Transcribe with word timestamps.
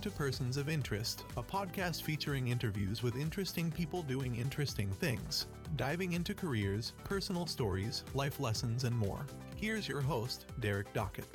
To 0.00 0.10
Persons 0.10 0.56
of 0.56 0.70
Interest, 0.70 1.24
a 1.36 1.42
podcast 1.42 2.00
featuring 2.00 2.48
interviews 2.48 3.02
with 3.02 3.16
interesting 3.16 3.70
people 3.70 4.02
doing 4.02 4.34
interesting 4.34 4.88
things, 4.88 5.46
diving 5.76 6.14
into 6.14 6.32
careers, 6.32 6.94
personal 7.04 7.46
stories, 7.46 8.02
life 8.14 8.40
lessons, 8.40 8.84
and 8.84 8.96
more. 8.96 9.26
Here's 9.56 9.86
your 9.86 10.00
host, 10.00 10.46
Derrick 10.58 10.90
Dockett. 10.94 11.26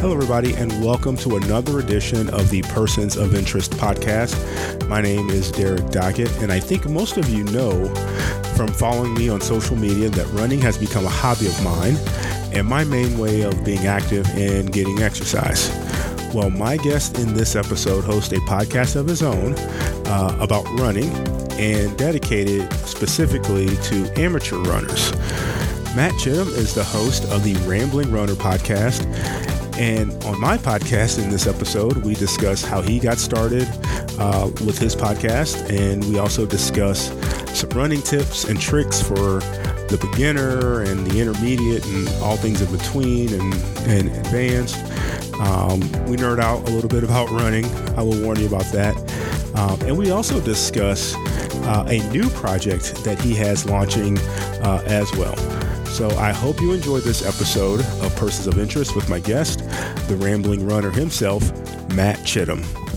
Hello, 0.00 0.12
everybody, 0.12 0.52
and 0.54 0.70
welcome 0.84 1.16
to 1.16 1.36
another 1.36 1.78
edition 1.78 2.28
of 2.30 2.50
the 2.50 2.60
Persons 2.68 3.16
of 3.16 3.34
Interest 3.34 3.70
podcast. 3.72 4.86
My 4.88 5.00
name 5.00 5.30
is 5.30 5.50
Derrick 5.50 5.86
Dockett, 5.86 6.42
and 6.42 6.52
I 6.52 6.60
think 6.60 6.86
most 6.86 7.16
of 7.16 7.30
you 7.30 7.44
know 7.44 7.92
from 8.54 8.68
following 8.68 9.14
me 9.14 9.28
on 9.28 9.40
social 9.40 9.76
media 9.76 10.08
that 10.10 10.26
running 10.32 10.60
has 10.60 10.76
become 10.76 11.04
a 11.04 11.08
hobby 11.08 11.46
of 11.46 11.62
mine 11.62 11.96
and 12.58 12.68
my 12.68 12.84
main 12.84 13.16
way 13.18 13.42
of 13.42 13.64
being 13.64 13.86
active 13.86 14.26
and 14.36 14.72
getting 14.72 15.00
exercise. 15.00 15.70
Well, 16.34 16.50
my 16.50 16.76
guest 16.76 17.18
in 17.18 17.32
this 17.32 17.56
episode 17.56 18.04
hosts 18.04 18.32
a 18.32 18.40
podcast 18.40 18.96
of 18.96 19.06
his 19.06 19.22
own 19.22 19.54
uh, 20.06 20.36
about 20.40 20.64
running 20.78 21.10
and 21.52 21.96
dedicated 21.96 22.70
specifically 22.86 23.68
to 23.68 24.12
amateur 24.20 24.58
runners. 24.58 25.12
Matt 25.96 26.12
Chittim 26.14 26.48
is 26.48 26.74
the 26.74 26.84
host 26.84 27.24
of 27.30 27.44
the 27.44 27.54
Rambling 27.68 28.12
Runner 28.12 28.34
podcast. 28.34 29.06
And 29.78 30.12
on 30.24 30.40
my 30.40 30.58
podcast 30.58 31.22
in 31.22 31.30
this 31.30 31.46
episode, 31.46 31.98
we 31.98 32.14
discuss 32.14 32.62
how 32.62 32.82
he 32.82 32.98
got 32.98 33.18
started 33.18 33.68
uh, 34.18 34.50
with 34.66 34.78
his 34.78 34.96
podcast. 34.96 35.70
And 35.70 36.04
we 36.06 36.18
also 36.18 36.44
discuss 36.44 37.08
some 37.58 37.70
running 37.70 38.02
tips 38.02 38.44
and 38.44 38.60
tricks 38.60 39.00
for 39.00 39.40
the 39.88 39.98
beginner 40.10 40.82
and 40.82 41.06
the 41.06 41.20
intermediate 41.20 41.84
and 41.86 42.08
all 42.22 42.36
things 42.36 42.60
in 42.60 42.70
between 42.70 43.32
and, 43.32 43.54
and 43.88 44.08
advanced. 44.16 44.76
Um, 45.40 45.80
we 46.06 46.16
nerd 46.16 46.40
out 46.40 46.68
a 46.68 46.72
little 46.72 46.88
bit 46.88 47.04
about 47.04 47.30
running. 47.30 47.64
I 47.96 48.02
will 48.02 48.20
warn 48.22 48.38
you 48.38 48.46
about 48.46 48.70
that. 48.72 48.96
Um, 49.54 49.80
and 49.82 49.96
we 49.96 50.10
also 50.10 50.40
discuss 50.40 51.14
uh, 51.16 51.86
a 51.88 52.06
new 52.10 52.28
project 52.30 53.04
that 53.04 53.20
he 53.20 53.34
has 53.34 53.66
launching 53.66 54.18
uh, 54.18 54.82
as 54.86 55.10
well. 55.16 55.36
So 55.86 56.08
I 56.18 56.32
hope 56.32 56.60
you 56.60 56.72
enjoyed 56.72 57.02
this 57.02 57.26
episode 57.26 57.80
of 57.80 58.14
Persons 58.16 58.46
of 58.46 58.58
Interest 58.58 58.94
with 58.94 59.08
my 59.08 59.18
guest, 59.18 59.60
the 60.08 60.16
rambling 60.20 60.66
runner 60.66 60.90
himself, 60.90 61.42
Matt 61.94 62.18
Chittim. 62.18 62.87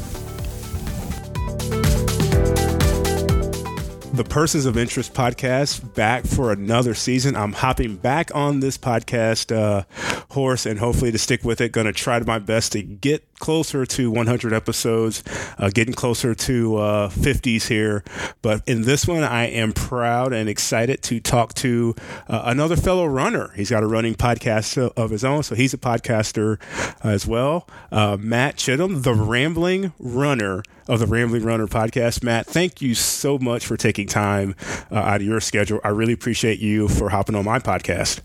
The 4.23 4.29
Persons 4.29 4.67
of 4.67 4.77
Interest 4.77 5.11
podcast 5.15 5.95
back 5.95 6.25
for 6.27 6.51
another 6.51 6.93
season. 6.93 7.35
I'm 7.35 7.53
hopping 7.53 7.95
back 7.95 8.29
on 8.35 8.59
this 8.59 8.77
podcast 8.77 9.51
uh, 9.55 9.83
horse 10.31 10.65
and 10.65 10.79
hopefully 10.79 11.11
to 11.11 11.17
stick 11.17 11.43
with 11.43 11.61
it. 11.61 11.71
Going 11.71 11.87
to 11.87 11.93
try 11.93 12.19
my 12.19 12.39
best 12.39 12.73
to 12.73 12.81
get 12.81 13.23
closer 13.39 13.85
to 13.85 14.11
100 14.11 14.53
episodes, 14.53 15.23
uh, 15.57 15.69
getting 15.73 15.93
closer 15.93 16.35
to 16.35 16.77
uh, 16.77 17.09
50s 17.09 17.67
here. 17.67 18.03
But 18.41 18.61
in 18.67 18.83
this 18.83 19.07
one, 19.07 19.23
I 19.23 19.47
am 19.47 19.73
proud 19.73 20.33
and 20.33 20.47
excited 20.47 21.01
to 21.03 21.19
talk 21.19 21.53
to 21.55 21.95
uh, 22.27 22.43
another 22.45 22.75
fellow 22.75 23.05
runner. 23.05 23.51
He's 23.55 23.69
got 23.69 23.83
a 23.83 23.87
running 23.87 24.15
podcast 24.15 24.77
of 24.77 25.09
his 25.09 25.23
own, 25.23 25.43
so 25.43 25.55
he's 25.55 25.73
a 25.73 25.77
podcaster 25.77 26.59
as 27.03 27.27
well. 27.27 27.67
Uh, 27.91 28.17
Matt 28.19 28.57
Chittim, 28.57 29.03
the 29.03 29.13
Rambling 29.13 29.93
Runner 29.99 30.63
of 30.87 30.99
the 30.99 31.07
Rambling 31.07 31.43
Runner 31.43 31.67
podcast. 31.67 32.23
Matt, 32.23 32.45
thank 32.47 32.81
you 32.81 32.95
so 32.95 33.37
much 33.37 33.65
for 33.65 33.77
taking 33.77 34.07
time 34.07 34.55
uh, 34.91 34.95
out 34.95 35.21
of 35.21 35.27
your 35.27 35.39
schedule. 35.39 35.79
I 35.83 35.89
really 35.89 36.13
appreciate 36.13 36.59
you 36.59 36.87
for 36.87 37.09
hopping 37.09 37.35
on 37.35 37.45
my 37.45 37.59
podcast. 37.59 38.21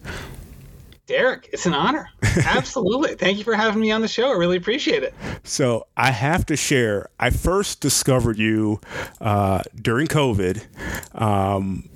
Derrick, 1.06 1.48
it's 1.52 1.66
an 1.66 1.74
honor. 1.74 2.08
Absolutely. 2.22 3.14
Thank 3.14 3.38
you 3.38 3.44
for 3.44 3.54
having 3.54 3.80
me 3.80 3.92
on 3.92 4.00
the 4.00 4.08
show. 4.08 4.28
I 4.28 4.32
really 4.32 4.56
appreciate 4.56 5.04
it. 5.04 5.14
So, 5.44 5.86
I 5.96 6.10
have 6.10 6.44
to 6.46 6.56
share, 6.56 7.08
I 7.20 7.30
first 7.30 7.80
discovered 7.80 8.38
you 8.38 8.80
uh, 9.20 9.62
during 9.80 10.08
COVID. 10.08 10.66
Um, 11.14 11.88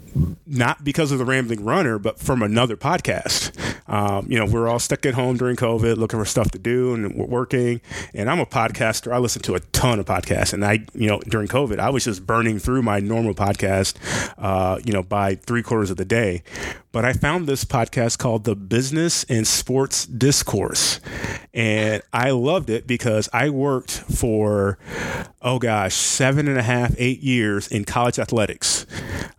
not 0.46 0.82
because 0.82 1.12
of 1.12 1.18
the 1.18 1.24
Rambling 1.24 1.64
Runner, 1.64 1.98
but 1.98 2.18
from 2.18 2.42
another 2.42 2.76
podcast. 2.76 3.56
Um, 3.88 4.26
you 4.28 4.38
know, 4.38 4.46
we're 4.46 4.68
all 4.68 4.78
stuck 4.78 5.06
at 5.06 5.14
home 5.14 5.36
during 5.36 5.56
COVID, 5.56 5.96
looking 5.96 6.18
for 6.18 6.24
stuff 6.24 6.50
to 6.52 6.58
do, 6.58 6.94
and 6.94 7.14
we're 7.14 7.26
working. 7.26 7.80
And 8.14 8.30
I'm 8.30 8.40
a 8.40 8.46
podcaster. 8.46 9.12
I 9.12 9.18
listen 9.18 9.42
to 9.42 9.54
a 9.54 9.60
ton 9.60 9.98
of 10.00 10.06
podcasts, 10.06 10.52
and 10.52 10.64
I, 10.64 10.84
you 10.94 11.08
know, 11.08 11.20
during 11.20 11.48
COVID, 11.48 11.78
I 11.78 11.90
was 11.90 12.04
just 12.04 12.26
burning 12.26 12.58
through 12.58 12.82
my 12.82 13.00
normal 13.00 13.34
podcast, 13.34 13.96
uh, 14.38 14.80
you 14.84 14.92
know, 14.92 15.02
by 15.02 15.36
three 15.36 15.62
quarters 15.62 15.90
of 15.90 15.96
the 15.96 16.04
day. 16.04 16.42
But 16.92 17.04
I 17.04 17.12
found 17.12 17.46
this 17.46 17.64
podcast 17.64 18.18
called 18.18 18.42
the 18.42 18.56
Business 18.56 19.22
and 19.28 19.46
Sports 19.46 20.06
Discourse, 20.06 20.98
and 21.54 22.02
I 22.12 22.30
loved 22.30 22.68
it 22.68 22.88
because 22.88 23.28
I 23.32 23.50
worked 23.50 23.92
for, 23.92 24.76
oh 25.40 25.60
gosh, 25.60 25.94
seven 25.94 26.48
and 26.48 26.58
a 26.58 26.62
half, 26.62 26.92
eight 26.98 27.20
years 27.20 27.68
in 27.68 27.84
college 27.84 28.18
athletics. 28.18 28.86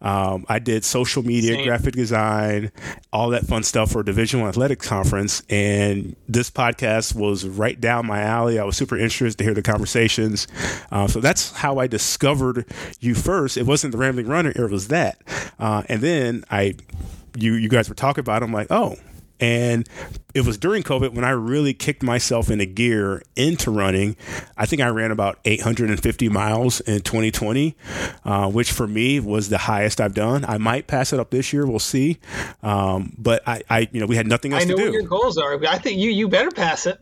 Um, 0.01 0.45
I 0.47 0.59
did 0.59 0.85
social 0.85 1.23
media, 1.23 1.55
Same. 1.55 1.67
graphic 1.67 1.93
design, 1.93 2.71
all 3.11 3.29
that 3.31 3.45
fun 3.45 3.63
stuff 3.63 3.91
for 3.91 3.99
a 3.99 4.05
Division 4.05 4.39
One 4.39 4.47
athletics 4.47 4.87
conference, 4.87 5.43
and 5.49 6.15
this 6.29 6.49
podcast 6.49 7.15
was 7.15 7.45
right 7.45 7.79
down 7.79 8.07
my 8.07 8.21
alley. 8.21 8.59
I 8.59 8.63
was 8.63 8.77
super 8.77 8.97
interested 8.97 9.37
to 9.39 9.43
hear 9.43 9.53
the 9.53 9.61
conversations. 9.61 10.47
Uh, 10.89 11.07
so 11.07 11.19
that's 11.19 11.51
how 11.51 11.79
I 11.79 11.87
discovered 11.87 12.65
you 13.01 13.13
first. 13.13 13.57
It 13.57 13.65
wasn't 13.65 13.91
the 13.91 13.97
Rambling 13.97 14.27
Runner; 14.27 14.53
it 14.55 14.71
was 14.71 14.87
that, 14.87 15.21
uh, 15.59 15.83
and 15.89 16.01
then 16.01 16.45
I 16.49 16.75
you 17.35 17.53
you 17.53 17.69
guys 17.69 17.89
were 17.89 17.95
talking 17.95 18.21
about. 18.21 18.43
I'm 18.43 18.53
like, 18.53 18.67
oh, 18.69 18.97
and 19.41 19.89
it 20.35 20.45
was 20.45 20.57
during 20.57 20.83
COVID 20.83 21.13
when 21.13 21.25
I 21.25 21.31
really 21.31 21.73
kicked 21.73 22.03
myself 22.03 22.49
into 22.49 22.67
gear 22.67 23.23
into 23.35 23.71
running. 23.71 24.15
I 24.55 24.67
think 24.67 24.83
I 24.83 24.87
ran 24.89 25.09
about 25.09 25.39
850 25.43 26.29
miles 26.29 26.79
in 26.81 27.01
2020, 27.01 27.75
uh, 28.23 28.49
which 28.51 28.71
for 28.71 28.87
me 28.87 29.19
was 29.19 29.49
the 29.49 29.57
highest 29.57 29.99
I've 29.99 30.13
done. 30.13 30.45
I 30.45 30.59
might 30.59 30.85
pass 30.85 31.11
it 31.11 31.19
up 31.19 31.31
this 31.31 31.51
year. 31.51 31.65
We'll 31.65 31.79
see. 31.79 32.19
Um, 32.61 33.15
but 33.17 33.41
I, 33.47 33.63
I, 33.67 33.89
you 33.91 33.99
know, 33.99 34.05
we 34.05 34.15
had 34.15 34.27
nothing 34.27 34.53
else 34.53 34.63
to 34.63 34.69
do. 34.69 34.73
I 34.75 34.77
know 34.77 34.85
what 34.85 34.93
your 34.93 35.03
goals 35.03 35.37
are. 35.39 35.65
I 35.65 35.79
think 35.79 35.97
you, 35.97 36.11
you 36.11 36.29
better 36.29 36.51
pass 36.51 36.85
it. 36.85 36.99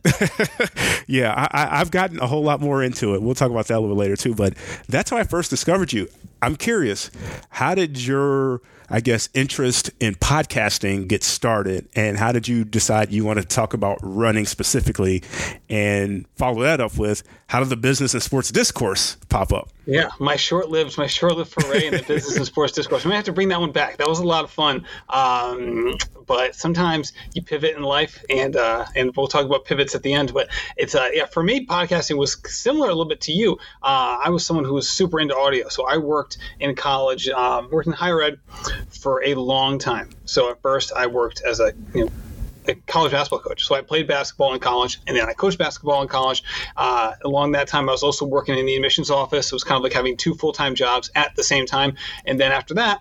yeah, 1.06 1.48
I, 1.52 1.80
I've 1.80 1.90
gotten 1.90 2.20
a 2.20 2.26
whole 2.26 2.42
lot 2.42 2.60
more 2.60 2.82
into 2.82 3.14
it. 3.14 3.22
We'll 3.22 3.34
talk 3.34 3.50
about 3.50 3.66
that 3.66 3.76
a 3.76 3.80
little 3.80 3.94
bit 3.94 4.00
later 4.00 4.16
too. 4.16 4.34
But 4.34 4.54
that's 4.88 5.10
how 5.10 5.18
I 5.18 5.24
first 5.24 5.50
discovered 5.50 5.92
you. 5.92 6.08
I'm 6.40 6.56
curious, 6.56 7.10
how 7.50 7.74
did 7.74 8.02
your 8.02 8.62
I 8.90 9.00
guess, 9.00 9.28
interest 9.34 9.90
in 10.00 10.16
podcasting 10.16 11.06
get 11.06 11.22
started? 11.22 11.88
And 11.94 12.18
how 12.18 12.32
did 12.32 12.48
you 12.48 12.64
decide 12.64 13.12
you 13.12 13.24
want 13.24 13.38
to 13.38 13.44
talk 13.44 13.72
about 13.72 13.98
running 14.02 14.46
specifically? 14.46 15.22
And 15.68 16.26
follow 16.36 16.62
that 16.62 16.80
up 16.80 16.98
with 16.98 17.22
how 17.46 17.60
did 17.60 17.68
the 17.68 17.76
business 17.76 18.14
and 18.14 18.22
sports 18.22 18.50
discourse 18.50 19.16
pop 19.28 19.52
up? 19.52 19.70
Yeah, 19.86 20.10
my 20.18 20.36
short-lived, 20.36 20.98
my 20.98 21.06
short-lived 21.06 21.50
foray 21.50 21.86
in 21.86 21.94
the 21.94 22.02
business 22.02 22.36
and 22.36 22.46
sports 22.46 22.72
discourse. 22.72 23.04
We 23.04 23.10
may 23.10 23.16
have 23.16 23.24
to 23.24 23.32
bring 23.32 23.48
that 23.48 23.60
one 23.60 23.72
back. 23.72 23.96
That 23.96 24.08
was 24.08 24.18
a 24.18 24.24
lot 24.24 24.44
of 24.44 24.50
fun. 24.50 24.84
Um, 25.08 25.96
but 26.26 26.54
sometimes 26.54 27.12
you 27.34 27.42
pivot 27.42 27.76
in 27.76 27.82
life, 27.82 28.22
and 28.30 28.54
uh, 28.56 28.84
and 28.94 29.14
we'll 29.16 29.26
talk 29.26 29.44
about 29.46 29.64
pivots 29.64 29.94
at 29.94 30.02
the 30.02 30.12
end. 30.12 30.32
But 30.32 30.48
it's 30.76 30.94
uh, 30.94 31.08
yeah, 31.12 31.24
for 31.24 31.42
me, 31.42 31.66
podcasting 31.66 32.16
was 32.18 32.36
similar 32.46 32.86
a 32.86 32.90
little 32.90 33.06
bit 33.06 33.22
to 33.22 33.32
you. 33.32 33.54
Uh, 33.82 34.20
I 34.22 34.30
was 34.30 34.46
someone 34.46 34.64
who 34.64 34.74
was 34.74 34.88
super 34.88 35.18
into 35.18 35.36
audio, 35.36 35.68
so 35.68 35.86
I 35.88 35.96
worked 35.96 36.38
in 36.60 36.74
college, 36.76 37.28
um, 37.28 37.68
worked 37.70 37.88
in 37.88 37.92
higher 37.92 38.22
ed 38.22 38.38
for 38.90 39.24
a 39.24 39.34
long 39.34 39.78
time. 39.78 40.10
So 40.24 40.50
at 40.50 40.62
first, 40.62 40.92
I 40.92 41.06
worked 41.06 41.42
as 41.44 41.58
a 41.58 41.72
you 41.94 42.04
know, 42.04 42.12
a 42.70 42.74
college 42.86 43.12
basketball 43.12 43.40
coach. 43.40 43.66
So 43.66 43.74
I 43.74 43.82
played 43.82 44.06
basketball 44.06 44.54
in 44.54 44.60
college, 44.60 45.00
and 45.06 45.16
then 45.16 45.28
I 45.28 45.32
coached 45.32 45.58
basketball 45.58 46.02
in 46.02 46.08
college. 46.08 46.42
Uh, 46.76 47.12
along 47.24 47.52
that 47.52 47.68
time, 47.68 47.88
I 47.88 47.92
was 47.92 48.02
also 48.02 48.24
working 48.24 48.56
in 48.56 48.66
the 48.66 48.76
admissions 48.76 49.10
office. 49.10 49.46
It 49.46 49.54
was 49.54 49.64
kind 49.64 49.76
of 49.76 49.82
like 49.82 49.92
having 49.92 50.16
two 50.16 50.34
full 50.34 50.52
time 50.52 50.74
jobs 50.74 51.10
at 51.14 51.36
the 51.36 51.44
same 51.44 51.66
time. 51.66 51.96
And 52.24 52.40
then 52.40 52.52
after 52.52 52.74
that, 52.74 53.00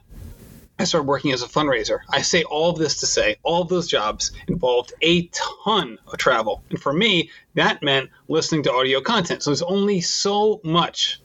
I 0.79 0.85
started 0.85 1.07
working 1.07 1.33
as 1.33 1.43
a 1.43 1.47
fundraiser. 1.47 1.99
I 2.09 2.21
say 2.21 2.43
all 2.43 2.69
of 2.69 2.77
this 2.77 3.01
to 3.01 3.05
say 3.05 3.35
all 3.43 3.61
of 3.61 3.67
those 3.67 3.85
jobs 3.85 4.31
involved 4.47 4.93
a 5.01 5.27
ton 5.27 5.99
of 6.07 6.17
travel. 6.17 6.63
And 6.69 6.81
for 6.81 6.93
me, 6.93 7.31
that 7.55 7.83
meant 7.83 8.09
listening 8.29 8.63
to 8.63 8.73
audio 8.73 9.01
content. 9.01 9.43
So 9.43 9.49
there's 9.49 9.61
only 9.61 9.99
so 9.99 10.61
much 10.63 11.19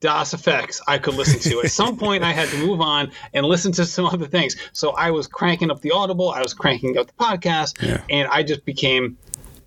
DOS 0.00 0.32
effects 0.32 0.80
I 0.86 0.98
could 0.98 1.14
listen 1.14 1.40
to. 1.50 1.60
At 1.60 1.70
some 1.70 1.96
point, 1.96 2.22
I 2.22 2.32
had 2.32 2.48
to 2.50 2.58
move 2.58 2.80
on 2.80 3.10
and 3.32 3.44
listen 3.44 3.72
to 3.72 3.84
some 3.84 4.06
other 4.06 4.26
things. 4.26 4.56
So 4.72 4.90
I 4.90 5.10
was 5.10 5.26
cranking 5.26 5.70
up 5.70 5.80
the 5.80 5.90
Audible, 5.90 6.30
I 6.30 6.42
was 6.42 6.54
cranking 6.54 6.96
up 6.96 7.08
the 7.08 7.12
podcast, 7.14 7.82
yeah. 7.82 8.02
and 8.08 8.28
I 8.28 8.42
just 8.42 8.64
became 8.64 9.18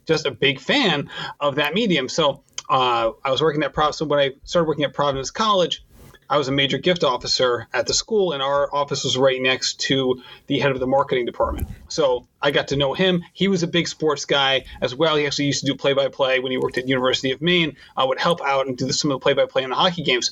just 0.05 0.25
a 0.25 0.31
big 0.31 0.59
fan 0.59 1.09
of 1.39 1.55
that 1.55 1.73
medium. 1.73 2.07
So 2.07 2.43
uh, 2.69 3.11
I 3.23 3.31
was 3.31 3.41
working 3.41 3.63
at 3.63 3.73
Providence. 3.73 3.97
So 3.97 4.05
when 4.05 4.19
I 4.19 4.31
started 4.43 4.67
working 4.67 4.85
at 4.85 4.93
Providence 4.93 5.31
College, 5.31 5.83
I 6.31 6.37
was 6.37 6.47
a 6.47 6.53
major 6.53 6.77
gift 6.77 7.03
officer 7.03 7.67
at 7.73 7.87
the 7.87 7.93
school, 7.93 8.31
and 8.31 8.41
our 8.41 8.73
office 8.73 9.03
was 9.03 9.17
right 9.17 9.41
next 9.41 9.81
to 9.81 10.23
the 10.47 10.59
head 10.59 10.71
of 10.71 10.79
the 10.79 10.87
marketing 10.87 11.25
department. 11.25 11.67
So 11.89 12.25
I 12.41 12.51
got 12.51 12.69
to 12.69 12.77
know 12.77 12.93
him. 12.93 13.21
He 13.33 13.49
was 13.49 13.63
a 13.63 13.67
big 13.67 13.85
sports 13.89 14.23
guy 14.23 14.63
as 14.79 14.95
well. 14.95 15.17
He 15.17 15.25
actually 15.25 15.47
used 15.47 15.59
to 15.59 15.65
do 15.65 15.75
play-by-play 15.75 16.39
when 16.39 16.53
he 16.53 16.57
worked 16.57 16.77
at 16.77 16.87
University 16.87 17.31
of 17.31 17.41
Maine. 17.41 17.75
I 17.97 18.05
would 18.05 18.17
help 18.17 18.41
out 18.41 18.65
and 18.65 18.77
do 18.77 18.89
some 18.93 19.11
of 19.11 19.19
the 19.19 19.23
play-by-play 19.23 19.63
in 19.63 19.71
the 19.71 19.75
hockey 19.75 20.03
games. 20.03 20.31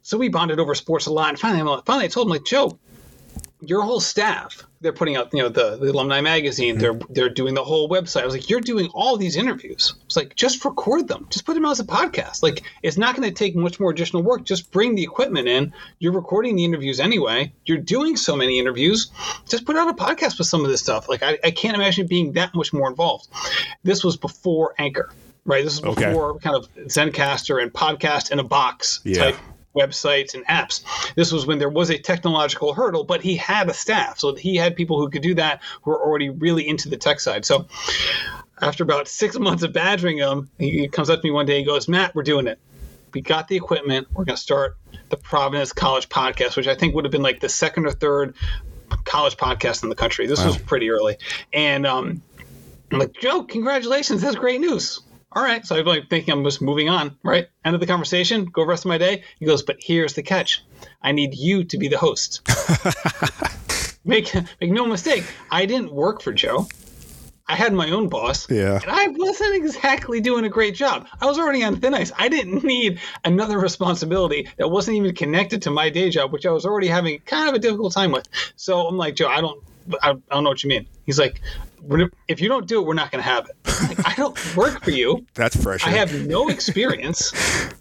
So 0.00 0.16
we 0.16 0.30
bonded 0.30 0.58
over 0.58 0.74
sports 0.74 1.04
a 1.04 1.12
lot. 1.12 1.28
And 1.28 1.38
finally, 1.38 1.82
finally, 1.84 2.06
I 2.06 2.08
told 2.08 2.28
him 2.28 2.30
like, 2.30 2.46
Joe, 2.46 2.78
your 3.64 3.82
whole 3.82 4.00
staff 4.00 4.66
they're 4.82 4.92
putting 4.92 5.16
out 5.16 5.32
you 5.32 5.40
know 5.40 5.48
the, 5.48 5.76
the 5.76 5.90
alumni 5.90 6.20
magazine 6.20 6.76
they're 6.76 6.94
mm-hmm. 6.94 7.12
they're 7.12 7.28
doing 7.28 7.54
the 7.54 7.64
whole 7.64 7.88
website. 7.88 8.22
I 8.22 8.24
was 8.26 8.34
like 8.34 8.50
you're 8.50 8.60
doing 8.60 8.88
all 8.92 9.16
these 9.16 9.36
interviews. 9.36 9.94
It's 10.04 10.16
like 10.16 10.34
just 10.34 10.64
record 10.64 11.08
them. 11.08 11.26
Just 11.30 11.46
put 11.46 11.54
them 11.54 11.64
out 11.64 11.70
as 11.70 11.80
a 11.80 11.84
podcast. 11.84 12.42
Like 12.42 12.64
it's 12.82 12.98
not 12.98 13.16
going 13.16 13.28
to 13.28 13.34
take 13.34 13.54
much 13.54 13.78
more 13.80 13.90
additional 13.90 14.22
work. 14.22 14.44
Just 14.44 14.70
bring 14.72 14.94
the 14.94 15.02
equipment 15.02 15.48
in. 15.48 15.72
You're 16.00 16.12
recording 16.12 16.56
the 16.56 16.64
interviews 16.64 17.00
anyway. 17.00 17.52
You're 17.64 17.78
doing 17.78 18.16
so 18.16 18.36
many 18.36 18.58
interviews. 18.58 19.10
Just 19.48 19.64
put 19.64 19.76
out 19.76 19.88
a 19.88 19.94
podcast 19.94 20.38
with 20.38 20.48
some 20.48 20.64
of 20.64 20.70
this 20.70 20.80
stuff. 20.80 21.08
Like 21.08 21.22
i, 21.22 21.38
I 21.44 21.50
can't 21.52 21.76
imagine 21.76 22.06
being 22.06 22.32
that 22.32 22.54
much 22.54 22.72
more 22.72 22.88
involved. 22.88 23.28
This 23.84 24.04
was 24.04 24.16
before 24.16 24.74
anchor 24.78 25.10
right? 25.44 25.64
This 25.64 25.72
is 25.74 25.82
Okay. 25.82 26.06
before 26.06 26.38
kind 26.38 26.54
of 26.54 26.72
Zencastr 26.86 27.60
and 27.60 27.72
podcast 27.72 28.30
in 28.30 28.38
a 28.38 28.44
box 28.44 29.00
Yeah. 29.02 29.24
type 29.24 29.36
websites 29.74 30.34
and 30.34 30.46
apps. 30.46 30.82
This 31.14 31.32
was 31.32 31.46
when 31.46 31.58
there 31.58 31.68
was 31.68 31.90
a 31.90 31.98
technological 31.98 32.74
hurdle, 32.74 33.04
but 33.04 33.22
he 33.22 33.36
had 33.36 33.68
a 33.68 33.74
staff. 33.74 34.18
So 34.18 34.34
he 34.34 34.56
had 34.56 34.76
people 34.76 34.98
who 34.98 35.08
could 35.08 35.22
do 35.22 35.34
that 35.34 35.60
who 35.82 35.90
were 35.90 36.00
already 36.00 36.30
really 36.30 36.68
into 36.68 36.88
the 36.88 36.96
tech 36.96 37.20
side. 37.20 37.44
So 37.44 37.66
after 38.60 38.84
about 38.84 39.08
six 39.08 39.38
months 39.38 39.62
of 39.62 39.72
badgering 39.72 40.18
him, 40.18 40.50
he 40.58 40.88
comes 40.88 41.10
up 41.10 41.20
to 41.20 41.26
me 41.26 41.30
one 41.30 41.46
day 41.46 41.58
and 41.58 41.66
goes, 41.66 41.88
Matt, 41.88 42.14
we're 42.14 42.22
doing 42.22 42.46
it. 42.46 42.58
We 43.12 43.20
got 43.20 43.48
the 43.48 43.56
equipment. 43.56 44.08
We're 44.12 44.24
going 44.24 44.36
to 44.36 44.42
start 44.42 44.76
the 45.10 45.16
Providence 45.16 45.72
College 45.72 46.08
podcast, 46.08 46.56
which 46.56 46.66
I 46.66 46.74
think 46.74 46.94
would 46.94 47.04
have 47.04 47.12
been 47.12 47.22
like 47.22 47.40
the 47.40 47.48
second 47.48 47.86
or 47.86 47.90
third 47.90 48.34
college 49.04 49.36
podcast 49.36 49.82
in 49.82 49.88
the 49.88 49.94
country. 49.94 50.26
This 50.26 50.44
was 50.44 50.56
pretty 50.56 50.90
early. 50.90 51.16
And 51.52 51.86
um, 51.86 52.22
I'm 52.90 52.98
like, 52.98 53.12
Joe, 53.14 53.42
congratulations. 53.42 54.22
That's 54.22 54.36
great 54.36 54.60
news. 54.60 55.00
All 55.34 55.42
right. 55.42 55.64
So 55.66 55.76
I'm 55.76 55.86
like 55.86 56.10
thinking 56.10 56.32
I'm 56.32 56.44
just 56.44 56.60
moving 56.60 56.88
on, 56.88 57.16
right? 57.22 57.48
End 57.64 57.74
of 57.74 57.80
the 57.80 57.86
conversation, 57.86 58.44
go 58.44 58.64
rest 58.64 58.84
of 58.84 58.88
my 58.90 58.98
day. 58.98 59.24
He 59.38 59.46
goes, 59.46 59.62
but 59.62 59.76
here's 59.80 60.12
the 60.12 60.22
catch. 60.22 60.62
I 61.00 61.12
need 61.12 61.34
you 61.34 61.64
to 61.64 61.78
be 61.78 61.88
the 61.88 61.98
host. 61.98 62.46
make 64.04 64.34
make 64.60 64.70
no 64.70 64.86
mistake, 64.86 65.24
I 65.50 65.66
didn't 65.66 65.92
work 65.92 66.22
for 66.22 66.32
Joe. 66.32 66.68
I 67.46 67.56
had 67.56 67.72
my 67.72 67.90
own 67.90 68.08
boss. 68.08 68.48
Yeah. 68.50 68.78
And 68.80 68.90
I 68.90 69.08
wasn't 69.08 69.56
exactly 69.56 70.20
doing 70.20 70.44
a 70.44 70.48
great 70.48 70.74
job. 70.74 71.06
I 71.20 71.26
was 71.26 71.38
already 71.38 71.62
on 71.64 71.80
thin 71.80 71.92
ice. 71.92 72.12
I 72.16 72.28
didn't 72.28 72.62
need 72.64 73.00
another 73.24 73.58
responsibility 73.58 74.48
that 74.58 74.68
wasn't 74.68 74.96
even 74.96 75.14
connected 75.14 75.62
to 75.62 75.70
my 75.70 75.90
day 75.90 76.08
job, 76.10 76.32
which 76.32 76.46
I 76.46 76.50
was 76.50 76.64
already 76.64 76.86
having 76.86 77.18
kind 77.20 77.48
of 77.48 77.54
a 77.54 77.58
difficult 77.58 77.92
time 77.92 78.12
with. 78.12 78.28
So 78.56 78.86
I'm 78.86 78.96
like, 78.96 79.16
Joe, 79.16 79.28
I 79.28 79.40
don't 79.40 79.62
I, 80.02 80.10
I 80.10 80.14
don't 80.30 80.44
know 80.44 80.50
what 80.50 80.62
you 80.62 80.68
mean. 80.68 80.86
He's 81.06 81.18
like, 81.18 81.40
if 82.28 82.40
you 82.40 82.48
don't 82.48 82.66
do 82.66 82.80
it, 82.80 82.86
we're 82.86 82.94
not 82.94 83.10
going 83.10 83.22
to 83.22 83.28
have 83.28 83.48
it. 83.48 83.56
Like, 83.88 84.06
I 84.06 84.14
don't 84.14 84.56
work 84.56 84.82
for 84.84 84.90
you. 84.90 85.26
That's 85.34 85.60
fresh. 85.60 85.84
I 85.84 85.90
have 85.90 86.14
no 86.26 86.48
experience. 86.48 87.32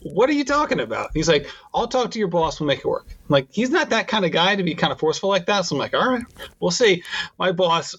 what 0.02 0.30
are 0.30 0.34
you 0.34 0.44
talking 0.44 0.80
about? 0.80 1.12
He's 1.14 1.30
like, 1.30 1.48
I'll 1.74 1.88
talk 1.88 2.12
to 2.12 2.20
your 2.20 2.28
boss. 2.28 2.60
We'll 2.60 2.68
make 2.68 2.80
it 2.80 2.86
work. 2.86 3.06
I'm 3.10 3.18
like, 3.30 3.48
he's 3.52 3.70
not 3.70 3.90
that 3.90 4.08
kind 4.08 4.26
of 4.26 4.32
guy 4.32 4.56
to 4.56 4.64
be 4.64 4.74
kind 4.74 4.92
of 4.92 5.00
forceful 5.00 5.30
like 5.30 5.46
that. 5.46 5.66
So 5.66 5.76
I'm 5.76 5.80
like, 5.80 5.94
all 5.94 6.10
right, 6.12 6.24
we'll 6.60 6.72
see. 6.72 7.04
My 7.38 7.52
boss, 7.52 7.96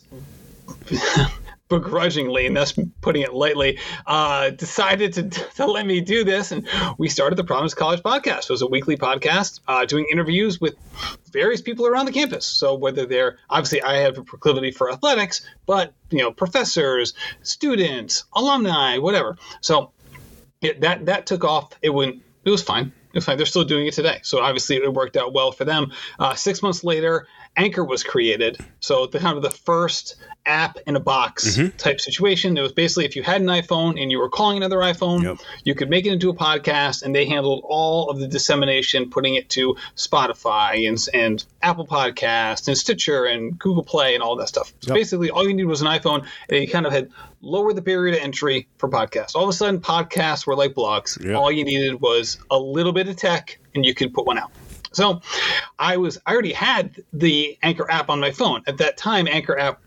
begrudgingly, 1.73 2.47
and 2.47 2.55
that's 2.55 2.75
putting 3.01 3.23
it 3.23 3.33
lightly, 3.33 3.79
uh, 4.07 4.51
decided 4.51 5.15
to, 5.15 5.23
to 5.57 5.67
let 5.67 5.87
me 5.87 6.01
do 6.01 6.23
this. 6.23 6.53
And 6.53 6.69
we 6.99 7.09
started 7.09 7.37
the 7.37 7.45
Providence 7.45 7.75
College 7.75 8.03
podcast. 8.03 8.45
It 8.45 8.51
was 8.51 8.63
a 8.63 8.67
weekly 8.67 8.97
podcast 8.97 9.61
uh, 9.67 9.87
doing 9.87 10.07
interviews 10.13 10.61
with 10.61 10.75
various 11.33 11.63
people 11.63 11.87
around 11.87 12.05
the 12.07 12.13
campus. 12.13 12.45
So 12.45 12.75
whether 12.75 13.07
they're 13.07 13.39
obviously 13.49 13.83
I 13.83 13.99
have 13.99 14.19
a 14.19 14.23
proclivity 14.23 14.71
for 14.71 14.93
athletics, 14.93 15.41
but 15.67 15.95
you 16.11 16.19
know, 16.19 16.31
professors, 16.31 17.15
students, 17.43 18.25
alumni, 18.35 18.99
whatever. 18.99 19.39
So 19.63 19.93
it, 20.61 20.83
that 20.83 21.07
that 21.07 21.27
took 21.27 21.45
off. 21.45 21.73
It 21.81 21.91
went. 21.91 22.23
It 22.45 22.51
was 22.51 22.63
fine. 22.63 22.93
It 23.13 23.15
was 23.15 23.25
fine. 23.25 23.37
They're 23.37 23.47
still 23.47 23.65
doing 23.65 23.87
it 23.87 23.95
today. 23.95 24.21
So 24.23 24.41
obviously 24.41 24.77
it 24.77 24.93
worked 24.93 25.17
out 25.17 25.33
well 25.33 25.53
for 25.53 25.65
them. 25.65 25.93
Uh, 26.19 26.35
six 26.35 26.63
months 26.63 26.83
later, 26.85 27.27
Anchor 27.57 27.85
was 27.85 28.03
created. 28.03 28.59
So 28.81 29.07
the 29.07 29.19
kind 29.19 29.37
of 29.37 29.43
the 29.43 29.51
first 29.51 30.17
app 30.47 30.77
in 30.87 30.97
a 30.97 31.01
box 31.01 31.57
mm-hmm. 31.57 31.77
type 31.77 32.01
situation. 32.01 32.57
It 32.57 32.63
was 32.63 32.73
basically 32.73 33.05
if 33.05 33.15
you 33.15 33.23
had 33.23 33.41
an 33.41 33.47
iPhone 33.47 34.01
and 34.01 34.11
you 34.11 34.19
were 34.19 34.29
calling 34.29 34.57
another 34.57 34.79
iPhone, 34.79 35.23
Yep. 35.23 35.37
you 35.65 35.75
could 35.75 35.89
make 35.91 36.07
it 36.07 36.13
into 36.13 36.31
a 36.31 36.35
podcast, 36.35 37.03
and 37.03 37.15
they 37.15 37.25
handled 37.27 37.65
all 37.69 38.11
of 38.11 38.19
the 38.19 38.27
dissemination, 38.27 39.11
putting 39.11 39.35
it 39.35 39.49
to 39.51 39.77
Spotify 39.97 40.89
and 40.89 40.99
and 41.15 41.45
Apple 41.63 41.87
Podcast 41.87 42.69
and 42.69 42.77
Stitcher 42.77 43.25
and 43.25 43.59
Google 43.59 43.85
Play 43.85 44.15
and 44.15 44.23
all 44.23 44.37
that 44.37 44.49
stuff. 44.49 44.73
So 44.81 44.89
Yep. 44.89 44.95
basically, 44.95 45.31
all 45.31 45.47
you 45.47 45.55
needed 45.55 45.67
was 45.67 45.81
an 45.83 45.89
iPhone, 45.89 46.27
and 46.49 46.61
you 46.61 46.69
kind 46.69 46.87
of 46.87 46.93
had 46.93 47.09
lowered 47.41 47.77
the 47.77 47.83
barrier 47.83 48.15
to 48.15 48.23
entry 48.23 48.69
for 48.79 48.89
podcasts. 48.89 49.35
All 49.35 49.43
of 49.45 49.49
a 49.49 49.53
sudden, 49.53 49.81
podcasts 49.81 50.47
were 50.47 50.57
like 50.57 50.75
blogs. 50.75 51.23
Yep. 51.25 51.37
All 51.37 51.51
you 51.53 51.65
needed 51.65 52.01
was 52.01 52.39
a 52.51 52.59
little 52.59 52.93
bit 52.93 53.09
of 53.09 53.17
tech, 53.17 53.59
and 53.75 53.85
you 53.85 53.95
could 53.95 54.13
put 54.13 54.27
one 54.27 54.39
out. 54.39 54.51
So, 54.93 55.21
I 55.79 55.97
was 55.97 56.19
I 56.27 56.33
already 56.33 56.53
had 56.53 56.97
the 57.13 57.59
Anchor 57.63 57.91
app 57.91 58.11
on 58.11 58.21
my 58.21 58.31
phone 58.31 58.63
at 58.67 58.79
that 58.79 58.97
time. 58.97 59.27
Anchor 59.29 59.59
app 59.59 59.81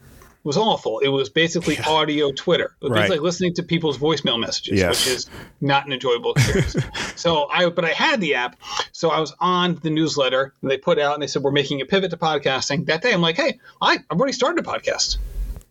was 0.43 0.57
awful. 0.57 0.99
It 0.99 1.07
was 1.07 1.27
basically 1.29 1.79
audio 1.87 2.31
Twitter. 2.31 2.75
It 2.79 2.83
was 2.83 2.91
Right. 2.91 3.09
like 3.09 3.21
listening 3.21 3.55
to 3.55 3.63
people's 3.63 3.97
voicemail 3.97 4.39
messages, 4.39 4.79
Yes. 4.79 5.05
which 5.05 5.15
is 5.15 5.29
not 5.59 5.87
an 5.87 5.91
enjoyable 5.93 6.33
experience. 6.33 6.75
so 7.15 7.47
I, 7.49 7.67
but 7.69 7.83
I 7.83 7.89
had 7.93 8.21
the 8.21 8.35
app, 8.35 8.55
so 8.91 9.09
I 9.09 9.19
was 9.19 9.33
on 9.39 9.79
the 9.81 9.89
newsletter. 9.89 10.53
And 10.61 10.69
they 10.69 10.77
put 10.77 10.99
out 10.99 11.15
and 11.15 11.23
they 11.23 11.27
said 11.27 11.41
we're 11.41 11.49
making 11.51 11.81
a 11.81 11.85
pivot 11.85 12.11
to 12.11 12.17
podcasting. 12.17 12.85
That 12.85 13.01
day, 13.01 13.11
I'm 13.11 13.21
like, 13.21 13.37
hey, 13.37 13.59
I, 13.81 13.97
I've 14.09 14.19
already 14.19 14.33
started 14.33 14.63
a 14.63 14.69
podcast. 14.69 15.17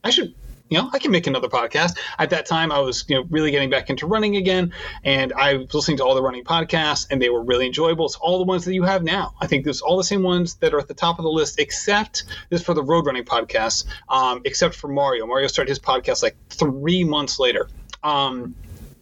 I 0.03 0.11
should, 0.11 0.35
you 0.71 0.79
know, 0.79 0.89
I 0.93 0.99
can 0.99 1.11
make 1.11 1.27
another 1.27 1.49
podcast. 1.49 1.99
At 2.19 2.31
that 2.31 2.47
time, 2.47 2.73
I 2.73 2.79
was, 2.81 3.05
you 3.09 3.17
know, 3.17 3.27
really 3.31 3.51
getting 3.51 3.71
back 3.71 3.91
into 3.91 4.07
running 4.07 4.37
again, 4.37 4.73
and 5.03 5.33
I 5.35 5.55
was 5.55 5.75
listening 5.75 5.99
to 5.99 6.05
all 6.05 6.15
the 6.15 6.23
running 6.23 6.45
podcasts, 6.45 7.07
and 7.11 7.21
they 7.21 7.29
were 7.29 7.43
really 7.43 7.67
enjoyable. 7.67 8.07
It's 8.07 8.17
all 8.17 8.39
the 8.39 8.45
ones 8.45 8.65
that 8.65 8.75
you 8.75 8.83
have 8.83 9.03
now. 9.03 9.35
I 9.41 9.47
think 9.47 9.65
there's 9.65 9.83
all 9.83 9.97
the 9.99 10.05
same 10.05 10.23
ones 10.23 10.55
that 10.57 10.73
are 10.73 10.79
at 10.79 10.89
the 10.89 10.95
top 10.95 11.19
of 11.19 11.25
the 11.25 11.31
list, 11.31 11.61
except 11.61 12.25
this 12.49 12.63
for 12.63 12.73
the 12.73 12.83
road 12.83 13.07
running 13.07 13.25
podcasts, 13.25 13.85
um, 14.09 14.41
except 14.45 14.75
for 14.75 14.89
Mario. 14.89 15.27
Mario 15.27 15.49
started 15.49 15.69
his 15.69 15.79
podcast 15.79 16.23
like 16.23 16.37
three 16.49 17.05
months 17.05 17.39
later. 17.39 17.69
Um, 18.03 18.55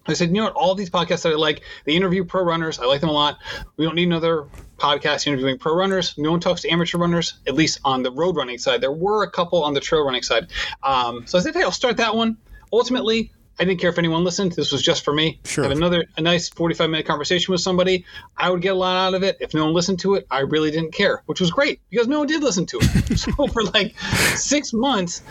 I 0.07 0.15
said, 0.15 0.29
you 0.29 0.35
know 0.35 0.45
what? 0.45 0.55
All 0.55 0.75
these 0.75 0.91
podcasts 0.91 1.23
that 1.23 1.33
I 1.33 1.37
like, 1.37 1.63
they 1.85 1.93
interview 1.93 2.25
pro 2.25 2.43
runners. 2.43 2.79
I 2.79 2.87
like 2.87 3.01
them 3.01 3.11
a 3.11 3.13
lot. 3.13 3.39
We 3.77 3.85
don't 3.85 3.95
need 3.95 4.09
another 4.09 4.49
podcast 4.79 5.27
interviewing 5.27 5.59
pro 5.59 5.75
runners. 5.75 6.15
No 6.19 6.33
one 6.33 6.41
talks 6.41 6.63
to 6.63 6.71
amateur 6.71 6.99
runners, 6.99 7.35
at 7.47 7.55
least 7.55 7.81
on 7.85 8.03
the 8.03 8.11
road 8.11 8.37
running 8.37 8.59
side. 8.59 8.81
There 8.81 8.93
were 8.93 9.23
a 9.23 9.31
couple 9.31 9.63
on 9.63 9.75
the 9.75 9.81
trail 9.81 10.05
running 10.05 10.23
side. 10.23 10.49
Um, 10.83 11.27
so 11.27 11.39
I 11.39 11.41
said, 11.41 11.55
hey, 11.55 11.63
I'll 11.63 11.71
start 11.71 11.99
that 11.99 12.17
one. 12.17 12.37
Ultimately, 12.73 13.33
I 13.63 13.65
didn't 13.65 13.79
care 13.79 13.91
if 13.91 13.99
anyone 13.99 14.25
listened. 14.25 14.51
This 14.51 14.73
was 14.73 14.83
just 14.83 15.05
for 15.05 15.15
me. 15.15 15.39
Sure. 15.45 15.63
Have 15.63 15.71
another 15.71 16.05
a 16.17 16.21
nice 16.21 16.49
45 16.49 16.91
minute 16.91 17.07
conversation 17.07 17.53
with 17.53 17.61
somebody. 17.61 18.05
I 18.37 18.51
would 18.51 18.61
get 18.61 18.71
a 18.71 18.75
lot 18.75 18.97
out 18.97 19.15
of 19.15 19.23
it. 19.23 19.37
If 19.39 19.55
no 19.55 19.67
one 19.67 19.73
listened 19.73 20.01
to 20.01 20.17
it, 20.17 20.27
I 20.33 20.41
really 20.41 20.73
didn't 20.73 20.91
care, 20.91 21.23
which 21.27 21.41
was 21.41 21.53
great 21.53 21.81
because 21.89 22.09
no 22.09 22.19
one 22.19 22.27
did 22.27 22.43
listen 22.43 22.67
to 22.67 22.81
it. 22.83 23.19
so 23.21 23.47
for 23.53 23.63
like 23.63 23.97
six 24.35 24.73
months, 24.73 25.23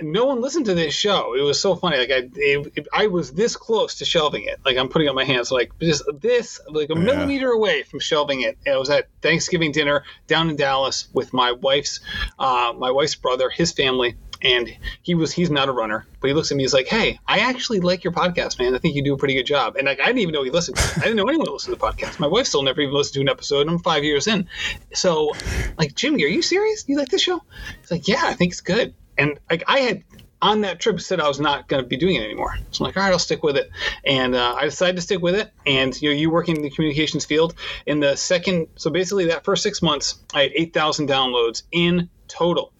no 0.00 0.24
one 0.24 0.40
listened 0.40 0.64
to 0.64 0.74
this 0.74 0.94
show. 0.94 1.34
It 1.34 1.42
was 1.42 1.60
so 1.60 1.76
funny. 1.76 1.98
Like 1.98 2.10
I, 2.10 2.30
it, 2.36 2.88
I 2.90 3.06
was 3.08 3.32
this 3.32 3.54
close 3.54 3.96
to 3.96 4.06
shelving 4.06 4.44
it. 4.44 4.58
Like 4.64 4.78
I'm 4.78 4.88
putting 4.88 5.08
up 5.08 5.14
my 5.14 5.24
hands, 5.24 5.52
like 5.52 5.70
just 5.78 6.04
this, 6.22 6.62
like 6.70 6.88
a 6.88 6.94
millimeter 6.94 7.50
away 7.50 7.82
from 7.82 8.00
shelving 8.00 8.40
it. 8.40 8.56
And 8.64 8.76
I 8.76 8.78
was 8.78 8.88
at 8.88 9.08
Thanksgiving 9.20 9.72
dinner 9.72 10.04
down 10.26 10.48
in 10.48 10.56
Dallas 10.56 11.08
with 11.12 11.34
my 11.34 11.52
wife's, 11.52 12.00
uh, 12.38 12.72
my 12.78 12.90
wife's 12.90 13.14
brother, 13.14 13.50
his 13.50 13.72
family, 13.72 14.16
and 14.42 14.76
he 15.02 15.14
was 15.14 15.32
he's 15.32 15.50
not 15.50 15.68
a 15.68 15.72
runner, 15.72 16.06
but 16.20 16.28
he 16.28 16.34
looks 16.34 16.50
at 16.50 16.56
me. 16.56 16.64
He's 16.64 16.74
like, 16.74 16.86
"Hey, 16.86 17.18
I 17.26 17.40
actually 17.40 17.80
like 17.80 18.04
your 18.04 18.12
podcast, 18.12 18.58
man. 18.58 18.74
I 18.74 18.78
think 18.78 18.94
you 18.94 19.02
do 19.02 19.14
a 19.14 19.18
pretty 19.18 19.34
good 19.34 19.46
job." 19.46 19.76
And 19.76 19.86
like 19.86 20.00
I 20.00 20.06
didn't 20.06 20.18
even 20.18 20.32
know 20.32 20.42
he 20.42 20.50
listened. 20.50 20.78
I 20.78 21.00
didn't 21.00 21.16
know 21.16 21.28
anyone 21.28 21.52
listened 21.52 21.74
to 21.74 21.78
the 21.78 21.86
podcast. 21.86 22.18
My 22.18 22.26
wife 22.26 22.46
still 22.46 22.62
never 22.62 22.80
even 22.80 22.94
listened 22.94 23.14
to 23.14 23.20
an 23.20 23.28
episode. 23.28 23.68
I'm 23.68 23.78
five 23.78 24.04
years 24.04 24.26
in, 24.26 24.48
so 24.94 25.32
like 25.78 25.94
Jimmy, 25.94 26.24
are 26.24 26.28
you 26.28 26.42
serious? 26.42 26.84
You 26.88 26.96
like 26.96 27.08
this 27.08 27.22
show? 27.22 27.42
He's 27.80 27.90
like, 27.90 28.08
"Yeah, 28.08 28.22
I 28.24 28.34
think 28.34 28.52
it's 28.52 28.60
good." 28.60 28.94
And 29.16 29.38
like 29.50 29.64
I 29.66 29.80
had 29.80 30.04
on 30.40 30.60
that 30.60 30.80
trip 30.80 31.00
said 31.00 31.20
I 31.20 31.28
was 31.28 31.40
not 31.40 31.68
going 31.68 31.82
to 31.82 31.88
be 31.88 31.96
doing 31.96 32.16
it 32.16 32.22
anymore. 32.22 32.56
So 32.70 32.84
I'm 32.84 32.88
like, 32.88 32.96
all 32.96 33.02
right, 33.02 33.12
I'll 33.12 33.18
stick 33.18 33.42
with 33.42 33.56
it. 33.56 33.70
And 34.04 34.34
uh, 34.34 34.54
I 34.54 34.64
decided 34.64 34.96
to 34.96 35.02
stick 35.02 35.20
with 35.20 35.34
it. 35.34 35.50
And 35.66 36.00
you 36.00 36.10
know, 36.10 36.14
you 36.14 36.30
working 36.30 36.56
in 36.56 36.62
the 36.62 36.70
communications 36.70 37.24
field 37.24 37.54
in 37.86 38.00
the 38.00 38.16
second, 38.16 38.68
so 38.76 38.90
basically 38.90 39.26
that 39.26 39.44
first 39.44 39.62
six 39.62 39.82
months, 39.82 40.16
I 40.32 40.42
had 40.42 40.52
8,000 40.54 41.08
downloads 41.08 41.64
in 41.72 42.08
total. 42.28 42.72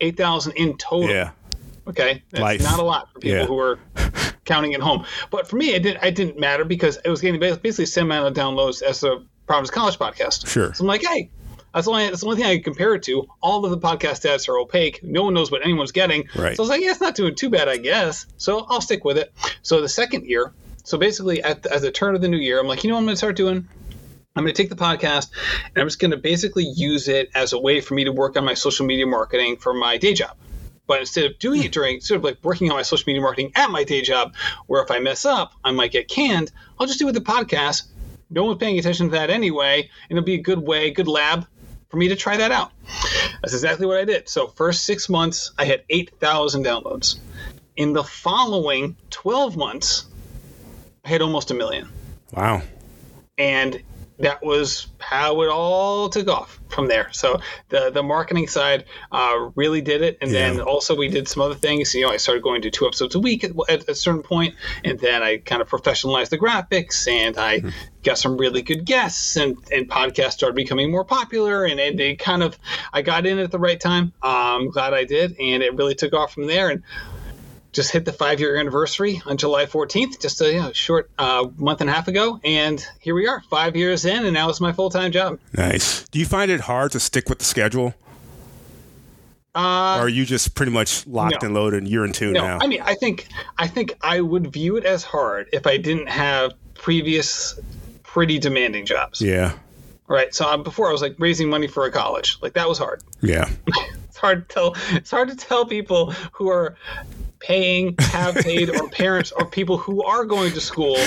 8,000 0.00 0.52
in 0.52 0.76
total. 0.76 1.08
Yeah. 1.10 1.30
Okay, 1.88 2.22
that's 2.30 2.42
Life. 2.42 2.62
not 2.62 2.80
a 2.80 2.82
lot 2.82 3.12
for 3.12 3.20
people 3.20 3.38
Yeah. 3.38 3.46
who 3.46 3.58
are 3.58 3.78
counting 4.44 4.74
at 4.74 4.80
home. 4.80 5.04
But 5.30 5.48
for 5.48 5.54
me, 5.56 5.72
it 5.74 5.82
didn't. 5.84 6.02
It 6.02 6.14
didn't 6.16 6.38
matter 6.38 6.64
because 6.64 6.98
it 7.04 7.08
was 7.08 7.20
getting 7.20 7.38
basically 7.40 7.70
the 7.70 7.86
same 7.86 8.06
amount 8.06 8.26
of 8.26 8.34
downloads 8.34 8.82
as 8.82 9.00
the 9.00 9.24
Providence 9.46 9.70
College 9.70 9.96
podcast. 9.98 10.48
Sure. 10.48 10.74
So 10.74 10.82
I'm 10.82 10.88
like, 10.88 11.04
hey, 11.04 11.30
that's 11.72 11.84
the 11.84 11.92
only 11.92 12.08
that's 12.08 12.22
the 12.22 12.26
only 12.26 12.38
thing 12.42 12.46
I 12.50 12.54
can 12.56 12.64
compare 12.64 12.94
it 12.94 13.04
to. 13.04 13.28
All 13.40 13.64
of 13.64 13.70
the 13.70 13.78
podcast 13.78 14.26
stats 14.26 14.48
are 14.48 14.58
opaque. 14.58 15.00
No 15.04 15.22
one 15.22 15.34
knows 15.34 15.52
what 15.52 15.62
anyone's 15.62 15.92
getting. 15.92 16.28
Right. 16.34 16.56
So 16.56 16.62
I 16.62 16.64
was 16.64 16.70
like, 16.70 16.80
yeah, 16.80 16.90
it's 16.90 17.00
not 17.00 17.14
doing 17.14 17.36
too 17.36 17.50
bad, 17.50 17.68
I 17.68 17.76
guess. 17.76 18.26
So 18.36 18.66
I'll 18.68 18.80
stick 18.80 19.04
with 19.04 19.16
it. 19.16 19.32
So 19.62 19.80
the 19.80 19.88
second 19.88 20.26
year, 20.26 20.52
so 20.82 20.98
basically 20.98 21.40
at 21.44 21.62
the, 21.62 21.72
at 21.72 21.82
the 21.82 21.92
turn 21.92 22.16
of 22.16 22.20
the 22.20 22.28
new 22.28 22.36
year, 22.38 22.58
I'm 22.58 22.66
like, 22.66 22.82
you 22.82 22.88
know 22.90 22.94
what 22.96 23.00
I'm 23.00 23.06
going 23.06 23.12
to 23.12 23.18
start 23.18 23.36
doing? 23.36 23.68
I'm 24.36 24.44
going 24.44 24.54
to 24.54 24.62
take 24.62 24.68
the 24.68 24.76
podcast 24.76 25.30
and 25.64 25.78
I'm 25.78 25.86
just 25.86 25.98
going 25.98 26.10
to 26.10 26.18
basically 26.18 26.64
use 26.64 27.08
it 27.08 27.30
as 27.34 27.54
a 27.54 27.58
way 27.58 27.80
for 27.80 27.94
me 27.94 28.04
to 28.04 28.12
work 28.12 28.36
on 28.36 28.44
my 28.44 28.54
social 28.54 28.84
media 28.84 29.06
marketing 29.06 29.56
for 29.56 29.72
my 29.72 29.96
day 29.96 30.12
job. 30.12 30.36
But 30.86 31.00
instead 31.00 31.24
of 31.24 31.38
doing 31.38 31.62
it 31.62 31.66
hmm. 31.66 31.70
during, 31.72 32.00
sort 32.00 32.18
of 32.18 32.24
like 32.24 32.38
working 32.42 32.70
on 32.70 32.76
my 32.76 32.82
social 32.82 33.04
media 33.06 33.22
marketing 33.22 33.52
at 33.56 33.70
my 33.70 33.82
day 33.82 34.02
job, 34.02 34.34
where 34.66 34.82
if 34.82 34.90
I 34.90 34.98
mess 34.98 35.24
up, 35.24 35.52
I 35.64 35.72
might 35.72 35.90
get 35.90 36.08
canned, 36.08 36.52
I'll 36.78 36.86
just 36.86 36.98
do 36.98 37.08
it 37.08 37.14
with 37.14 37.24
the 37.24 37.32
podcast. 37.32 37.84
No 38.28 38.44
one's 38.44 38.58
paying 38.58 38.78
attention 38.78 39.06
to 39.06 39.12
that 39.12 39.30
anyway, 39.30 39.88
and 40.08 40.18
it'll 40.18 40.26
be 40.26 40.34
a 40.34 40.42
good 40.42 40.58
way, 40.58 40.90
good 40.90 41.08
lab 41.08 41.46
for 41.88 41.96
me 41.96 42.08
to 42.08 42.16
try 42.16 42.36
that 42.36 42.50
out. 42.50 42.72
That's 43.40 43.54
exactly 43.54 43.86
what 43.86 43.98
I 43.98 44.04
did. 44.04 44.28
So, 44.28 44.48
first 44.48 44.84
six 44.84 45.08
months, 45.08 45.52
I 45.56 45.64
had 45.64 45.84
8,000 45.88 46.64
downloads. 46.64 47.18
In 47.76 47.92
the 47.92 48.02
following 48.02 48.96
12 49.10 49.56
months, 49.56 50.06
I 51.04 51.08
had 51.08 51.22
almost 51.22 51.52
a 51.52 51.54
million. 51.54 51.88
Wow. 52.32 52.62
And 53.38 53.82
that 54.18 54.42
was 54.42 54.86
how 54.98 55.42
it 55.42 55.48
all 55.48 56.08
took 56.08 56.28
off 56.28 56.60
from 56.68 56.88
there. 56.88 57.08
So 57.12 57.40
the 57.68 57.90
the 57.90 58.02
marketing 58.02 58.48
side 58.48 58.84
uh, 59.12 59.50
really 59.54 59.80
did 59.80 60.02
it, 60.02 60.18
and 60.20 60.30
Yeah. 60.30 60.50
then 60.52 60.60
also 60.60 60.96
we 60.96 61.08
did 61.08 61.28
some 61.28 61.42
other 61.42 61.54
things. 61.54 61.94
You 61.94 62.02
know, 62.02 62.10
I 62.10 62.16
started 62.16 62.42
going 62.42 62.62
to 62.62 62.70
two 62.70 62.86
episodes 62.86 63.14
a 63.14 63.20
week 63.20 63.44
at, 63.44 63.52
at 63.68 63.88
a 63.88 63.94
certain 63.94 64.22
point, 64.22 64.54
and 64.84 64.98
then 64.98 65.22
I 65.22 65.38
kind 65.38 65.60
of 65.60 65.68
professionalized 65.68 66.30
the 66.30 66.38
graphics, 66.38 67.06
and 67.06 67.36
I 67.38 67.62
got 68.02 68.18
some 68.18 68.36
really 68.36 68.62
good 68.62 68.84
guests, 68.84 69.36
and 69.36 69.56
and 69.70 69.88
podcasts 69.88 70.32
started 70.32 70.56
becoming 70.56 70.90
more 70.90 71.04
popular, 71.04 71.64
and 71.64 71.78
it, 71.78 72.00
it 72.00 72.18
kind 72.18 72.42
of 72.42 72.58
I 72.92 73.02
got 73.02 73.26
in 73.26 73.38
at 73.38 73.50
the 73.50 73.58
right 73.58 73.78
time. 73.78 74.12
Uh, 74.22 74.56
I'm 74.56 74.70
glad 74.70 74.94
I 74.94 75.04
did, 75.04 75.36
and 75.38 75.62
it 75.62 75.74
really 75.74 75.94
took 75.94 76.14
off 76.14 76.32
from 76.32 76.46
there, 76.46 76.70
and 76.70 76.82
just 77.76 77.92
hit 77.92 78.06
the 78.06 78.12
five 78.12 78.40
year 78.40 78.56
anniversary 78.56 79.22
on 79.26 79.36
July 79.36 79.66
14th, 79.66 80.20
just 80.20 80.40
a 80.40 80.52
you 80.52 80.60
know, 80.60 80.72
short 80.72 81.10
uh, 81.18 81.46
month 81.56 81.82
and 81.82 81.90
a 81.90 81.92
half 81.92 82.08
ago. 82.08 82.40
And 82.42 82.84
here 82.98 83.14
we 83.14 83.28
are, 83.28 83.42
five 83.50 83.76
years 83.76 84.06
in, 84.06 84.24
and 84.24 84.32
now 84.32 84.48
it's 84.48 84.60
my 84.60 84.72
full 84.72 84.90
time 84.90 85.12
job. 85.12 85.38
Nice. 85.52 86.08
Do 86.08 86.18
you 86.18 86.24
find 86.24 86.50
it 86.50 86.60
hard 86.60 86.92
to 86.92 87.00
stick 87.00 87.28
with 87.28 87.38
the 87.38 87.44
schedule? 87.44 87.94
Uh, 89.54 89.98
or 89.98 90.04
are 90.04 90.08
you 90.08 90.24
just 90.24 90.54
pretty 90.54 90.72
much 90.72 91.06
locked 91.06 91.42
no. 91.42 91.46
and 91.46 91.54
loaded 91.54 91.78
and 91.82 91.88
you're 91.88 92.04
in 92.04 92.12
tune 92.12 92.32
no, 92.32 92.42
now? 92.46 92.58
I 92.60 92.66
mean, 92.66 92.80
I 92.82 92.94
think 92.94 93.28
I 93.58 93.68
think 93.68 93.94
I 94.00 94.20
would 94.20 94.52
view 94.52 94.76
it 94.76 94.84
as 94.84 95.04
hard 95.04 95.48
if 95.52 95.66
I 95.66 95.76
didn't 95.76 96.08
have 96.08 96.52
previous 96.74 97.58
pretty 98.02 98.38
demanding 98.38 98.86
jobs. 98.86 99.20
yeah. 99.20 99.52
Right. 100.08 100.32
So 100.34 100.48
um, 100.48 100.62
before 100.62 100.88
I 100.88 100.92
was 100.92 101.02
like 101.02 101.16
raising 101.18 101.50
money 101.50 101.66
for 101.66 101.84
a 101.84 101.90
college, 101.90 102.38
like 102.40 102.52
that 102.52 102.68
was 102.68 102.78
hard. 102.78 103.02
Yeah. 103.20 103.48
It's 104.16 104.22
hard 104.22 104.48
to 104.48 104.54
tell. 104.54 104.76
It's 104.92 105.10
hard 105.10 105.28
to 105.28 105.36
tell 105.36 105.66
people 105.66 106.12
who 106.32 106.48
are 106.48 106.74
paying, 107.46 107.96
have 107.98 108.34
paid, 108.42 108.68
or 108.70 108.88
parents 108.88 109.30
or 109.30 109.46
people 109.46 109.78
who 109.78 110.02
are 110.02 110.24
going 110.24 110.52
to 110.52 110.60
school, 110.60 110.98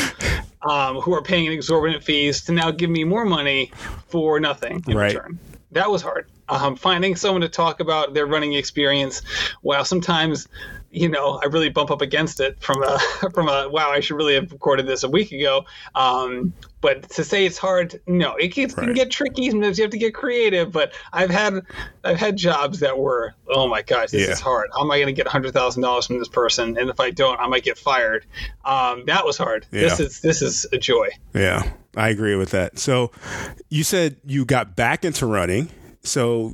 um, 0.61 0.97
who 0.97 1.13
are 1.13 1.21
paying 1.21 1.51
exorbitant 1.51 2.03
fees 2.03 2.43
to 2.45 2.53
now 2.53 2.71
give 2.71 2.89
me 2.89 3.03
more 3.03 3.25
money 3.25 3.71
for 4.07 4.39
nothing 4.39 4.81
in 4.87 4.95
Right. 4.95 5.13
return. 5.13 5.37
That 5.71 5.91
was 5.91 6.01
hard. 6.01 6.27
Um, 6.47 6.77
finding 6.77 7.15
someone 7.15 7.41
to 7.41 7.49
talk 7.49 7.79
about 7.79 8.13
their 8.13 8.25
running 8.25 8.53
experience, 8.53 9.21
while 9.61 9.85
sometimes, 9.85 10.47
you 10.91 11.07
know, 11.09 11.39
I 11.43 11.45
really 11.45 11.69
bump 11.69 11.91
up 11.91 12.01
against 12.01 12.39
it 12.39 12.59
from 12.61 12.83
a 12.83 12.97
from 13.33 13.47
a 13.49 13.69
wow, 13.69 13.91
I 13.91 13.99
should 13.99 14.15
really 14.17 14.35
have 14.35 14.51
recorded 14.51 14.87
this 14.87 15.03
a 15.03 15.09
week 15.09 15.31
ago. 15.31 15.65
Um, 15.95 16.53
but 16.81 17.09
to 17.11 17.23
say 17.23 17.45
it's 17.45 17.57
hard, 17.57 17.99
no, 18.07 18.35
it 18.35 18.53
can, 18.53 18.65
it 18.69 18.75
can 18.75 18.93
get 18.93 19.11
tricky. 19.11 19.49
Sometimes 19.49 19.77
you 19.77 19.83
have 19.83 19.91
to 19.91 19.97
get 19.97 20.13
creative. 20.13 20.71
But 20.71 20.93
I've 21.11 21.29
had 21.29 21.61
I've 22.03 22.17
had 22.17 22.37
jobs 22.37 22.79
that 22.79 22.97
were, 22.97 23.33
oh 23.49 23.67
my 23.67 23.81
gosh, 23.81 24.11
this 24.11 24.27
Yeah. 24.27 24.33
is 24.33 24.39
hard. 24.39 24.69
How 24.73 24.83
am 24.83 24.91
I 24.91 24.97
going 24.97 25.07
to 25.07 25.13
get 25.13 25.27
hundred 25.27 25.53
thousand 25.53 25.81
dollars 25.81 26.07
from 26.07 26.19
this 26.19 26.29
person? 26.29 26.77
And 26.77 26.89
if 26.89 26.99
I 26.99 27.11
don't, 27.11 27.39
I 27.39 27.47
might 27.47 27.63
get 27.63 27.77
fired. 27.77 28.25
Um, 28.65 29.03
that 29.07 29.25
was 29.25 29.37
hard. 29.37 29.67
This 29.71 29.99
is 29.99 30.21
this 30.21 30.41
is 30.41 30.65
a 30.71 30.77
joy. 30.77 31.09
Yeah, 31.33 31.69
I 31.97 32.09
agree 32.09 32.35
with 32.35 32.51
that. 32.51 32.79
So 32.79 33.11
you 33.69 33.83
said 33.83 34.15
you 34.25 34.45
got 34.45 34.75
back 34.75 35.03
into 35.03 35.25
running. 35.25 35.69
So 36.01 36.53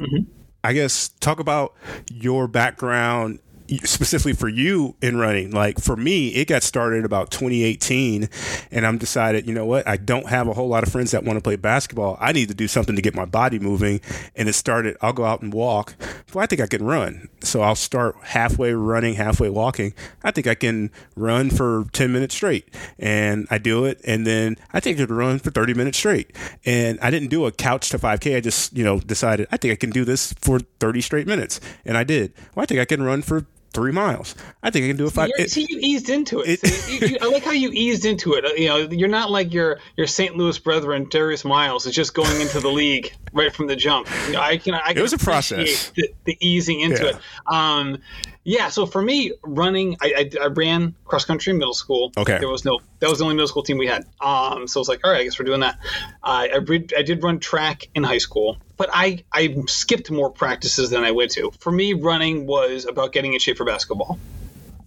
I 0.63 0.74
guess 0.74 1.10
talk 1.20 1.39
about 1.39 1.75
your 2.12 2.48
background 2.48 3.39
specifically 3.84 4.34
for 4.34 4.48
you 4.48 4.95
in 5.01 5.17
running. 5.17 5.51
Like 5.51 5.79
for 5.79 5.95
me, 5.95 6.29
it 6.29 6.48
got 6.48 6.63
started 6.63 7.05
about 7.05 7.31
2018 7.31 8.29
and 8.72 8.86
I'm 8.86 8.98
decided, 8.98 9.48
you 9.48 9.53
know 9.53 9.65
what? 9.65 9.88
I 9.88 9.98
don't 9.98 10.27
have 10.27 10.48
a 10.48 10.53
whole 10.53 10.67
lot 10.67 10.84
of 10.84 10.91
friends 10.91 11.12
that 11.12 11.24
want 11.24 11.38
to 11.38 11.41
play 11.41 11.55
basketball. 11.55 12.17
I 12.19 12.31
need 12.31 12.48
to 12.50 12.53
do 12.53 12.67
something 12.67 12.95
to 12.95 13.01
get 13.01 13.15
my 13.15 13.25
body 13.25 13.60
moving. 13.60 14.01
And 14.36 14.48
it 14.50 14.53
started, 14.53 14.98
I'll 15.01 15.13
go 15.13 15.25
out 15.25 15.41
and 15.41 15.53
walk. 15.53 15.95
Well, 16.34 16.43
I 16.43 16.48
think 16.48 16.62
I 16.62 16.67
can 16.67 16.86
run. 16.86 17.29
So 17.41 17.62
I'll 17.62 17.75
start 17.75 18.15
halfway 18.24 18.74
running, 18.74 19.15
halfway 19.15 19.50
walking. 19.50 19.93
I 20.24 20.31
think 20.31 20.48
I 20.48 20.55
can 20.55 20.91
run 21.15 21.50
for 21.50 21.86
10 21.93 22.12
minutes 22.12 22.36
straight. 22.36 22.74
And 23.00 23.48
I 23.50 23.57
do 23.57 23.86
it. 23.86 24.01
And 24.05 24.25
then 24.27 24.57
I 24.74 24.79
think 24.79 24.98
I 24.98 25.01
could 25.01 25.12
run 25.12 25.39
for 25.39 25.51
30 25.51 25.74
minutes 25.74 25.98
straight. 25.98 26.36
And 26.65 27.00
I 27.01 27.10
didn't 27.10 27.29
do 27.29 27.45
a 27.45 27.51
couch 27.51 27.89
to 27.89 28.00
5K. 28.00 28.38
I 28.38 28.39
just, 28.41 28.75
you 28.75 28.84
know, 28.84 29.00
decided 29.00 29.48
I 29.51 29.57
think 29.57 29.72
I 29.72 29.75
can 29.75 29.89
do 29.89 30.05
this 30.05 30.34
for 30.34 30.60
30 30.79 31.01
straight 31.01 31.27
minutes. 31.27 31.60
And 31.86 31.98
I 31.98 32.03
did. 32.03 32.34
Well, 32.53 32.63
I 32.63 32.65
think 32.65 32.79
I 32.79 32.86
can 32.86 33.01
run 33.03 33.22
for 33.22 33.45
three 33.75 33.91
miles. 33.91 34.34
I 34.63 34.72
think 34.72 34.86
I 34.86 34.88
can 34.88 34.98
do 34.98 35.05
a 35.05 35.12
five. 35.12 35.29
You're, 35.29 35.46
it- 35.46 35.51
see, 35.51 35.67
you 35.70 35.77
eased 35.82 36.10
into 36.10 36.39
it. 36.39 36.63
it- 36.63 36.67
See, 36.67 36.98
you- 37.00 37.08
you- 37.10 37.17
I 37.22 37.25
like 37.27 37.44
how 37.44 37.51
you 37.51 37.70
eased 37.72 38.05
into 38.05 38.34
it. 38.34 38.58
You 38.58 38.67
know, 38.70 38.77
you're 38.77 39.08
not 39.10 39.29
like 39.29 39.53
your 39.53 39.79
your 39.98 40.08
St. 40.08 40.36
Louis 40.36 40.58
brethren, 40.58 41.08
Darius 41.10 41.46
Miles, 41.46 41.86
is 41.86 41.94
just 41.94 42.13
going 42.15 42.41
into 42.41 42.60
the 42.60 42.70
league 42.72 43.13
right 43.34 43.53
from 43.53 43.67
the 43.67 43.75
jump. 43.75 44.08
You 44.27 44.34
know, 44.34 44.41
I 44.41 44.58
can. 44.58 44.74
I 44.74 44.94
can 44.94 45.01
was 45.03 45.13
a 45.13 45.17
process. 45.20 45.91
The, 45.91 46.10
the 46.24 46.38
easing 46.39 46.79
into 46.79 47.03
Yeah. 47.03 47.10
it. 47.10 47.17
Um, 47.53 47.98
yeah. 48.46 48.70
So 48.70 48.86
for 48.86 49.02
me, 49.02 49.34
running, 49.44 49.98
I, 50.02 50.30
I, 50.40 50.44
I 50.44 50.48
ran 50.48 50.96
cross 51.04 51.25
country 51.25 51.52
in 51.52 51.58
middle 51.58 51.74
school. 51.74 52.14
Okay. 52.16 52.38
There 52.40 52.48
was 52.48 52.64
no. 52.64 52.80
That 53.00 53.10
was 53.10 53.20
the 53.20 53.25
only 53.25 53.36
middle 53.36 53.50
school 53.50 53.64
team 53.64 53.78
we 53.78 53.88
had. 53.88 54.06
Um, 54.22 54.68
so 54.68 54.80
I 54.80 54.82
was 54.82 54.88
like, 54.88 55.02
all 55.04 55.12
right, 55.12 55.20
I 55.20 55.24
guess 55.25 55.38
we're 55.38 55.46
doing 55.46 55.60
that. 55.60 55.80
I 56.24 56.48
I, 56.48 56.56
read, 56.58 56.94
I 56.98 57.02
did 57.02 57.22
run 57.22 57.40
track 57.40 57.90
in 57.94 58.04
high 58.04 58.20
school. 58.20 58.58
But 58.78 58.90
I, 58.94 59.24
I 59.34 59.56
skipped 59.68 60.12
more 60.12 60.30
practices 60.30 60.90
than 60.90 61.04
I 61.04 61.12
went 61.12 61.32
to. 61.32 61.52
For 61.60 61.72
me, 61.72 61.94
running 61.94 62.46
was 62.46 62.86
about 62.86 63.12
getting 63.12 63.34
in 63.34 63.40
shape 63.40 63.58
for 63.58 63.66
basketball. 63.66 64.20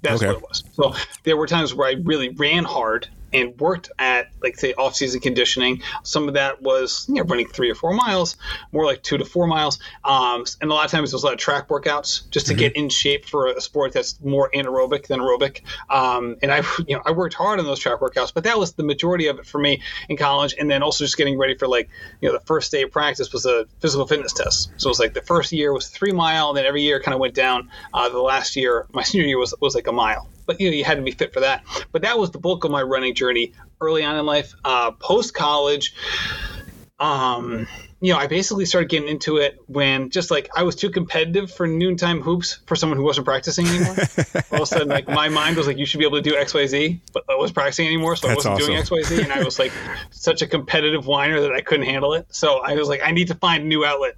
That's 0.02 0.22
Okay. 0.22 0.28
what 0.32 0.36
it 0.36 0.42
was. 0.42 0.64
So 0.74 0.94
there 1.24 1.36
were 1.36 1.46
times 1.46 1.74
where 1.74 1.88
I 1.88 1.92
really 1.92 2.28
ran 2.28 2.64
hard 2.64 3.08
and 3.32 3.58
worked 3.60 3.90
at 3.98 4.30
like 4.42 4.56
say 4.56 4.74
off 4.74 4.94
season 4.94 5.20
conditioning. 5.20 5.82
Some 6.02 6.28
of 6.28 6.34
that 6.34 6.62
was 6.62 7.06
you 7.08 7.16
know 7.16 7.22
running 7.22 7.48
three 7.48 7.70
or 7.70 7.74
four 7.74 7.92
miles, 7.92 8.36
more 8.72 8.84
like 8.84 9.02
two 9.02 9.18
to 9.18 9.24
four 9.24 9.46
miles. 9.46 9.78
Um, 10.04 10.44
and 10.60 10.70
a 10.70 10.74
lot 10.74 10.84
of 10.84 10.90
times 10.90 11.12
it 11.12 11.16
was 11.16 11.22
a 11.22 11.26
lot 11.26 11.34
of 11.34 11.38
track 11.38 11.68
workouts 11.68 12.28
just 12.30 12.46
to 12.46 12.54
get 12.54 12.76
in 12.76 12.88
shape 12.88 13.24
for 13.24 13.48
a 13.48 13.60
sport 13.60 13.92
that's 13.92 14.20
more 14.22 14.50
anaerobic 14.54 15.06
than 15.06 15.20
aerobic. 15.20 15.62
Um, 15.90 16.36
and 16.42 16.52
I 16.52 16.58
you 16.86 16.96
know 16.96 17.02
I 17.04 17.12
worked 17.12 17.34
hard 17.34 17.58
on 17.58 17.66
those 17.66 17.78
track 17.78 18.00
workouts, 18.00 18.32
but 18.32 18.44
that 18.44 18.58
was 18.58 18.72
the 18.72 18.84
majority 18.84 19.26
of 19.28 19.38
it 19.38 19.46
for 19.46 19.58
me 19.58 19.82
in 20.08 20.16
college. 20.16 20.54
And 20.58 20.70
then 20.70 20.82
also 20.82 21.04
just 21.04 21.16
getting 21.16 21.38
ready 21.38 21.56
for 21.56 21.68
like 21.68 21.88
you 22.20 22.28
know 22.28 22.32
the 22.38 22.44
first 22.44 22.72
day 22.72 22.82
of 22.82 22.90
practice 22.90 23.32
was 23.32 23.46
a 23.46 23.66
physical 23.80 24.06
fitness 24.06 24.32
test. 24.32 24.70
So 24.76 24.88
it 24.88 24.90
was 24.90 25.00
like 25.00 25.14
the 25.14 25.22
first 25.22 25.52
year 25.52 25.72
was 25.72 25.88
three 25.88 26.12
mile, 26.12 26.48
and 26.48 26.56
then 26.56 26.66
every 26.66 26.82
year 26.82 27.00
kind 27.00 27.14
of 27.14 27.20
went 27.20 27.34
down. 27.34 27.70
Uh, 27.92 28.08
the 28.08 28.20
last 28.20 28.56
year, 28.56 28.86
my 28.92 29.02
senior 29.02 29.26
year 29.26 29.38
was 29.38 29.54
was 29.60 29.74
like 29.74 29.86
a 29.86 29.92
mile 29.92 30.28
but 30.48 30.58
you 30.60 30.68
know 30.70 30.74
you 30.74 30.82
had 30.82 30.96
to 30.96 31.02
be 31.02 31.12
fit 31.12 31.32
for 31.32 31.40
that. 31.40 31.62
But 31.92 32.02
that 32.02 32.18
was 32.18 32.32
the 32.32 32.38
bulk 32.38 32.64
of 32.64 32.72
my 32.72 32.82
running 32.82 33.14
journey 33.14 33.52
early 33.80 34.02
on 34.02 34.16
in 34.16 34.26
life. 34.26 34.54
Uh, 34.64 34.90
Post 34.92 35.34
college, 35.34 35.94
um, 36.98 37.68
you 38.00 38.12
know, 38.12 38.18
I 38.18 38.28
basically 38.28 38.64
started 38.64 38.88
getting 38.88 39.08
into 39.08 39.36
it 39.36 39.60
when 39.66 40.08
just 40.08 40.30
like 40.30 40.48
I 40.56 40.62
was 40.62 40.74
too 40.74 40.90
competitive 40.90 41.52
for 41.52 41.66
noontime 41.66 42.22
hoops 42.22 42.60
for 42.66 42.76
someone 42.76 42.96
who 42.96 43.04
wasn't 43.04 43.26
practicing 43.26 43.66
anymore. 43.66 43.94
All 44.50 44.56
of 44.56 44.62
a 44.62 44.66
sudden, 44.66 44.88
like 44.88 45.06
my 45.06 45.28
mind 45.28 45.56
was 45.56 45.66
like, 45.66 45.76
you 45.76 45.84
should 45.84 45.98
be 45.98 46.06
able 46.06 46.22
to 46.22 46.30
do 46.30 46.34
X, 46.34 46.54
Y, 46.54 46.66
Z, 46.66 47.00
but 47.12 47.24
I 47.28 47.36
wasn't 47.36 47.56
practicing 47.56 47.86
anymore, 47.86 48.16
so 48.16 48.28
That's 48.28 48.46
I 48.46 48.52
wasn't 48.52 48.66
doing 48.66 48.78
X, 48.78 48.90
awesome. 48.90 48.96
Y, 48.96 49.02
Z, 49.02 49.22
and 49.22 49.32
I 49.32 49.44
was 49.44 49.58
like 49.58 49.72
such 50.10 50.40
a 50.40 50.46
competitive 50.46 51.06
whiner 51.06 51.42
that 51.42 51.52
I 51.52 51.60
couldn't 51.60 51.86
handle 51.86 52.14
it. 52.14 52.26
So 52.30 52.58
I 52.58 52.74
was 52.74 52.88
like, 52.88 53.02
I 53.04 53.10
need 53.10 53.28
to 53.28 53.34
find 53.34 53.64
a 53.64 53.66
new 53.66 53.84
outlet. 53.84 54.14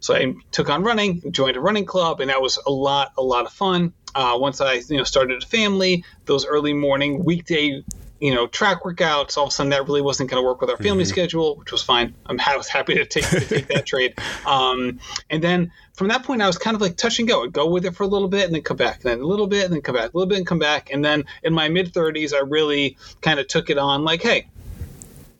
So 0.00 0.14
I 0.14 0.34
took 0.52 0.70
on 0.70 0.84
running, 0.84 1.32
joined 1.32 1.56
a 1.56 1.60
running 1.60 1.84
club, 1.84 2.20
and 2.20 2.30
that 2.30 2.40
was 2.40 2.58
a 2.66 2.70
lot, 2.70 3.12
a 3.18 3.22
lot 3.22 3.46
of 3.46 3.52
fun. 3.52 3.92
Uh, 4.14 4.36
once 4.38 4.60
I, 4.60 4.74
you 4.74 4.96
know, 4.96 5.04
started 5.04 5.42
a 5.42 5.46
family, 5.46 6.04
those 6.26 6.46
early 6.46 6.72
morning 6.72 7.24
weekday, 7.24 7.82
you 8.20 8.34
know, 8.34 8.46
track 8.46 8.84
workouts, 8.84 9.36
all 9.36 9.44
of 9.44 9.48
a 9.48 9.52
sudden 9.52 9.70
that 9.70 9.86
really 9.86 10.00
wasn't 10.00 10.30
going 10.30 10.42
to 10.42 10.46
work 10.46 10.60
with 10.60 10.70
our 10.70 10.76
family 10.76 11.04
schedule, 11.04 11.56
which 11.56 11.72
was 11.72 11.82
fine. 11.82 12.14
I'm 12.26 12.40
I 12.40 12.56
was 12.56 12.68
happy 12.68 12.94
to 12.94 13.04
take 13.04 13.28
to 13.28 13.40
take 13.40 13.66
that 13.68 13.86
trade. 13.86 14.14
Um, 14.46 15.00
and 15.30 15.42
then 15.42 15.72
from 15.94 16.08
that 16.08 16.22
point, 16.22 16.42
I 16.42 16.46
was 16.46 16.58
kind 16.58 16.74
of 16.74 16.80
like 16.80 16.96
touch 16.96 17.18
and 17.18 17.26
go. 17.26 17.44
I'd 17.44 17.52
go 17.52 17.68
with 17.68 17.86
it 17.86 17.94
for 17.94 18.02
a 18.02 18.06
little 18.06 18.28
bit 18.28 18.44
and 18.44 18.54
then 18.54 18.62
come 18.62 18.76
back, 18.76 18.96
and 18.96 19.04
then 19.04 19.20
a 19.20 19.26
little 19.26 19.46
bit 19.46 19.64
and 19.64 19.72
then 19.72 19.80
come 19.80 19.94
back, 19.94 20.12
a 20.12 20.16
little 20.16 20.28
bit 20.28 20.38
and 20.38 20.46
come 20.46 20.58
back. 20.58 20.90
And 20.92 21.04
then 21.04 21.24
in 21.42 21.54
my 21.54 21.68
mid 21.68 21.92
30s, 21.92 22.34
I 22.34 22.40
really 22.40 22.96
kind 23.22 23.40
of 23.40 23.46
took 23.46 23.70
it 23.70 23.78
on 23.78 24.04
like, 24.04 24.22
hey, 24.22 24.48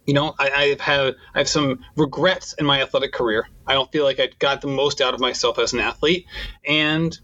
you 0.06 0.14
know, 0.14 0.34
I, 0.38 0.50
I've 0.50 0.80
had 0.80 1.16
I 1.34 1.38
have 1.38 1.48
some 1.48 1.84
regrets 1.96 2.54
in 2.54 2.66
my 2.66 2.82
athletic 2.82 3.12
career. 3.12 3.48
I 3.66 3.74
don't 3.74 3.90
feel 3.92 4.04
like 4.04 4.20
I 4.20 4.28
got 4.38 4.60
the 4.60 4.68
most 4.68 5.00
out 5.00 5.14
of 5.14 5.20
myself 5.20 5.58
as 5.58 5.72
an 5.72 5.80
athlete, 5.80 6.26
and 6.66 7.18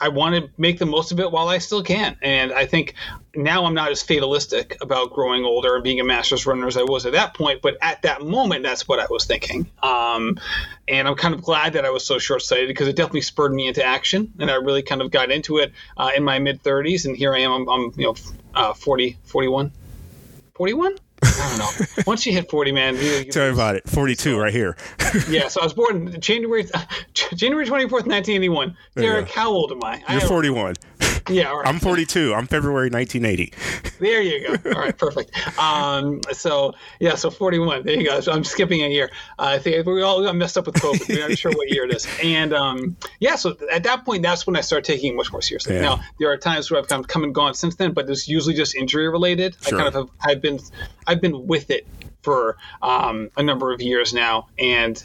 I 0.00 0.08
want 0.08 0.36
to 0.36 0.50
make 0.58 0.78
the 0.78 0.86
most 0.86 1.10
of 1.10 1.18
it 1.18 1.32
while 1.32 1.48
I 1.48 1.58
still 1.58 1.82
can. 1.82 2.16
And 2.22 2.52
I 2.52 2.66
think 2.66 2.94
now 3.34 3.64
I'm 3.64 3.74
not 3.74 3.90
as 3.90 4.00
fatalistic 4.00 4.76
about 4.80 5.12
growing 5.12 5.44
older 5.44 5.74
and 5.74 5.82
being 5.82 5.98
a 5.98 6.04
master's 6.04 6.46
runner 6.46 6.68
as 6.68 6.76
I 6.76 6.84
was 6.84 7.04
at 7.04 7.12
that 7.12 7.34
point. 7.34 7.62
But 7.62 7.78
at 7.82 8.02
that 8.02 8.22
moment, 8.22 8.62
that's 8.62 8.86
what 8.86 9.00
I 9.00 9.06
was 9.10 9.26
thinking. 9.26 9.68
Um, 9.82 10.38
and 10.86 11.08
I'm 11.08 11.16
kind 11.16 11.34
of 11.34 11.42
glad 11.42 11.72
that 11.72 11.84
I 11.84 11.90
was 11.90 12.06
so 12.06 12.18
short 12.18 12.42
sighted 12.42 12.68
because 12.68 12.86
it 12.86 12.94
definitely 12.94 13.22
spurred 13.22 13.52
me 13.52 13.66
into 13.66 13.84
action. 13.84 14.32
And 14.38 14.50
I 14.50 14.54
really 14.54 14.82
kind 14.82 15.02
of 15.02 15.10
got 15.10 15.32
into 15.32 15.58
it 15.58 15.72
uh, 15.96 16.10
in 16.16 16.22
my 16.22 16.38
mid 16.38 16.62
30s. 16.62 17.04
And 17.04 17.16
here 17.16 17.34
I 17.34 17.40
am. 17.40 17.52
I'm, 17.52 17.68
I'm 17.68 17.92
you 17.96 18.04
know, 18.04 18.14
uh, 18.54 18.74
40, 18.74 19.18
41. 19.24 19.72
41? 20.54 20.96
I 21.22 21.56
don't 21.56 21.58
know. 21.80 21.86
Once 22.06 22.24
you 22.26 22.32
hit 22.32 22.50
40, 22.50 22.72
man. 22.72 22.96
You, 22.96 23.02
you 23.02 23.24
Tell 23.24 23.46
me 23.48 23.52
about 23.54 23.76
it. 23.76 23.88
42 23.88 24.38
right 24.38 24.52
here. 24.52 24.76
yeah, 25.28 25.48
so 25.48 25.60
I 25.60 25.64
was 25.64 25.72
born 25.74 26.18
January 26.20 26.66
January 27.14 27.66
24th, 27.66 28.06
1981. 28.06 28.76
There 28.94 29.04
Derrick, 29.12 29.26
go. 29.26 29.32
how 29.32 29.50
old 29.50 29.72
am 29.72 29.82
I? 29.82 30.02
I 30.06 30.12
You're 30.14 30.22
am- 30.22 30.28
41. 30.28 30.74
Yeah, 31.30 31.50
all 31.50 31.58
right. 31.58 31.66
I'm 31.66 31.78
42. 31.78 32.34
I'm 32.34 32.46
February 32.46 32.90
1980. 32.90 33.52
There 33.98 34.22
you 34.22 34.58
go. 34.58 34.70
All 34.72 34.80
right, 34.80 34.96
perfect. 34.96 35.58
Um, 35.58 36.20
so 36.32 36.74
yeah, 37.00 37.14
so 37.14 37.30
41. 37.30 37.84
There 37.84 37.96
you 37.96 38.04
go. 38.04 38.20
So 38.20 38.32
I'm 38.32 38.44
skipping 38.44 38.82
a 38.82 38.88
year. 38.88 39.10
Uh, 39.38 39.54
I 39.54 39.58
think 39.58 39.86
we 39.86 40.02
all 40.02 40.22
got 40.22 40.36
messed 40.36 40.56
up 40.56 40.66
with 40.66 40.76
COVID. 40.76 41.08
We're 41.08 41.28
not 41.28 41.38
sure 41.38 41.52
what 41.52 41.70
year 41.70 41.84
it 41.84 41.94
is. 41.94 42.06
And 42.22 42.52
um, 42.52 42.96
yeah, 43.20 43.36
so 43.36 43.56
at 43.72 43.82
that 43.84 44.04
point, 44.04 44.22
that's 44.22 44.46
when 44.46 44.56
I 44.56 44.60
started 44.60 44.84
taking 44.84 45.12
it 45.12 45.16
much 45.16 45.32
more 45.32 45.42
seriously. 45.42 45.74
Yeah. 45.74 45.82
Now 45.82 46.00
there 46.18 46.30
are 46.30 46.36
times 46.36 46.70
where 46.70 46.80
I've 46.80 46.88
come, 46.88 47.04
come 47.04 47.24
and 47.24 47.34
gone 47.34 47.54
since 47.54 47.76
then, 47.76 47.92
but 47.92 48.08
it's 48.08 48.28
usually 48.28 48.54
just 48.54 48.74
injury 48.74 49.08
related. 49.08 49.56
Sure. 49.60 49.78
I 49.78 49.82
kind 49.82 49.94
of 49.94 49.94
have 49.94 50.10
I've 50.20 50.42
been 50.42 50.60
I've 51.06 51.20
been 51.20 51.46
with 51.46 51.70
it 51.70 51.86
for 52.22 52.56
um, 52.82 53.30
a 53.36 53.42
number 53.42 53.72
of 53.72 53.80
years 53.80 54.12
now, 54.12 54.48
and 54.58 55.02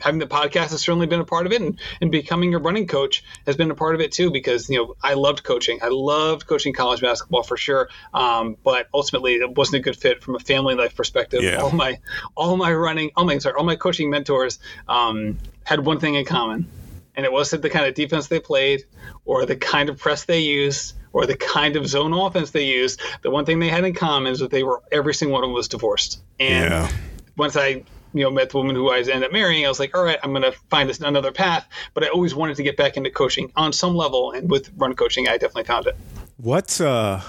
having 0.00 0.18
the 0.18 0.26
podcast 0.26 0.70
has 0.70 0.82
certainly 0.82 1.06
been 1.06 1.20
a 1.20 1.24
part 1.24 1.46
of 1.46 1.52
it, 1.52 1.60
and, 1.62 1.78
and 2.00 2.10
becoming 2.10 2.54
a 2.54 2.58
running 2.58 2.86
coach 2.86 3.24
has 3.46 3.56
been 3.56 3.70
a 3.70 3.74
part 3.74 3.94
of 3.94 4.00
it 4.00 4.12
too. 4.12 4.30
Because 4.30 4.68
you 4.68 4.76
know, 4.78 4.94
I 5.02 5.14
loved 5.14 5.42
coaching. 5.42 5.78
I 5.82 5.88
loved 5.88 6.46
coaching 6.46 6.72
college 6.72 7.00
basketball 7.00 7.42
for 7.42 7.56
sure, 7.56 7.88
um, 8.12 8.56
but 8.62 8.88
ultimately 8.92 9.34
it 9.34 9.56
wasn't 9.56 9.76
a 9.76 9.80
good 9.80 9.96
fit 9.96 10.22
from 10.22 10.36
a 10.36 10.40
family 10.40 10.74
life 10.74 10.94
perspective. 10.94 11.42
Yeah. 11.42 11.62
All 11.62 11.70
my 11.70 11.98
all 12.36 12.56
my 12.56 12.72
running, 12.72 13.10
all 13.16 13.24
my 13.24 13.38
sorry, 13.38 13.56
all 13.56 13.64
my 13.64 13.76
coaching 13.76 14.10
mentors 14.10 14.58
um, 14.88 15.38
had 15.64 15.84
one 15.84 16.00
thing 16.00 16.14
in 16.14 16.24
common, 16.24 16.68
and 17.14 17.24
it 17.24 17.32
wasn't 17.32 17.62
the 17.62 17.70
kind 17.70 17.86
of 17.86 17.94
defense 17.94 18.28
they 18.28 18.40
played 18.40 18.84
or 19.24 19.46
the 19.46 19.56
kind 19.56 19.88
of 19.88 19.98
press 19.98 20.24
they 20.24 20.40
used 20.40 20.94
or 21.12 21.24
the 21.24 21.36
kind 21.36 21.76
of 21.76 21.86
zone 21.86 22.12
offense 22.12 22.50
they 22.50 22.66
used. 22.66 23.00
The 23.22 23.30
one 23.30 23.46
thing 23.46 23.58
they 23.58 23.70
had 23.70 23.84
in 23.84 23.94
common 23.94 24.32
is 24.32 24.40
that 24.40 24.50
they 24.50 24.62
were 24.62 24.82
every 24.92 25.14
single 25.14 25.32
one 25.32 25.42
of 25.44 25.48
them 25.48 25.54
was 25.54 25.68
divorced. 25.68 26.20
And 26.38 26.70
Yeah. 26.70 26.90
once 27.36 27.56
I 27.56 27.84
you 28.16 28.24
know 28.24 28.30
met 28.30 28.50
the 28.50 28.58
woman 28.58 28.76
who 28.76 28.90
I 28.90 28.98
ended 28.98 29.24
up 29.24 29.32
marrying, 29.32 29.64
I 29.64 29.68
was 29.68 29.78
like, 29.78 29.96
all 29.96 30.04
right, 30.04 30.18
I'm 30.22 30.30
going 30.30 30.42
to 30.42 30.52
find 30.70 30.88
this 30.88 31.00
another 31.00 31.32
path. 31.32 31.66
But 31.94 32.04
I 32.04 32.08
always 32.08 32.34
wanted 32.34 32.56
to 32.56 32.62
get 32.62 32.76
back 32.76 32.96
into 32.96 33.10
coaching 33.10 33.52
on 33.56 33.72
some 33.72 33.94
level, 33.94 34.32
and 34.32 34.50
with 34.50 34.70
run 34.76 34.94
coaching, 34.94 35.28
I 35.28 35.32
definitely 35.32 35.64
found 35.64 35.86
it. 35.86 35.96
What? 36.36 36.80
Uh, 36.80 37.20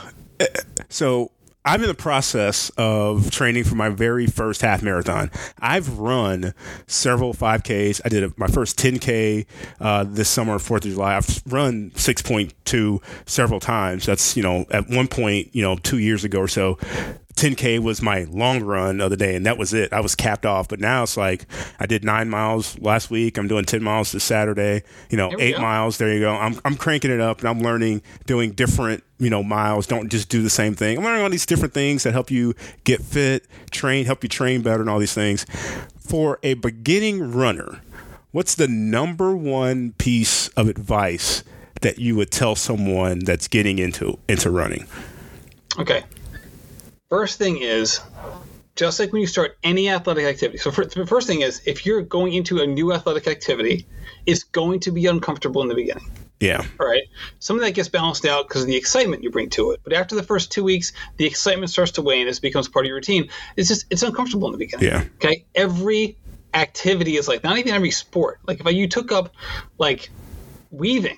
so 0.90 1.32
I'm 1.68 1.82
in 1.82 1.90
the 1.90 1.94
process 1.94 2.70
of 2.78 3.30
training 3.30 3.66
for 3.66 3.76
my 3.76 3.90
very 3.90 4.26
first 4.26 4.62
half 4.62 4.82
marathon. 4.82 5.30
I've 5.60 6.00
run 6.00 6.54
several 6.88 7.34
5Ks. 7.34 8.00
I 8.06 8.10
did 8.10 8.24
a, 8.24 8.34
my 8.38 8.48
first 8.48 8.80
10K 8.80 9.46
uh, 9.82 10.06
this 10.06 10.30
summer, 10.30 10.60
Fourth 10.60 10.86
of 10.86 10.92
July. 10.92 11.18
I've 11.18 11.42
run 11.46 11.92
6.2 11.92 13.04
several 13.26 13.60
times. 13.60 14.06
That's 14.06 14.38
you 14.38 14.44
know 14.44 14.66
at 14.72 14.90
one 14.90 15.10
point 15.10 15.54
you 15.54 15.62
know 15.62 15.76
two 15.76 15.98
years 15.98 16.24
ago 16.24 16.40
or 16.40 16.48
so. 16.48 16.78
10K 17.38 17.80
was 17.80 18.02
my 18.02 18.26
long 18.30 18.64
run 18.64 18.98
the 18.98 19.06
other 19.06 19.16
day, 19.16 19.36
and 19.36 19.46
that 19.46 19.58
was 19.58 19.74
it. 19.74 19.94
I 19.94 20.02
was 20.02 20.16
capped 20.16 20.46
off. 20.46 20.68
But 20.68 20.80
now 20.80 21.04
it's 21.04 21.16
like 21.16 21.46
I 21.80 21.86
did 21.86 22.04
nine 22.04 22.30
miles 22.30 22.78
last 22.80 23.10
week. 23.10 23.38
I'm 23.38 23.48
doing 23.48 23.64
10 23.64 23.82
miles 23.82 24.12
this 24.12 24.24
Saturday. 24.24 24.84
You 25.10 25.18
know, 25.18 25.32
eight 25.40 25.56
go. 25.56 25.62
miles. 25.62 25.98
There 25.98 26.12
you 26.14 26.20
go. 26.20 26.34
I'm, 26.34 26.60
I'm 26.66 26.76
cranking 26.76 27.12
it 27.12 27.22
up, 27.22 27.40
and 27.40 27.48
I'm 27.48 27.60
learning 27.60 28.02
doing 28.26 28.52
different 28.52 29.04
you 29.20 29.30
know 29.30 29.44
miles. 29.44 29.88
Don't 29.88 30.10
just 30.10 30.30
do 30.30 30.42
the 30.42 30.50
same 30.50 30.76
thing. 30.76 30.98
I'm 30.98 31.04
learning 31.04 31.22
all 31.22 31.30
these 31.30 31.46
different 31.46 31.74
things 31.74 32.04
that 32.04 32.14
help 32.14 32.32
you 32.32 32.54
get 32.84 33.02
fit, 33.02 33.46
train, 33.72 34.06
help 34.06 34.24
you 34.24 34.30
train 34.30 34.62
better, 34.62 34.82
and 34.82 34.90
all 34.90 35.00
these 35.00 35.14
things. 35.14 35.46
For 36.00 36.40
a 36.44 36.56
beginning 36.56 37.34
runner, 37.34 37.82
what's 38.32 38.56
the 38.56 38.68
number 38.68 39.36
one 39.36 39.94
piece 39.94 40.48
of 40.50 40.68
advice 40.68 41.44
that 41.82 42.00
you 42.00 42.16
would 42.16 42.32
tell 42.32 42.56
someone 42.56 43.20
that's 43.20 43.48
getting 43.48 43.78
into 43.78 44.18
into 44.28 44.50
running? 44.50 44.88
Okay. 45.78 46.04
First 47.10 47.38
thing 47.38 47.58
is, 47.62 48.02
just 48.76 49.00
like 49.00 49.12
when 49.12 49.22
you 49.22 49.28
start 49.28 49.58
any 49.64 49.90
athletic 49.90 50.26
activity. 50.26 50.58
So, 50.58 50.72
for, 50.72 50.86
the 50.86 51.06
first 51.06 51.28
thing 51.28 51.42
is, 51.42 51.62
if 51.66 51.86
you're 51.86 52.02
going 52.02 52.34
into 52.34 52.62
a 52.62 52.68
new 52.68 52.94
athletic 52.94 53.28
activity, 53.28 53.88
it's 54.26 54.44
going 54.44 54.82
to 54.82 54.92
be 54.92 55.06
uncomfortable 55.06 55.62
in 55.62 55.70
the 55.70 55.76
beginning. 55.76 56.10
Yeah, 56.40 56.64
All 56.80 56.86
right. 56.86 57.04
Some 57.40 57.56
of 57.56 57.64
that 57.64 57.72
gets 57.72 57.90
balanced 57.90 58.24
out 58.26 58.48
because 58.48 58.62
of 58.62 58.68
the 58.68 58.76
excitement 58.76 59.24
you 59.24 59.32
bring 59.32 59.50
to 59.52 59.72
it. 59.72 59.80
But 59.84 59.94
after 59.94 60.16
the 60.16 60.22
first 60.22 60.52
two 60.52 60.64
weeks, 60.64 60.94
the 61.18 61.26
excitement 61.26 61.72
starts 61.72 61.94
to 61.94 62.04
wane 62.04 62.28
as 62.28 62.38
it 62.38 62.42
becomes 62.42 62.68
part 62.68 62.86
of 62.86 62.88
your 62.88 62.98
routine. 62.98 63.30
It's 63.56 63.68
just 63.68 63.88
it's 63.90 64.04
uncomfortable 64.04 64.48
in 64.48 64.52
the 64.52 64.60
beginning. 64.60 64.86
Yeah. 64.86 65.04
Okay. 65.16 65.46
Every 65.56 66.18
activity 66.54 67.18
is 67.18 67.28
like 67.28 67.44
not 67.44 67.58
even 67.58 67.74
every 67.74 67.90
sport. 67.90 68.40
Like 68.46 68.60
if 68.60 68.72
you 68.72 68.88
took 68.88 69.12
up 69.12 69.34
like 69.80 70.12
weaving, 70.70 71.18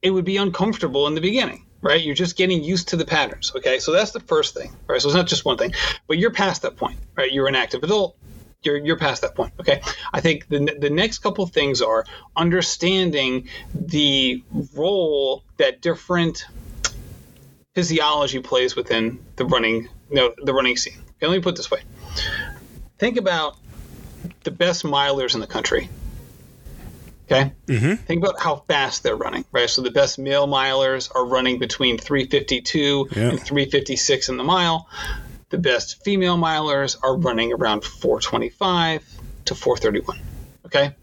it 0.00 0.10
would 0.10 0.24
be 0.24 0.38
uncomfortable 0.38 1.06
in 1.06 1.14
the 1.14 1.20
beginning. 1.20 1.65
Right, 1.86 2.02
you're 2.02 2.16
just 2.16 2.36
getting 2.36 2.64
used 2.64 2.88
to 2.88 2.96
the 2.96 3.04
patterns. 3.04 3.52
Okay, 3.54 3.78
so 3.78 3.92
that's 3.92 4.10
the 4.10 4.20
first 4.20 4.54
thing. 4.54 4.72
Right, 4.88 5.00
so 5.00 5.08
it's 5.08 5.14
not 5.14 5.28
just 5.28 5.44
one 5.44 5.56
thing, 5.56 5.72
but 6.08 6.18
you're 6.18 6.32
past 6.32 6.62
that 6.62 6.76
point. 6.76 6.98
Right, 7.16 7.32
you're 7.32 7.46
an 7.46 7.54
active 7.54 7.82
adult 7.84 8.16
you're 8.62 8.76
you're 8.76 8.98
past 8.98 9.22
that 9.22 9.34
point. 9.34 9.52
Okay, 9.60 9.80
I 10.12 10.20
think 10.20 10.48
the 10.48 10.76
the 10.78 10.90
next 10.90 11.18
couple 11.18 11.46
things 11.46 11.80
are 11.80 12.04
understanding 12.34 13.48
the 13.72 14.42
role 14.74 15.44
that 15.56 15.80
different 15.80 16.44
physiology 17.74 18.40
plays 18.40 18.74
within 18.74 19.24
the 19.36 19.44
running 19.44 19.88
you 20.10 20.16
know, 20.16 20.34
the 20.42 20.52
running 20.52 20.76
scene. 20.76 20.98
Okay, 21.16 21.26
let 21.26 21.36
me 21.36 21.40
put 21.40 21.54
it 21.54 21.56
this 21.56 21.70
way: 21.70 21.82
think 22.98 23.16
about 23.16 23.56
the 24.44 24.50
best 24.50 24.84
milers 24.84 25.34
in 25.34 25.40
the 25.40 25.46
country. 25.46 25.88
Okay, 27.30 27.52
mm-hmm. 27.66 27.94
think 27.94 28.24
about 28.24 28.40
how 28.40 28.56
fast 28.68 29.02
they're 29.02 29.16
running. 29.16 29.44
Right, 29.52 29.68
so 29.68 29.82
the 29.82 29.90
best 29.90 30.18
male 30.18 30.46
milers 30.46 31.14
are 31.14 31.24
running 31.24 31.58
between 31.58 31.98
352 31.98 33.08
Yeah. 33.10 33.30
and 33.30 33.40
356 33.40 34.28
in 34.28 34.36
the 34.36 34.44
mile 34.44 34.88
the 35.50 35.58
best 35.58 36.02
female 36.04 36.36
milers 36.36 36.96
are 37.02 37.16
running 37.16 37.52
around 37.52 37.84
425 37.84 39.02
to 39.46 39.54
431. 39.54 40.20
Okay? 40.66 40.94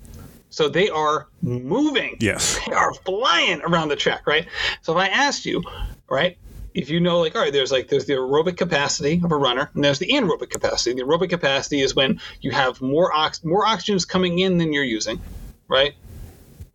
So 0.49 0.69
they 0.69 0.89
are 0.89 1.27
moving. 1.41 2.17
Yes. 2.19 2.59
They 2.65 2.73
are 2.73 2.93
flying 2.93 3.61
around 3.61 3.89
the 3.89 3.95
track, 3.95 4.27
right? 4.27 4.47
So 4.81 4.93
if 4.93 4.97
I 4.99 5.07
asked 5.07 5.45
you, 5.45 5.63
right, 6.09 6.37
if 6.73 6.89
you 6.89 6.99
know, 6.99 7.19
like, 7.21 7.35
all 7.35 7.41
right, 7.41 7.53
there's 7.53 7.71
like 7.71 7.87
there's 7.87 8.05
the 8.05 8.13
aerobic 8.13 8.57
capacity 8.57 9.21
of 9.23 9.31
a 9.31 9.37
runner, 9.37 9.69
and 9.73 9.83
there's 9.83 9.99
the 9.99 10.07
anaerobic 10.07 10.49
capacity. 10.49 10.95
The 10.95 11.03
aerobic 11.03 11.29
capacity 11.29 11.81
is 11.81 11.95
when 11.95 12.19
you 12.41 12.51
have 12.51 12.81
more 12.81 13.13
ox 13.13 13.43
more 13.43 13.65
oxygen 13.65 13.95
is 13.95 14.05
coming 14.05 14.39
in 14.39 14.57
than 14.57 14.73
you're 14.73 14.83
using, 14.83 15.21
right? 15.67 15.93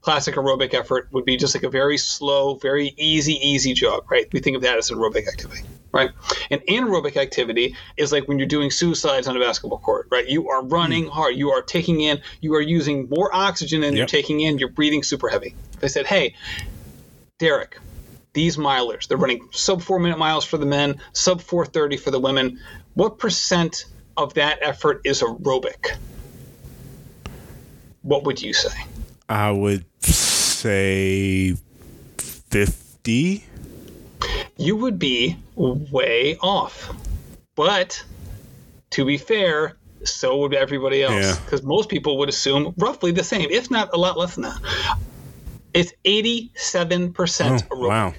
Classic 0.08 0.36
aerobic 0.36 0.72
effort 0.72 1.06
would 1.12 1.26
be 1.26 1.36
just 1.36 1.54
like 1.54 1.64
a 1.64 1.68
very 1.68 1.98
slow, 1.98 2.54
very 2.54 2.94
easy, 2.96 3.34
easy 3.46 3.74
jog, 3.74 4.10
right? 4.10 4.26
We 4.32 4.40
think 4.40 4.56
of 4.56 4.62
that 4.62 4.78
as 4.78 4.90
an 4.90 4.96
aerobic 4.96 5.28
activity, 5.28 5.60
right? 5.92 6.12
And 6.50 6.62
anaerobic 6.62 7.18
activity 7.18 7.76
is 7.98 8.10
like 8.10 8.26
when 8.26 8.38
you're 8.38 8.48
doing 8.48 8.70
suicides 8.70 9.28
on 9.28 9.36
a 9.36 9.38
basketball 9.38 9.80
court, 9.80 10.08
right? 10.10 10.26
You 10.26 10.48
are 10.48 10.64
running 10.64 11.04
hmm. 11.04 11.10
hard, 11.10 11.36
you 11.36 11.50
are 11.50 11.60
taking 11.60 12.00
in, 12.00 12.22
you 12.40 12.54
are 12.54 12.60
using 12.62 13.06
more 13.10 13.28
oxygen 13.34 13.82
than 13.82 13.94
you're 13.94 14.06
taking 14.06 14.40
in, 14.40 14.56
you're 14.56 14.70
breathing 14.70 15.02
super 15.02 15.28
heavy. 15.28 15.54
They 15.80 15.88
said, 15.88 16.06
hey, 16.06 16.34
Derrick, 17.36 17.76
these 18.32 18.56
milers, 18.56 19.08
they're 19.08 19.18
running 19.18 19.46
sub 19.52 19.82
four 19.82 19.98
minute 19.98 20.18
miles 20.18 20.46
for 20.46 20.56
the 20.56 20.64
men, 20.64 21.02
sub 21.12 21.42
430 21.42 21.98
for 21.98 22.10
the 22.10 22.18
women. 22.18 22.60
What 22.94 23.18
percent 23.18 23.84
of 24.16 24.32
that 24.34 24.60
effort 24.62 25.02
is 25.04 25.20
aerobic? 25.20 25.98
What 28.00 28.24
would 28.24 28.40
you 28.40 28.54
say? 28.54 28.86
I 29.28 29.50
would 29.50 29.84
say 30.58 31.54
50. 32.18 33.44
You 34.56 34.76
would 34.76 34.98
be 34.98 35.36
way 35.56 36.36
off. 36.40 36.94
But 37.54 38.04
to 38.90 39.04
be 39.04 39.18
fair, 39.18 39.76
so 40.04 40.38
would 40.38 40.54
everybody 40.54 41.02
else. 41.02 41.14
Yeah. 41.24 41.36
Because 41.44 41.62
most 41.62 41.88
people 41.88 42.18
would 42.18 42.28
assume 42.28 42.74
roughly 42.78 43.12
the 43.12 43.24
same, 43.24 43.48
if 43.50 43.70
not 43.70 43.90
a 43.94 43.96
lot 43.96 44.18
less 44.18 44.34
than 44.34 44.42
that. 44.44 44.60
It's 45.74 45.92
87% 46.04 46.50
Oh, 47.70 47.76
aerobic. 47.76 47.88
wow. 47.88 48.14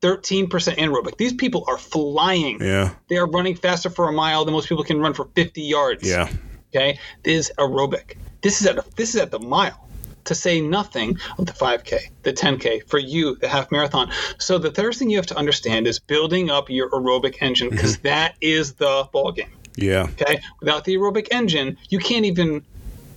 13% 0.00 0.48
anaerobic. 0.76 1.16
These 1.16 1.34
people 1.34 1.64
are 1.66 1.76
flying. 1.76 2.62
Yeah. 2.62 2.94
They 3.08 3.16
are 3.16 3.26
running 3.26 3.56
faster 3.56 3.90
for 3.90 4.08
a 4.08 4.12
mile 4.12 4.44
than 4.44 4.54
most 4.54 4.68
people 4.68 4.84
can 4.84 5.00
run 5.00 5.12
for 5.12 5.28
50 5.34 5.60
yards. 5.62 6.08
Yeah. 6.08 6.30
Okay, 6.74 6.98
this 7.24 7.48
is 7.48 7.52
aerobic. 7.58 8.16
This 8.42 8.60
is 8.60 8.66
at 8.68 8.78
a, 8.78 8.84
this 8.96 9.14
is 9.14 9.20
at 9.20 9.30
the 9.32 9.40
mile. 9.40 9.87
To 10.28 10.34
say 10.34 10.60
nothing 10.60 11.18
of 11.38 11.46
the 11.46 11.52
5K, 11.52 12.10
the 12.22 12.32
10K, 12.32 12.88
for 12.88 12.98
you, 12.98 13.36
the 13.36 13.48
half 13.48 13.70
marathon. 13.72 14.10
So 14.38 14.58
the 14.58 14.70
third 14.70 14.94
thing 14.94 15.08
you 15.08 15.16
have 15.16 15.26
to 15.28 15.36
understand 15.36 15.86
is 15.86 15.98
building 15.98 16.50
up 16.50 16.68
your 16.68 16.90
aerobic 16.90 17.36
engine 17.40 17.70
because 17.70 17.96
Mm-hmm. 17.96 18.36
is 18.42 18.74
the 18.74 19.08
ball 19.10 19.32
game. 19.32 19.50
Yeah. 19.76 20.06
Okay, 20.20 20.40
without 20.60 20.84
the 20.84 20.96
aerobic 20.96 21.28
engine, 21.30 21.78
you 21.88 21.98
can't 21.98 22.26
even 22.26 22.64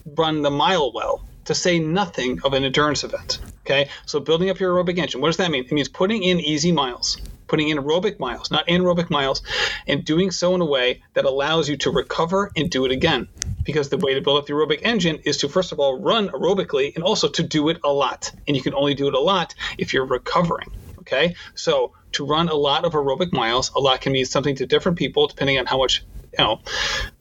run 0.05 0.41
the 0.41 0.51
mile 0.51 0.91
well. 0.93 1.25
To 1.45 1.55
say 1.55 1.79
nothing 1.79 2.39
of 2.43 2.53
an 2.53 2.63
endurance 2.63 3.03
event. 3.03 3.39
Okay, 3.65 3.89
so 4.05 4.19
building 4.19 4.49
up 4.49 4.59
your 4.59 4.73
aerobic 4.73 4.97
engine. 4.97 5.19
What 5.21 5.29
does 5.29 5.37
that 5.37 5.49
mean? 5.51 5.65
It 5.65 5.71
means 5.71 5.89
putting 5.89 6.23
in 6.23 6.39
easy 6.39 6.71
miles, 6.71 7.17
putting 7.51 7.67
in 7.67 7.77
aerobic 7.77 8.17
miles, 8.17 8.49
not 8.49 8.65
anaerobic 8.67 9.09
miles, 9.09 9.41
and 9.85 10.05
doing 10.05 10.31
so 10.31 10.55
in 10.55 10.61
a 10.61 10.65
way 10.65 11.03
that 11.15 11.25
allows 11.25 11.67
you 11.67 11.75
to 11.75 11.91
recover 11.91 12.49
and 12.55 12.69
do 12.69 12.85
it 12.85 12.91
again. 12.93 13.27
Because 13.65 13.89
the 13.89 13.97
way 13.97 14.13
to 14.13 14.21
build 14.21 14.39
up 14.39 14.45
the 14.47 14.53
aerobic 14.53 14.79
engine 14.83 15.19
is 15.25 15.37
to 15.39 15.49
first 15.49 15.73
of 15.73 15.79
all 15.79 15.99
run 15.99 16.29
aerobically 16.29 16.95
and 16.95 17.03
also 17.03 17.27
to 17.27 17.43
do 17.43 17.67
it 17.67 17.77
a 17.83 17.91
lot. 17.91 18.31
And 18.47 18.55
you 18.55 18.63
can 18.63 18.73
only 18.73 18.93
do 18.93 19.09
it 19.09 19.13
a 19.13 19.19
lot 19.19 19.53
if 19.77 19.93
you're 19.93 20.05
recovering. 20.05 20.71
Okay, 20.99 21.35
so 21.53 21.91
to 22.13 22.25
run 22.25 22.47
a 22.47 22.55
lot 22.55 22.85
of 22.85 22.93
aerobic 22.93 23.33
miles, 23.33 23.69
a 23.75 23.79
lot 23.79 23.99
can 23.99 24.13
mean 24.13 24.25
something 24.25 24.55
to 24.55 24.65
different 24.65 24.97
people 24.97 25.27
depending 25.27 25.59
on 25.59 25.65
how 25.65 25.77
much, 25.77 26.05
you 26.37 26.43
know, 26.43 26.61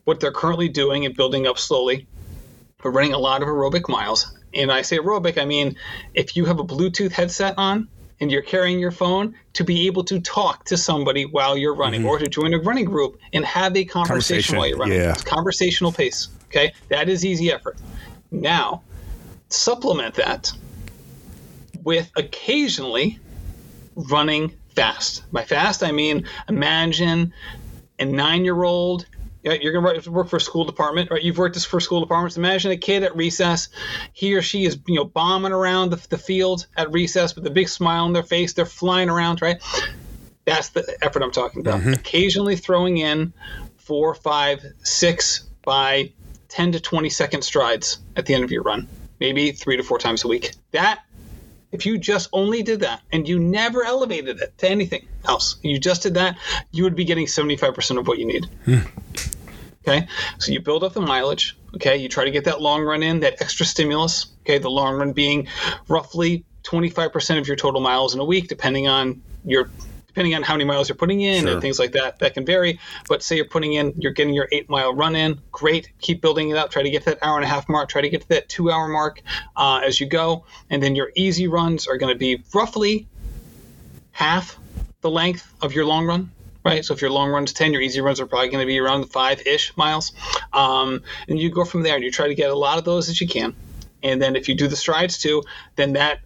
what 0.05 0.21
they're 0.21 0.33
currently 0.33 0.69
doing 0.69 1.05
and 1.07 1.17
building 1.17 1.47
up 1.49 1.59
slowly 1.59 2.07
but 2.83 2.91
running 2.91 3.13
a 3.13 3.19
lot 3.19 3.43
of 3.43 3.49
aerobic 3.49 3.89
miles. 3.89 4.35
And 4.55 4.73
I 4.73 4.83
say 4.83 4.99
aerobic, 4.99 5.39
I 5.39 5.45
mean 5.45 5.77
if 6.15 6.37
you 6.37 6.45
have 6.45 6.61
a 6.61 6.65
Bluetooth 6.65 7.13
headset 7.13 7.55
on 7.59 7.89
and 8.21 8.31
you're 8.31 8.43
carrying 8.43 8.79
your 8.79 8.91
phone 8.91 9.35
to 9.55 9.65
be 9.65 9.87
able 9.87 10.05
to 10.05 10.21
talk 10.21 10.65
to 10.67 10.77
somebody 10.77 11.25
while 11.25 11.57
you're 11.57 11.75
running 11.75 12.01
mm-hmm. 12.01 12.11
or 12.11 12.19
to 12.19 12.29
join 12.29 12.53
a 12.55 12.59
running 12.59 12.85
group 12.85 13.19
and 13.33 13.45
have 13.45 13.77
a 13.77 13.85
conversation, 13.85 14.07
Conversation, 14.09 14.57
while 14.59 14.67
you're 14.67 14.79
running. 14.79 14.99
yeah. 14.99 15.13
It's 15.13 15.25
conversational 15.25 15.93
pace. 15.93 16.29
Okay. 16.49 16.73
That 16.89 17.09
is 17.09 17.25
easy 17.25 17.51
effort. 17.51 17.79
Now, 18.31 18.83
supplement 19.49 20.15
that 20.17 20.53
with 21.83 22.11
occasionally 22.17 23.19
running 23.95 24.53
fast. 24.75 25.31
By 25.33 25.45
fast, 25.45 25.83
I 25.83 25.93
mean 25.93 26.27
imagine 26.49 27.33
a 27.99 28.05
nine 28.05 28.45
year 28.45 28.63
old. 28.63 29.07
You're 29.43 29.73
going 29.73 30.01
to 30.01 30.11
work 30.11 30.29
for 30.29 30.37
a 30.37 30.41
school 30.41 30.65
department, 30.65 31.11
right? 31.11 31.23
You've 31.23 31.39
worked 31.39 31.59
for 31.65 31.81
school 31.81 32.01
departments. 32.01 32.37
Imagine 32.37 32.73
a 32.73 32.77
kid 32.77 33.03
at 33.05 33.17
recess. 33.17 33.69
He 34.13 34.35
or 34.35 34.43
she 34.43 34.65
is, 34.65 34.79
you 34.87 34.97
know, 34.97 35.05
bombing 35.05 35.53
around 35.53 35.91
the, 35.91 36.07
the 36.09 36.19
field 36.19 36.67
at 36.77 36.93
recess 36.93 37.35
with 37.35 37.47
a 37.47 37.51
big 37.51 37.69
smile 37.69 38.05
on 38.05 38.13
their 38.13 38.23
face. 38.23 38.53
They're 38.53 38.67
flying 38.67 39.09
around, 39.09 39.41
right? 39.41 39.57
That's 40.45 40.71
the 40.71 40.97
effort 41.03 41.23
I'm 41.23 41.31
talking 41.31 41.61
about. 41.61 41.81
Mm-hmm. 41.81 41.95
Occasionally 41.95 42.57
throwing 42.57 42.99
in 42.99 43.33
four, 43.79 44.15
five, 44.15 44.65
six 44.83 45.49
by 45.63 46.13
10 46.49 46.73
to 46.73 46.81
20 46.81 47.09
second 47.09 47.43
strides 47.43 47.99
at 48.17 48.27
the 48.27 48.35
end 48.35 48.45
of 48.45 48.51
your 48.51 48.63
run, 48.63 48.89
maybe 49.21 49.53
three 49.53 49.77
to 49.77 49.83
four 49.83 49.99
times 49.99 50.25
a 50.25 50.29
week. 50.29 50.53
That 50.73 51.01
if 51.73 51.87
you 51.87 51.99
just 51.99 52.29
only 52.33 52.63
did 52.63 52.81
that 52.81 53.01
and 53.13 53.29
you 53.29 53.39
never 53.39 53.85
elevated 53.85 54.41
it 54.41 54.57
to 54.59 54.69
anything 54.69 55.07
else, 55.25 55.57
you 55.63 55.79
just 55.79 56.03
did 56.03 56.15
that, 56.15 56.37
you 56.71 56.85
would 56.85 56.97
be 56.97 57.05
getting 57.05 57.27
75% 57.27 57.99
of 57.99 58.07
what 58.07 58.19
you 58.19 58.27
need. 58.27 58.47
Hmm. 58.65 58.79
Okay. 59.87 60.07
So 60.39 60.53
you 60.53 60.61
build 60.61 60.85
up 60.85 60.93
the 60.93 61.01
mileage. 61.01 61.57
Okay. 61.75 61.97
You 61.97 62.09
try 62.09 62.25
to 62.25 62.31
get 62.31 62.45
that 62.45 62.61
long 62.61 62.83
run 62.83 63.03
in, 63.03 63.21
that 63.21 63.41
extra 63.41 63.65
stimulus. 63.65 64.27
Okay. 64.43 64.59
The 64.59 64.71
long 64.71 64.97
run 64.97 65.13
being 65.13 65.49
roughly 65.89 66.45
25% 66.65 67.39
of 67.39 67.47
your 67.47 67.57
total 67.57 67.81
miles 67.81 68.15
in 68.15 68.21
a 68.21 68.25
week, 68.25 68.49
depending 68.49 68.89
on 68.89 69.23
your 69.45 69.71
depending 70.11 70.35
on 70.35 70.43
how 70.43 70.55
many 70.55 70.65
miles 70.65 70.89
you're 70.89 70.97
putting 70.97 71.21
in 71.21 71.45
Sure. 71.45 71.53
and 71.53 71.63
things 71.63 71.79
like 71.79 71.93
that 71.93 72.19
that 72.19 72.35
can 72.35 72.45
vary. 72.45 72.81
But 73.09 73.23
say 73.23 73.37
you're 73.37 73.45
putting 73.45 73.75
in 73.75 73.95
you're 73.97 74.13
getting 74.13 74.35
your 74.35 74.49
eight 74.51 74.69
mile 74.69 74.93
run 74.93 75.15
in 75.15 75.41
great. 75.53 75.89
Keep 76.01 76.21
building 76.21 76.51
it 76.51 76.57
up. 76.57 76.71
Try 76.73 76.83
to 76.83 76.91
get 76.91 77.05
to 77.05 77.11
that 77.11 77.23
hour 77.23 77.37
and 77.37 77.45
a 77.45 77.49
half 77.49 77.69
mark. 77.69 77.89
Try 77.89 78.03
to 78.03 78.09
get 78.09 78.23
to 78.23 78.29
that 78.31 78.49
two 78.49 78.73
hour 78.73 78.89
mark 78.89 79.23
uh, 79.57 79.81
as 79.85 80.01
you 80.01 80.07
go. 80.09 80.45
And 80.69 80.83
then 80.83 80.97
your 80.97 81.13
easy 81.15 81.47
runs 81.47 81.87
are 81.87 81.97
going 81.97 82.13
to 82.13 82.19
be 82.19 82.43
roughly 82.53 83.07
half 84.11 84.59
the 85.01 85.11
length 85.11 85.53
of 85.63 85.73
your 85.73 85.87
long 85.87 86.07
run 86.07 86.31
right? 86.63 86.85
So 86.85 86.93
if 86.93 87.01
your 87.01 87.11
long 87.11 87.31
run's 87.31 87.55
10 87.55 87.73
your 87.73 87.81
easy 87.81 88.03
runs 88.03 88.21
are 88.21 88.27
probably 88.27 88.51
going 88.51 88.61
to 88.61 88.67
be 88.67 88.79
around 88.79 89.05
5-ish 89.05 89.75
miles. 89.79 90.13
Um, 90.53 91.03
and 91.27 91.39
you 91.39 91.51
go 91.51 91.65
from 91.65 91.83
there 91.83 91.95
and 91.95 92.05
you 92.05 92.11
try 92.11 92.29
to 92.29 92.35
get 92.35 92.51
a 92.51 92.55
lot 92.55 92.77
of 92.77 92.85
those 92.85 93.09
as 93.09 93.19
you 93.19 93.27
can. 93.27 93.57
And 94.03 94.21
then 94.21 94.37
if 94.37 94.47
you 94.47 94.55
do 94.55 94.69
the 94.69 94.77
strides 94.77 95.17
too 95.17 95.43
then 95.77 95.95
that 95.95 96.21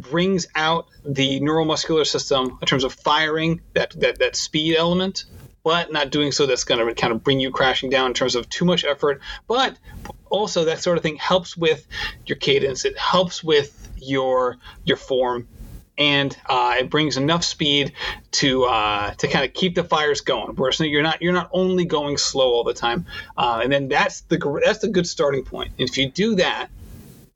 brings 0.00 0.46
out 0.54 0.88
the 1.04 1.40
neuromuscular 1.40 2.06
system 2.06 2.58
in 2.60 2.66
terms 2.66 2.84
of 2.84 2.92
firing 2.92 3.60
that 3.74 3.90
that, 4.00 4.18
that 4.18 4.36
speed 4.36 4.76
element 4.76 5.24
but 5.64 5.92
not 5.92 6.10
doing 6.10 6.32
so 6.32 6.46
that's 6.46 6.64
going 6.64 6.86
to 6.86 6.94
kind 6.94 7.12
of 7.12 7.22
bring 7.22 7.40
you 7.40 7.50
crashing 7.50 7.90
down 7.90 8.06
in 8.06 8.14
terms 8.14 8.34
of 8.34 8.48
too 8.48 8.64
much 8.64 8.84
effort 8.84 9.20
but 9.46 9.78
also 10.30 10.64
that 10.64 10.80
sort 10.80 10.96
of 10.96 11.02
thing 11.02 11.16
helps 11.16 11.56
with 11.56 11.86
your 12.26 12.36
cadence 12.36 12.84
it 12.84 12.96
helps 12.98 13.42
with 13.42 13.90
your 13.96 14.56
your 14.84 14.96
form 14.96 15.46
and 15.98 16.36
uh, 16.46 16.76
it 16.78 16.88
brings 16.88 17.16
enough 17.16 17.44
speed 17.44 17.92
to 18.30 18.64
uh, 18.64 19.12
to 19.14 19.26
kind 19.26 19.44
of 19.44 19.52
keep 19.52 19.74
the 19.74 19.82
fires 19.82 20.20
going. 20.20 20.54
Whereas 20.54 20.78
you're 20.80 21.02
not 21.02 21.20
you're 21.20 21.32
not 21.32 21.50
only 21.52 21.84
going 21.84 22.16
slow 22.16 22.52
all 22.52 22.64
the 22.64 22.72
time, 22.72 23.06
uh, 23.36 23.60
and 23.62 23.72
then 23.72 23.88
that's 23.88 24.20
the 24.22 24.60
that's 24.64 24.78
the 24.78 24.88
good 24.88 25.06
starting 25.06 25.44
point. 25.44 25.72
And 25.78 25.88
if 25.88 25.98
you 25.98 26.08
do 26.08 26.36
that, 26.36 26.68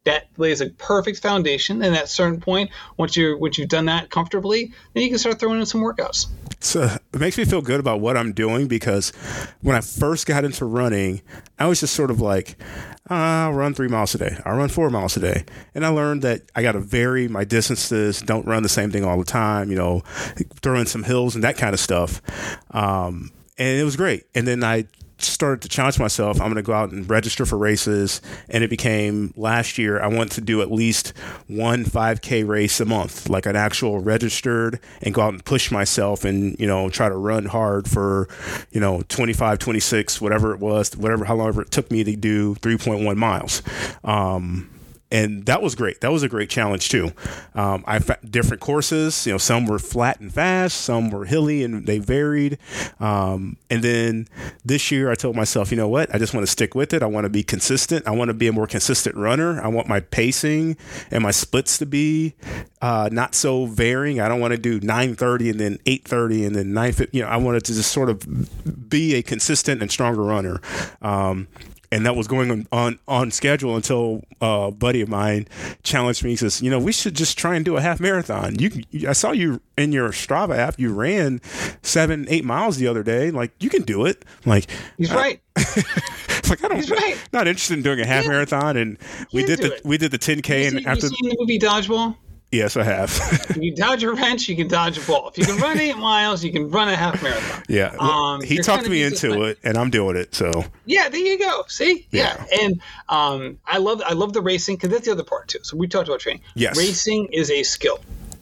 that 0.04 0.26
lays 0.36 0.60
a 0.60 0.70
perfect 0.70 1.20
foundation. 1.20 1.82
And 1.82 1.94
at 1.94 2.04
a 2.04 2.08
certain 2.08 2.40
point, 2.40 2.70
once 2.96 3.16
you 3.16 3.38
once 3.38 3.58
you've 3.58 3.68
done 3.68 3.86
that 3.86 4.10
comfortably, 4.10 4.72
then 4.94 5.02
you 5.02 5.08
can 5.08 5.18
start 5.18 5.38
throwing 5.38 5.60
in 5.60 5.66
some 5.66 5.80
workouts. 5.80 6.26
So 6.60 6.82
it 7.12 7.20
makes 7.20 7.36
me 7.38 7.44
feel 7.44 7.60
good 7.60 7.80
about 7.80 8.00
what 8.00 8.16
I'm 8.16 8.32
doing 8.32 8.68
because 8.68 9.10
when 9.62 9.74
I 9.74 9.80
first 9.80 10.26
got 10.26 10.44
into 10.44 10.64
running, 10.64 11.22
I 11.58 11.66
was 11.66 11.80
just 11.80 11.94
sort 11.94 12.10
of 12.10 12.20
like, 12.20 12.56
"Ah, 13.10 13.46
I'll 13.46 13.52
run 13.52 13.74
three 13.74 13.88
miles 13.88 14.14
a 14.14 14.18
day. 14.18 14.36
I'll 14.44 14.56
run 14.56 14.68
four 14.68 14.90
miles 14.90 15.16
a 15.16 15.20
day. 15.20 15.44
And 15.74 15.84
I 15.84 15.88
learned 15.88 16.22
that 16.22 16.42
I 16.54 16.62
got 16.62 16.72
to 16.72 16.80
vary 16.80 17.26
my 17.28 17.44
distances, 17.44 18.20
don't 18.20 18.46
run 18.46 18.62
the 18.62 18.68
same 18.68 18.90
thing 18.90 19.04
all 19.04 19.18
the 19.18 19.24
time, 19.24 19.70
you 19.70 19.76
know, 19.76 20.00
throw 20.62 20.78
in 20.78 20.86
some 20.86 21.02
hills 21.02 21.34
and 21.34 21.42
that 21.42 21.56
kind 21.56 21.74
of 21.74 21.80
stuff. 21.80 22.22
Um, 22.70 23.32
and 23.58 23.78
it 23.78 23.84
was 23.84 23.96
great. 23.96 24.24
And 24.34 24.46
then 24.46 24.64
I 24.64 24.86
started 25.30 25.62
to 25.62 25.68
challenge 25.68 25.98
myself. 25.98 26.40
I'm 26.40 26.46
going 26.46 26.56
to 26.56 26.62
go 26.62 26.72
out 26.72 26.90
and 26.90 27.08
register 27.08 27.46
for 27.46 27.58
races. 27.58 28.20
And 28.48 28.64
it 28.64 28.70
became 28.70 29.32
last 29.36 29.78
year, 29.78 30.00
I 30.00 30.06
want 30.06 30.32
to 30.32 30.40
do 30.40 30.62
at 30.62 30.70
least 30.70 31.12
one 31.46 31.84
5K 31.84 32.46
race 32.46 32.80
a 32.80 32.84
month, 32.84 33.28
like 33.28 33.46
an 33.46 33.56
actual 33.56 34.00
registered, 34.00 34.80
and 35.02 35.14
go 35.14 35.22
out 35.22 35.34
and 35.34 35.44
push 35.44 35.70
myself 35.70 36.24
and, 36.24 36.58
you 36.58 36.66
know, 36.66 36.88
try 36.88 37.08
to 37.08 37.16
run 37.16 37.46
hard 37.46 37.88
for, 37.88 38.28
you 38.70 38.80
know, 38.80 39.02
25, 39.08 39.58
26, 39.58 40.20
whatever 40.20 40.54
it 40.54 40.60
was, 40.60 40.96
whatever, 40.96 41.24
however 41.24 41.62
it 41.62 41.70
took 41.70 41.90
me 41.90 42.04
to 42.04 42.16
do 42.16 42.54
3.1 42.56 43.16
miles. 43.16 43.62
Um, 44.04 44.71
and 45.12 45.44
that 45.44 45.62
was 45.62 45.74
great. 45.74 46.00
That 46.00 46.10
was 46.10 46.22
a 46.22 46.28
great 46.28 46.48
challenge 46.48 46.88
too. 46.88 47.12
Um, 47.54 47.84
I 47.86 47.98
found 47.98 48.32
different 48.32 48.62
courses. 48.62 49.26
You 49.26 49.32
know, 49.32 49.38
some 49.38 49.66
were 49.66 49.78
flat 49.78 50.18
and 50.20 50.32
fast, 50.32 50.80
some 50.80 51.10
were 51.10 51.26
hilly, 51.26 51.62
and 51.62 51.86
they 51.86 51.98
varied. 51.98 52.58
Um, 52.98 53.58
and 53.70 53.84
then 53.84 54.26
this 54.64 54.90
year, 54.90 55.10
I 55.10 55.14
told 55.14 55.36
myself, 55.36 55.70
you 55.70 55.76
know 55.76 55.86
what? 55.88 56.12
I 56.14 56.18
just 56.18 56.32
want 56.32 56.46
to 56.46 56.50
stick 56.50 56.74
with 56.74 56.94
it. 56.94 57.02
I 57.02 57.06
want 57.06 57.26
to 57.26 57.30
be 57.30 57.42
consistent. 57.42 58.08
I 58.08 58.12
want 58.12 58.28
to 58.28 58.34
be 58.34 58.48
a 58.48 58.52
more 58.52 58.66
consistent 58.66 59.14
runner. 59.14 59.60
I 59.62 59.68
want 59.68 59.86
my 59.86 60.00
pacing 60.00 60.78
and 61.10 61.22
my 61.22 61.30
splits 61.30 61.76
to 61.78 61.86
be 61.86 62.34
uh, 62.80 63.10
not 63.12 63.34
so 63.34 63.66
varying. 63.66 64.18
I 64.18 64.28
don't 64.28 64.40
want 64.40 64.52
to 64.52 64.58
do 64.58 64.80
nine 64.80 65.14
thirty 65.14 65.50
and 65.50 65.60
then 65.60 65.78
eight 65.84 66.08
thirty 66.08 66.44
and 66.46 66.56
then 66.56 66.72
nine. 66.72 66.94
You 67.12 67.22
know, 67.22 67.28
I 67.28 67.36
wanted 67.36 67.64
to 67.64 67.74
just 67.74 67.92
sort 67.92 68.08
of 68.08 68.88
be 68.88 69.14
a 69.14 69.22
consistent 69.22 69.82
and 69.82 69.90
stronger 69.90 70.22
runner. 70.22 70.60
Um, 71.02 71.48
and 71.92 72.04
that 72.06 72.16
was 72.16 72.26
going 72.26 72.50
on 72.50 72.66
on, 72.72 72.98
on 73.06 73.30
schedule 73.30 73.76
until 73.76 74.24
uh, 74.40 74.66
a 74.68 74.70
buddy 74.72 75.00
of 75.02 75.08
mine 75.08 75.46
challenged 75.84 76.24
me. 76.24 76.30
He 76.30 76.36
says, 76.36 76.60
"You 76.60 76.70
know, 76.70 76.78
we 76.80 76.90
should 76.90 77.14
just 77.14 77.38
try 77.38 77.54
and 77.54 77.64
do 77.64 77.76
a 77.76 77.80
half 77.80 78.00
marathon. 78.00 78.58
You, 78.58 78.82
I 79.08 79.12
saw 79.12 79.30
you 79.30 79.60
in 79.78 79.92
your 79.92 80.08
Strava 80.10 80.56
app. 80.56 80.80
You 80.80 80.92
ran 80.92 81.40
seven, 81.82 82.26
eight 82.28 82.44
miles 82.44 82.78
the 82.78 82.88
other 82.88 83.02
day. 83.04 83.30
Like 83.30 83.52
you 83.60 83.70
can 83.70 83.82
do 83.82 84.06
it. 84.06 84.24
I'm 84.44 84.50
like 84.50 84.68
He's 84.98 85.12
right. 85.12 85.40
like 86.48 86.64
I 86.64 86.68
don't, 86.68 86.76
He's 86.76 86.90
right. 86.90 87.16
not 87.32 87.46
interested 87.46 87.76
in 87.76 87.82
doing 87.82 88.00
a 88.00 88.06
half 88.06 88.24
Yeah. 88.24 88.30
marathon. 88.30 88.76
And 88.76 88.98
we 89.32 89.44
did 89.44 89.60
the 89.60 89.74
it. 89.76 89.84
we 89.84 89.98
did 89.98 90.10
the 90.10 90.18
10k, 90.18 90.48
You, 90.62 90.68
and 90.68 90.78
see, 90.80 90.86
after 90.86 91.06
you 91.06 91.12
seen 91.14 91.28
the 91.30 91.36
movie 91.38 91.58
Dodgeball? 91.58 92.16
Yes, 92.52 92.76
I 92.76 92.84
have. 92.84 93.10
If 93.50 93.56
you 93.62 93.74
dodge 93.74 94.04
a 94.04 94.12
wrench, 94.12 94.48
you 94.48 94.54
can 94.56 94.68
dodge 94.68 94.98
a 94.98 95.00
ball. 95.06 95.28
If 95.28 95.38
you 95.38 95.44
can 95.44 95.56
run 95.56 95.78
eight 95.80 95.96
miles, 96.10 96.44
you 96.44 96.52
can 96.52 96.70
run 96.70 96.88
a 96.88 96.94
half 96.96 97.22
marathon. 97.22 97.62
yeah, 97.68 97.94
Um, 97.98 98.40
he 98.42 98.58
talked 98.58 98.88
me 98.88 99.02
into 99.02 99.42
it, 99.42 99.58
and 99.64 99.76
I'm 99.76 99.90
doing 99.90 100.16
it. 100.16 100.34
So 100.34 100.64
Yeah, 100.84 101.08
there 101.08 101.20
you 101.20 101.38
go. 101.38 101.64
See, 101.68 102.06
yeah, 102.12 102.44
and 102.60 102.80
um, 103.08 103.58
I 103.66 103.78
love 103.78 104.02
I 104.06 104.12
love 104.12 104.32
the 104.32 104.42
racing 104.42 104.76
because 104.76 104.90
that's 104.90 105.06
the 105.06 105.12
other 105.12 105.24
part 105.24 105.48
too. 105.48 105.58
So 105.62 105.76
we 105.76 105.88
talked 105.88 106.08
about 106.08 106.20
training. 106.20 106.42
Yes. 106.54 106.76
racing 106.78 107.28
is 107.32 107.50
a 107.50 107.62
skill. 107.62 107.98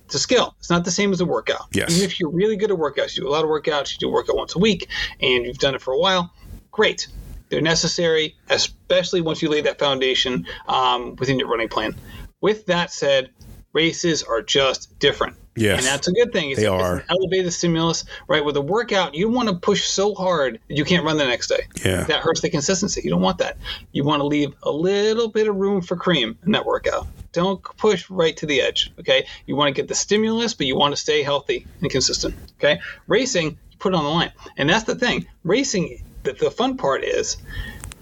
It's 0.07 0.17
a 0.17 0.19
skill. 0.19 0.57
It's 0.59 0.71
not 0.71 0.85
the 0.85 0.91
same 0.91 1.13
as 1.13 1.21
a 1.21 1.25
workout. 1.25 1.69
Yes. 1.73 1.93
Even 1.93 2.05
if 2.05 2.19
you're 2.19 2.31
really 2.31 2.57
good 2.57 2.73
at 2.73 2.77
workouts, 2.77 3.17
you 3.17 3.23
do 3.23 3.29
a 3.29 3.31
lot 3.31 3.45
of 3.45 3.51
workouts, 3.51 3.93
you 3.93 3.99
do 3.99 4.09
a 4.09 4.13
workout 4.13 4.37
once 4.37 4.57
a 4.57 4.59
week, 4.59 4.89
and 5.21 5.47
you've 5.47 5.59
done 5.59 5.75
it 5.77 5.81
for 5.81 5.95
a 5.95 5.99
while. 5.99 6.33
Great. 6.73 7.07
They're 7.49 7.61
necessary, 7.61 8.37
especially 8.49 9.21
once 9.21 9.41
you 9.43 9.49
lay 9.49 9.61
that 9.61 9.79
foundation 9.79 10.47
um, 10.69 11.15
within 11.17 11.39
your 11.39 11.49
running 11.49 11.69
plan. 11.69 11.95
With 12.41 12.67
that 12.67 12.93
said, 12.93 13.31
races 13.73 14.23
are 14.23 14.43
just 14.43 14.99
different. 14.99 15.37
Yes. 15.57 15.79
And 15.79 15.87
that's 15.87 16.09
a 16.09 16.13
good 16.13 16.33
thing. 16.33 16.51
It's, 16.51 16.61
They 16.61 16.67
it's 16.67 16.73
are. 16.73 16.99
an 16.99 17.05
elevated 17.11 17.53
stimulus, 17.53 18.05
right? 18.29 18.45
With 18.45 18.57
a 18.57 18.61
workout, 18.61 19.15
you 19.15 19.29
want 19.29 19.49
to 19.49 19.55
push 19.55 19.85
so 19.85 20.15
hard 20.15 20.61
that 20.69 20.77
you 20.77 20.85
can't 20.85 21.05
run 21.05 21.19
the 21.19 21.27
next 21.27 21.49
day. 21.49 21.67
Yeah. 21.85 22.05
That 22.05 22.21
hurts 22.21 22.41
the 22.41 22.51
consistency. 22.51 23.03
You 23.05 23.11
don't 23.11 23.21
want 23.21 23.39
that. 23.39 23.57
You 23.93 24.05
want 24.05 24.21
to 24.21 24.27
leave 24.27 24.55
a 24.63 24.71
little 24.71 25.29
bit 25.29 25.49
of 25.49 25.57
room 25.57 25.83
for 25.83 25.97
cream 25.97 26.39
in 26.47 26.53
that 26.53 26.65
workout. 26.65 27.07
Don't 27.33 27.63
push 27.63 28.09
right 28.09 28.37
to 28.39 28.47
the 28.47 28.61
edge. 28.61 28.93
Okay. 29.01 29.27
You 29.47 29.57
want 29.57 29.75
to 29.75 29.81
get 29.81 29.89
the 29.89 29.95
stimulus, 29.95 30.55
but 30.55 30.67
you 30.67 30.77
want 30.77 30.93
to 30.95 31.01
stay 31.01 31.23
healthy 31.23 31.67
and 31.81 31.91
consistent. 31.91 32.35
Okay. 32.59 32.81
Racing, 33.07 33.59
you 33.71 33.79
put 33.79 33.93
it 33.93 33.97
on 33.97 34.05
the 34.05 34.11
line. 34.11 34.33
And 34.57 34.69
that's 34.69 34.85
the 34.85 34.95
thing. 34.95 35.27
Racing, 35.45 36.03
the, 36.23 36.33
the 36.33 36.51
fun 36.51 36.77
part 36.77 37.05
is 37.05 37.37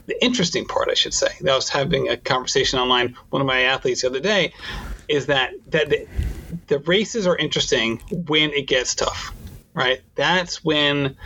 the 0.06 0.22
interesting 0.24 0.64
part, 0.64 0.88
I 0.90 0.94
should 0.94 1.12
say. 1.12 1.28
I 1.40 1.54
was 1.54 1.68
having 1.68 2.08
a 2.08 2.16
conversation 2.16 2.78
online. 2.78 3.08
With 3.08 3.16
one 3.30 3.42
of 3.42 3.46
my 3.46 3.62
athletes 3.62 4.02
the 4.02 4.08
other 4.08 4.20
day 4.20 4.54
is 5.08 5.26
that 5.26 5.52
that 5.68 5.90
the, 5.90 6.06
the 6.68 6.78
races 6.80 7.26
are 7.26 7.36
interesting 7.36 7.98
when 8.26 8.50
it 8.50 8.66
gets 8.66 8.94
tough, 8.94 9.32
right? 9.74 10.00
That's 10.14 10.64
when. 10.64 11.16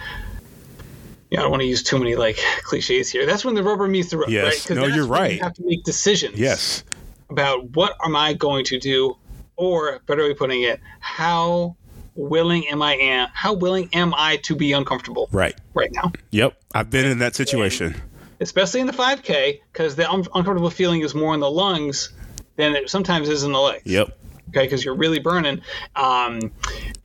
Yeah, 1.31 1.39
I 1.39 1.43
don't 1.43 1.51
want 1.51 1.63
to 1.63 1.67
use 1.67 1.83
too 1.83 1.99
many 1.99 2.15
like 2.15 2.39
cliches 2.63 3.11
here. 3.11 3.25
That's 3.25 3.43
when 3.45 3.55
the 3.55 3.63
rubber 3.63 3.89
meets 3.89 4.11
the 4.11 4.19
road, 4.19 4.29
Yes. 4.29 4.69
right? 4.69 4.77
No, 4.77 4.85
you're 4.85 5.07
right. 5.07 5.33
You 5.37 5.43
have 5.43 5.55
to 5.55 5.65
make 5.65 5.83
decisions 5.83 6.39
yes, 6.39 6.85
about 7.31 7.75
what 7.75 7.97
am 8.05 8.15
I 8.15 8.35
going 8.35 8.67
to 8.67 8.79
do, 8.79 9.17
or 9.57 10.01
better 10.07 10.25
way 10.25 10.35
putting 10.35 10.63
it, 10.63 10.79
how 11.01 11.77
willing 12.15 12.69
am 12.69 12.83
I 12.83 12.97
am 12.97 13.29
how 13.33 13.55
willing 13.55 13.89
am 13.95 14.13
I 14.15 14.37
to 14.43 14.55
be 14.55 14.73
uncomfortable 14.75 15.31
right. 15.33 15.55
right 15.73 15.91
now? 15.93 16.13
Yep, 16.33 16.55
I've 16.75 16.91
been 16.91 17.07
in 17.07 17.19
that 17.21 17.35
situation. 17.35 17.95
especially 18.41 18.81
in 18.81 18.87
the 18.87 18.93
5K, 18.93 19.61
because 19.73 19.97
the 19.97 20.11
un- 20.11 20.27
uncomfortable 20.35 20.69
feeling 20.69 21.01
is 21.01 21.15
more 21.15 21.33
in 21.33 21.41
the 21.41 21.51
lungs 21.51 22.11
than 22.57 22.75
it 22.77 22.91
sometimes 22.91 23.29
is 23.29 23.43
in 23.45 23.53
the 23.53 23.61
legs. 23.61 23.83
Yep. 23.87 24.09
okay, 24.51 24.63
because 24.67 24.85
you're 24.85 24.95
really 24.97 25.19
burning, 25.19 25.63
um, 25.97 26.51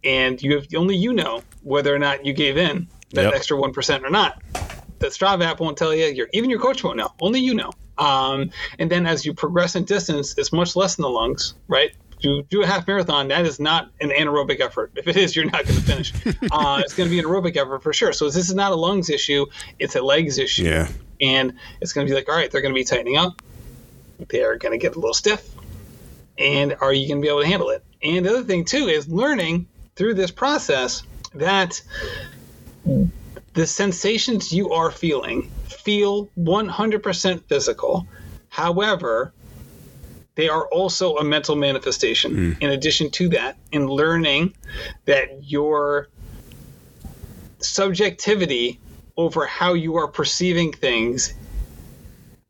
and 0.03 0.41
you 0.41 0.55
have 0.55 0.67
only 0.75 0.95
you 0.95 1.13
know 1.13 1.43
whether 1.63 1.93
or 1.93 1.99
not 1.99 2.25
you 2.25 2.33
gave 2.33 2.57
in 2.57 2.87
that 3.13 3.23
Yep. 3.25 3.33
extra 3.33 3.57
one 3.57 3.73
percent 3.73 4.03
or 4.05 4.09
not. 4.09 4.41
The 4.99 5.07
Strava 5.07 5.43
app 5.45 5.59
won't 5.59 5.77
tell 5.77 5.93
you. 5.93 6.05
Your 6.07 6.27
even 6.33 6.49
your 6.49 6.59
coach 6.59 6.83
won't 6.83 6.97
know. 6.97 7.13
Only 7.21 7.39
you 7.39 7.53
know. 7.53 7.71
Um, 7.97 8.49
and 8.79 8.89
then 8.91 9.05
as 9.05 9.25
you 9.25 9.33
progress 9.33 9.75
in 9.75 9.85
distance, 9.85 10.35
it's 10.37 10.51
much 10.51 10.75
less 10.75 10.97
in 10.97 11.01
the 11.03 11.09
lungs, 11.09 11.53
right? 11.67 11.91
You 12.19 12.41
do 12.49 12.63
a 12.63 12.65
half 12.67 12.87
marathon, 12.87 13.27
that 13.27 13.45
is 13.45 13.59
not 13.59 13.91
an 14.01 14.09
anaerobic 14.09 14.59
effort. 14.59 14.91
If 14.95 15.07
it 15.07 15.15
is, 15.17 15.35
you're 15.35 15.45
not 15.45 15.65
going 15.65 15.75
to 15.75 15.81
finish. 15.83 16.13
uh, 16.51 16.81
it's 16.83 16.95
going 16.95 17.07
to 17.07 17.11
be 17.11 17.19
an 17.19 17.25
aerobic 17.25 17.55
effort 17.57 17.83
for 17.83 17.93
sure. 17.93 18.11
So 18.11 18.25
this 18.25 18.37
is 18.49 18.55
not 18.55 18.71
a 18.71 18.75
lungs 18.75 19.09
issue; 19.11 19.45
it's 19.77 19.95
a 19.95 20.01
legs 20.01 20.39
issue 20.39 20.63
Yeah. 20.63 20.87
and 21.21 21.53
it's 21.79 21.93
going 21.93 22.07
to 22.07 22.11
be 22.11 22.15
like, 22.15 22.27
all 22.27 22.35
right, 22.35 22.49
they're 22.49 22.61
going 22.61 22.73
to 22.73 22.79
be 22.79 22.83
tightening 22.83 23.17
up. 23.17 23.39
They're 24.27 24.57
going 24.57 24.71
to 24.71 24.77
get 24.77 24.95
a 24.95 24.99
little 24.99 25.13
stiff. 25.13 25.47
And 26.37 26.75
are 26.81 26.93
you 26.93 27.07
going 27.07 27.21
to 27.21 27.25
be 27.25 27.29
able 27.29 27.41
to 27.41 27.47
handle 27.47 27.69
it? 27.69 27.83
And 28.01 28.25
the 28.25 28.29
other 28.29 28.43
thing, 28.43 28.65
too, 28.65 28.87
is 28.87 29.07
learning 29.07 29.67
through 29.95 30.13
this 30.13 30.31
process 30.31 31.03
that 31.33 31.81
the 33.53 33.65
sensations 33.65 34.53
you 34.53 34.71
are 34.71 34.91
feeling 34.91 35.49
feel 35.65 36.27
100% 36.37 37.43
physical. 37.47 38.07
However, 38.49 39.33
they 40.35 40.49
are 40.49 40.67
also 40.67 41.17
a 41.17 41.23
mental 41.23 41.55
manifestation. 41.55 42.53
Hmm. 42.53 42.63
In 42.63 42.69
addition 42.69 43.09
to 43.11 43.29
that, 43.29 43.57
in 43.71 43.87
learning 43.87 44.53
that 45.05 45.43
your 45.43 46.09
subjectivity 47.59 48.79
over 49.17 49.47
how 49.47 49.73
you 49.73 49.95
are 49.97 50.07
perceiving 50.07 50.71
things 50.71 51.33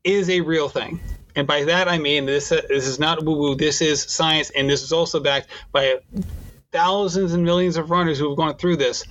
is 0.04 0.28
a 0.28 0.42
real 0.42 0.68
thing. 0.68 1.00
And 1.38 1.46
by 1.46 1.62
that 1.64 1.86
I 1.86 1.98
mean 1.98 2.26
this 2.26 2.50
uh, 2.50 2.62
this 2.68 2.88
is 2.88 2.98
not 2.98 3.24
woo 3.24 3.36
woo, 3.36 3.54
this 3.54 3.80
is 3.80 4.02
science 4.02 4.50
and 4.50 4.68
this 4.68 4.82
is 4.82 4.92
also 4.92 5.20
backed 5.20 5.46
by 5.70 6.00
thousands 6.72 7.32
and 7.32 7.44
millions 7.44 7.76
of 7.76 7.90
runners 7.90 8.18
who 8.18 8.28
have 8.28 8.36
gone 8.36 8.56
through 8.56 8.76
this. 8.76 9.04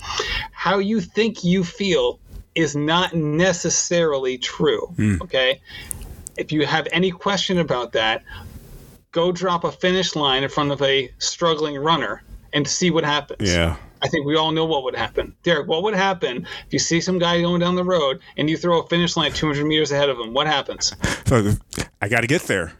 How 0.52 0.76
you 0.76 1.00
think 1.00 1.42
you 1.42 1.64
feel 1.64 2.20
is 2.54 2.76
not 2.76 3.14
necessarily 3.14 4.36
true. 4.36 4.88
Hmm. 4.96 5.22
Okay? 5.22 5.62
If 6.36 6.52
you 6.52 6.66
have 6.66 6.86
any 6.92 7.10
question 7.10 7.56
about 7.58 7.92
that, 7.92 8.24
go 9.10 9.32
drop 9.32 9.64
a 9.64 9.72
finish 9.72 10.14
line 10.14 10.42
in 10.42 10.50
front 10.50 10.70
of 10.70 10.82
a 10.82 11.10
struggling 11.16 11.78
runner 11.78 12.22
and 12.52 12.68
see 12.68 12.90
what 12.90 13.04
happens. 13.04 13.50
Yeah. 13.50 13.76
I 14.02 14.08
think 14.08 14.26
we 14.26 14.36
all 14.36 14.52
know 14.52 14.64
what 14.64 14.84
would 14.84 14.96
happen. 14.96 15.34
Derrick, 15.42 15.66
what 15.66 15.82
would 15.82 15.94
happen 15.94 16.46
if 16.66 16.72
you 16.72 16.78
see 16.78 17.00
some 17.00 17.18
guy 17.18 17.40
going 17.40 17.60
down 17.60 17.74
the 17.74 17.84
road 17.84 18.20
and 18.36 18.48
you 18.48 18.56
throw 18.56 18.80
a 18.80 18.86
finish 18.86 19.16
line 19.16 19.32
200 19.32 19.64
meters 19.64 19.90
ahead 19.90 20.08
of 20.08 20.18
him? 20.18 20.34
What 20.34 20.46
happens? 20.46 20.94
So 21.26 21.52
I 22.00 22.08
got 22.08 22.20
to 22.20 22.26
get 22.26 22.42
there. 22.42 22.72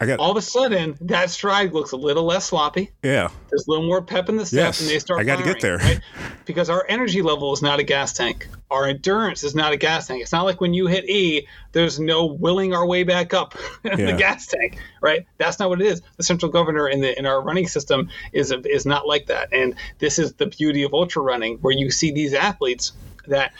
I 0.00 0.06
got. 0.06 0.18
All 0.18 0.30
of 0.32 0.36
a 0.36 0.42
sudden, 0.42 0.96
that 1.02 1.30
stride 1.30 1.72
looks 1.72 1.92
a 1.92 1.96
little 1.96 2.24
less 2.24 2.46
sloppy. 2.46 2.90
yeah. 3.02 3.28
There's 3.48 3.66
a 3.66 3.70
little 3.70 3.86
more 3.86 4.02
pep 4.02 4.28
in 4.28 4.36
the 4.36 4.44
step, 4.44 4.58
Yes, 4.58 4.80
and 4.80 4.90
they 4.90 4.98
start. 4.98 5.20
I 5.20 5.24
gotta 5.24 5.44
get 5.44 5.60
there. 5.60 5.76
right? 5.78 6.00
because 6.46 6.68
our 6.68 6.84
energy 6.88 7.22
level 7.22 7.52
is 7.52 7.62
not 7.62 7.78
a 7.78 7.82
gas 7.84 8.12
tank. 8.12 8.48
Our 8.70 8.86
endurance 8.86 9.44
is 9.44 9.54
not 9.54 9.72
a 9.72 9.76
gas 9.76 10.08
tank. 10.08 10.20
It's 10.20 10.32
not 10.32 10.44
like 10.44 10.60
when 10.60 10.74
you 10.74 10.88
hit 10.88 11.08
E, 11.08 11.46
there's 11.72 11.98
no 12.00 12.26
willing 12.26 12.74
our 12.74 12.84
way 12.84 13.04
back 13.04 13.32
up 13.32 13.54
in 13.84 13.98
Yeah. 13.98 14.06
the 14.06 14.12
gas 14.18 14.46
tank, 14.48 14.78
right? 15.00 15.24
That's 15.38 15.58
not 15.60 15.68
what 15.70 15.80
it 15.80 15.86
is. 15.86 16.02
The 16.16 16.24
central 16.24 16.50
governor 16.50 16.88
in 16.88 17.00
the 17.00 17.16
in 17.18 17.24
our 17.24 17.40
running 17.40 17.68
system 17.68 18.08
is 18.32 18.52
is 18.64 18.84
not 18.84 19.06
like 19.06 19.26
that. 19.26 19.52
And 19.52 19.74
this 20.00 20.18
is 20.18 20.32
the 20.34 20.46
beauty 20.46 20.82
of 20.82 20.92
ultra 20.92 21.22
running, 21.22 21.58
where 21.58 21.72
you 21.72 21.90
see 21.90 22.10
these 22.10 22.34
athletes 22.34 22.92
that 23.28 23.52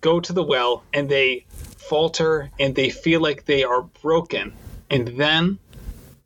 go 0.00 0.18
to 0.18 0.32
the 0.32 0.42
well 0.42 0.82
and 0.94 1.08
they 1.08 1.44
falter 1.76 2.50
and 2.58 2.74
they 2.74 2.88
feel 2.90 3.20
like 3.20 3.44
they 3.44 3.62
are 3.64 3.82
broken, 3.82 4.52
and 4.90 5.08
then 5.20 5.58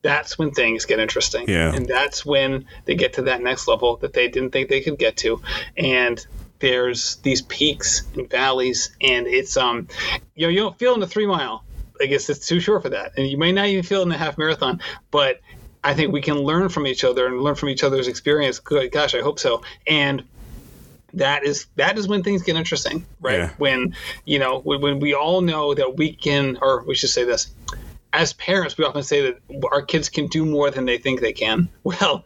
that's 0.02 0.38
when 0.38 0.52
things 0.52 0.84
get 0.84 1.00
interesting. 1.00 1.48
Yeah. 1.48 1.74
And 1.74 1.86
that's 1.86 2.24
when 2.24 2.66
they 2.84 2.94
get 2.94 3.14
to 3.14 3.22
that 3.22 3.42
next 3.42 3.66
level 3.66 3.96
that 3.98 4.12
they 4.12 4.28
didn't 4.28 4.50
think 4.50 4.68
they 4.68 4.80
could 4.80 4.98
get 4.98 5.16
to. 5.18 5.40
And 5.76 6.24
there's 6.60 7.16
these 7.16 7.42
peaks 7.42 8.02
and 8.16 8.28
valleys 8.28 8.90
and 9.00 9.26
it's 9.26 9.56
um 9.56 9.86
you 10.34 10.46
know, 10.46 10.50
you 10.50 10.60
don't 10.60 10.78
feel 10.78 10.94
in 10.94 11.00
the 11.00 11.06
three 11.06 11.26
mile. 11.26 11.64
I 12.00 12.06
guess 12.06 12.30
it's 12.30 12.46
too 12.46 12.60
short 12.60 12.82
for 12.82 12.90
that. 12.90 13.12
And 13.16 13.26
you 13.26 13.36
may 13.36 13.50
not 13.50 13.66
even 13.66 13.82
feel 13.82 14.02
in 14.02 14.08
the 14.08 14.16
half 14.16 14.38
marathon, 14.38 14.80
but 15.10 15.40
I 15.82 15.94
think 15.94 16.12
we 16.12 16.20
can 16.20 16.36
learn 16.36 16.68
from 16.68 16.86
each 16.86 17.04
other 17.04 17.26
and 17.26 17.40
learn 17.40 17.54
from 17.54 17.68
each 17.68 17.82
other's 17.82 18.08
experience. 18.08 18.60
Good 18.60 18.92
gosh, 18.92 19.14
I 19.14 19.20
hope 19.20 19.38
so. 19.38 19.62
And 19.86 20.24
that 21.14 21.44
is 21.44 21.66
that 21.76 21.98
is 21.98 22.06
when 22.06 22.22
things 22.22 22.42
get 22.42 22.56
interesting, 22.56 23.06
right? 23.20 23.38
Yeah. 23.38 23.50
When 23.58 23.94
you 24.24 24.38
know 24.38 24.60
when, 24.60 24.80
when 24.80 25.00
we 25.00 25.14
all 25.14 25.40
know 25.40 25.74
that 25.74 25.96
we 25.96 26.12
can, 26.12 26.58
or 26.60 26.84
we 26.84 26.94
should 26.94 27.10
say 27.10 27.24
this, 27.24 27.48
as 28.12 28.32
parents, 28.34 28.76
we 28.78 28.84
often 28.84 29.02
say 29.02 29.22
that 29.22 29.40
our 29.70 29.82
kids 29.82 30.08
can 30.08 30.26
do 30.26 30.44
more 30.44 30.70
than 30.70 30.84
they 30.84 30.98
think 30.98 31.20
they 31.20 31.32
can. 31.32 31.68
Well, 31.84 32.24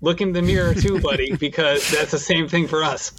look 0.00 0.20
in 0.20 0.32
the 0.32 0.42
mirror 0.42 0.74
too, 0.74 1.00
buddy, 1.00 1.36
because 1.36 1.88
that's 1.90 2.10
the 2.10 2.18
same 2.18 2.48
thing 2.48 2.66
for 2.66 2.82
us. 2.82 3.12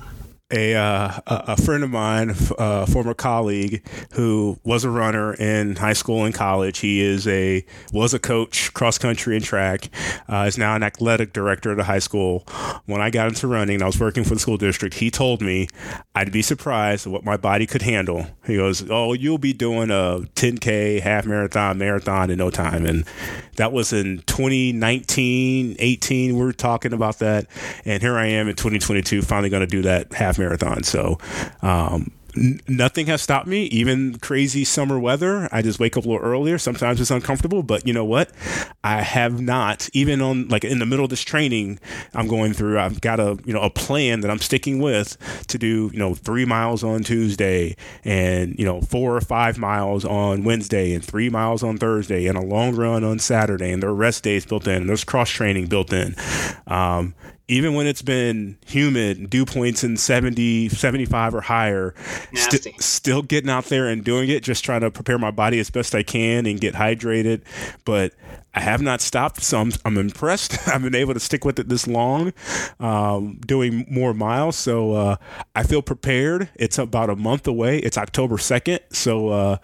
A 0.52 0.76
uh, 0.76 1.20
a 1.28 1.58
friend 1.58 1.84
of 1.84 1.90
mine, 1.90 2.36
a 2.58 2.88
former 2.88 3.14
colleague 3.14 3.86
who 4.14 4.60
was 4.64 4.84
a 4.84 4.90
runner 4.90 5.34
in 5.34 5.76
high 5.76 5.94
school 5.94 6.26
and 6.26 6.34
college. 6.34 6.80
He 6.80 7.02
is 7.02 7.28
a 7.28 7.66
was 7.94 8.14
a 8.14 8.20
coach 8.20 8.74
cross 8.74 8.98
country 8.98 9.36
and 9.36 9.44
track. 9.44 9.90
Uh, 10.28 10.46
is 10.48 10.58
now 10.58 10.76
an 10.76 10.84
athletic 10.84 11.34
director 11.34 11.72
at 11.72 11.80
a 11.80 11.84
high 11.84 12.00
school. 12.00 12.40
When 12.86 13.02
I 13.02 13.10
got 13.10 13.28
into 13.28 13.48
running, 13.48 13.82
I 13.82 13.86
was 13.86 14.00
working 14.00 14.24
for 14.24 14.34
the 14.34 14.40
school 14.40 14.58
district. 14.58 14.96
He 14.96 15.10
told 15.12 15.42
me 15.42 15.68
I'd 16.16 16.32
be 16.32 16.42
surprised 16.42 17.08
at 17.08 17.14
what 17.14 17.24
my 17.24 17.38
body 17.38 17.66
could 17.66 17.82
handle. 17.82 18.28
He 18.46 18.58
goes, 18.58 18.90
"Oh, 18.90 19.14
you'll 19.14 19.38
be 19.38 19.54
doing 19.54 19.90
a 19.90 20.28
10k, 20.36 21.00
half 21.00 21.26
marathon, 21.26 21.78
marathon 21.78 22.30
in 22.30 22.38
no 22.38 22.50
time." 22.50 22.86
And 22.86 23.06
that 23.56 23.72
was 23.72 23.94
in 23.94 24.24
2019, 24.26 25.76
18. 25.80 26.36
We 26.36 26.44
were 26.44 26.54
talking 26.54 26.94
about 26.94 27.20
that, 27.20 27.48
and 27.86 28.02
here 28.02 28.18
I 28.18 28.28
am 28.28 28.48
in 28.48 28.56
2022, 28.56 29.22
finally 29.22 29.50
going 29.50 29.62
to 29.62 29.68
do 29.68 29.82
that 29.84 30.14
half 30.14 30.38
marathon. 30.41 30.84
So, 30.84 31.17
um, 31.62 32.12
nothing 32.67 33.08
has 33.08 33.21
stopped 33.21 33.47
me, 33.47 33.63
even 33.65 34.17
crazy 34.19 34.63
summer 34.63 34.99
weather. 34.99 35.49
I 35.51 35.62
just 35.62 35.80
wake 35.80 35.97
up 35.97 36.06
a 36.06 36.10
little 36.10 36.25
earlier. 36.25 36.58
Sometimes 36.58 37.01
it's 37.01 37.12
uncomfortable, 37.12 37.63
but 37.63 37.86
you 37.86 37.93
know 37.93 38.06
what? 38.06 38.32
I 38.84 39.01
have 39.01 39.41
not, 39.41 39.89
even 39.93 40.21
on 40.21 40.47
like 40.47 40.63
in 40.63 40.80
the 40.80 40.86
middle 40.86 41.04
of 41.04 41.10
this 41.10 41.23
training 41.23 41.80
I'm 42.13 42.27
going 42.27 42.54
through, 42.54 42.80
I've 42.80 43.01
got 43.01 43.19
a, 43.19 43.38
you 43.45 43.54
know, 43.54 43.62
a 43.62 43.69
plan 43.69 44.21
that 44.21 44.32
I'm 44.32 44.39
sticking 44.39 44.80
with 44.80 45.17
to 45.47 45.58
do, 45.58 45.89
you 45.91 45.99
know, 45.99 46.15
three 46.15 46.45
miles 46.45 46.84
on 46.84 47.04
Tuesday 47.04 47.75
and, 48.04 48.58
you 48.58 48.65
know, 48.65 48.82
four 48.82 49.15
or 49.15 49.21
five 49.21 49.58
miles 49.58 50.06
on 50.06 50.43
Wednesday 50.43 50.93
and 50.93 51.04
three 51.04 51.30
miles 51.30 51.63
on 51.63 51.77
Thursday 51.77 52.27
and 52.27 52.38
a 52.38 52.41
long 52.41 52.75
run 52.75 53.04
on 53.04 53.19
Saturday. 53.19 53.71
And 53.71 53.84
there 53.84 53.89
are 53.89 53.93
rest 53.93 54.23
days 54.23 54.45
built 54.45 54.67
in, 54.67 54.75
and 54.75 54.89
there's 54.89 55.04
cross 55.04 55.30
training 55.30 55.67
built 55.67 55.91
in. 55.91 56.15
Um, 56.67 57.13
even 57.47 57.73
when 57.73 57.88
it's 57.88 58.01
been 58.01 58.58
humid, 58.65 59.30
dew 59.30 59.45
points 59.45 59.84
in 59.84 59.97
70, 59.97 60.69
75 60.69 61.36
or 61.36 61.41
higher, 61.41 61.93
Nasty. 62.32 62.75
still 62.80 63.21
getting 63.21 63.49
out 63.49 63.65
there 63.65 63.88
and 63.88 64.04
doing 64.04 64.30
it, 64.30 64.43
just 64.43 64.63
trying 64.63 64.82
to 64.82 64.91
prepare 64.91 65.17
my 65.17 65.32
body 65.32 65.60
as 65.60 65.69
best 65.69 65.93
I 65.93 66.04
can 66.04 66.45
and 66.45 66.62
get 66.62 66.73
hydrated. 66.73 67.41
But 67.84 68.13
I 68.54 68.60
have 68.60 68.82
not 68.82 69.00
stopped, 69.00 69.42
so 69.44 69.60
I'm, 69.60 69.72
I'm 69.86 69.98
impressed. 69.98 70.68
I've 70.68 70.82
been 70.82 70.96
able 70.96 71.14
to 71.14 71.20
stick 71.20 71.46
with 71.46 71.58
it 71.60 71.70
this 71.70 71.88
long, 71.88 72.34
um, 72.80 73.40
doing 73.46 73.86
more 73.90 74.14
miles. 74.14 74.58
So 74.58 74.94
uh, 74.94 75.16
I 75.56 75.64
feel 75.64 75.82
prepared. 75.82 76.50
It's 76.56 76.78
about 76.78 77.10
a 77.10 77.16
month 77.16 77.48
away. 77.48 77.80
It's 77.80 77.98
October 77.98 78.36
2nd. 78.36 78.80
So 78.92 79.30
uh, 79.30 79.58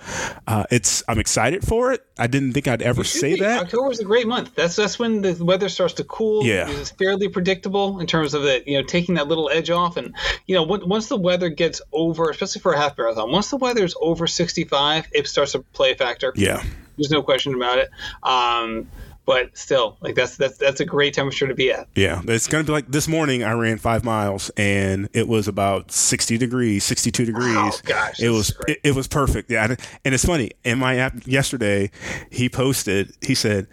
uh, 0.47 0.63
it's 0.71 1.03
I'm 1.07 1.19
excited 1.19 1.65
for 1.65 1.91
it. 1.91 2.05
I 2.17 2.27
didn't 2.27 2.53
think 2.53 2.67
I'd 2.67 2.81
ever 2.81 3.03
say 3.03 3.35
that. 3.35 3.63
October 3.63 3.91
is 3.91 3.99
a 3.99 4.05
great 4.05 4.27
month. 4.27 4.55
That's 4.55 4.75
that's 4.75 4.97
when 4.97 5.21
the 5.21 5.33
weather 5.43 5.69
starts 5.69 5.93
to 5.95 6.03
cool. 6.05 6.45
Yeah. 6.45 6.69
it's 6.69 6.91
fairly 6.91 7.27
predictable 7.27 7.99
in 7.99 8.07
terms 8.07 8.33
of 8.33 8.45
it. 8.45 8.67
You 8.67 8.79
know, 8.79 8.87
taking 8.87 9.15
that 9.15 9.27
little 9.27 9.49
edge 9.49 9.69
off, 9.69 9.97
and 9.97 10.15
you 10.45 10.55
know, 10.55 10.63
on- 10.63 10.87
once 10.87 11.09
the 11.09 11.17
weather 11.17 11.49
gets 11.49 11.81
over, 11.91 12.29
especially 12.29 12.61
for 12.61 12.73
a 12.73 12.77
half 12.77 12.97
marathon, 12.97 13.31
once 13.31 13.49
the 13.49 13.57
weather 13.57 13.83
is 13.83 13.95
over 14.01 14.27
65, 14.27 15.07
it 15.11 15.27
starts 15.27 15.51
to 15.51 15.59
play 15.59 15.91
a 15.91 15.95
factor. 15.95 16.33
Yeah. 16.35 16.63
There's 16.97 17.11
no 17.11 17.21
question 17.21 17.53
about 17.53 17.77
it. 17.77 17.89
Um, 18.23 18.87
but 19.25 19.57
still, 19.57 19.97
like 19.99 20.15
that's 20.15 20.37
that's 20.37 20.57
that's 20.57 20.79
a 20.79 20.85
great 20.85 21.13
temperature 21.13 21.47
to 21.47 21.53
be 21.53 21.69
at. 21.71 21.87
Yeah, 21.95 22.21
it's 22.29 22.47
gonna 22.47 22.63
be 22.63 22.71
like 22.71 22.87
this 22.87 23.09
morning. 23.09 23.43
I 23.43 23.51
ran 23.51 23.77
five 23.77 24.05
miles 24.05 24.49
and 24.55 25.09
it 25.13 25.27
was 25.27 25.49
about 25.49 25.91
sixty 25.91 26.37
degrees, 26.37 26.85
sixty-two 26.85 27.25
degrees. 27.25 27.55
Oh, 27.57 27.77
gosh, 27.83 28.21
it 28.21 28.29
was 28.29 28.55
it, 28.69 28.79
it 28.85 28.95
was 28.95 29.07
perfect. 29.09 29.51
Yeah, 29.51 29.75
and- 30.05 30.13
it's 30.13 30.23
funny. 30.23 30.51
In 30.63 30.79
my 30.79 30.95
app 30.95 31.27
yesterday, 31.27 31.91
he 32.31 32.47
posted. 32.47 33.11
He 33.21 33.35
said, 33.35 33.67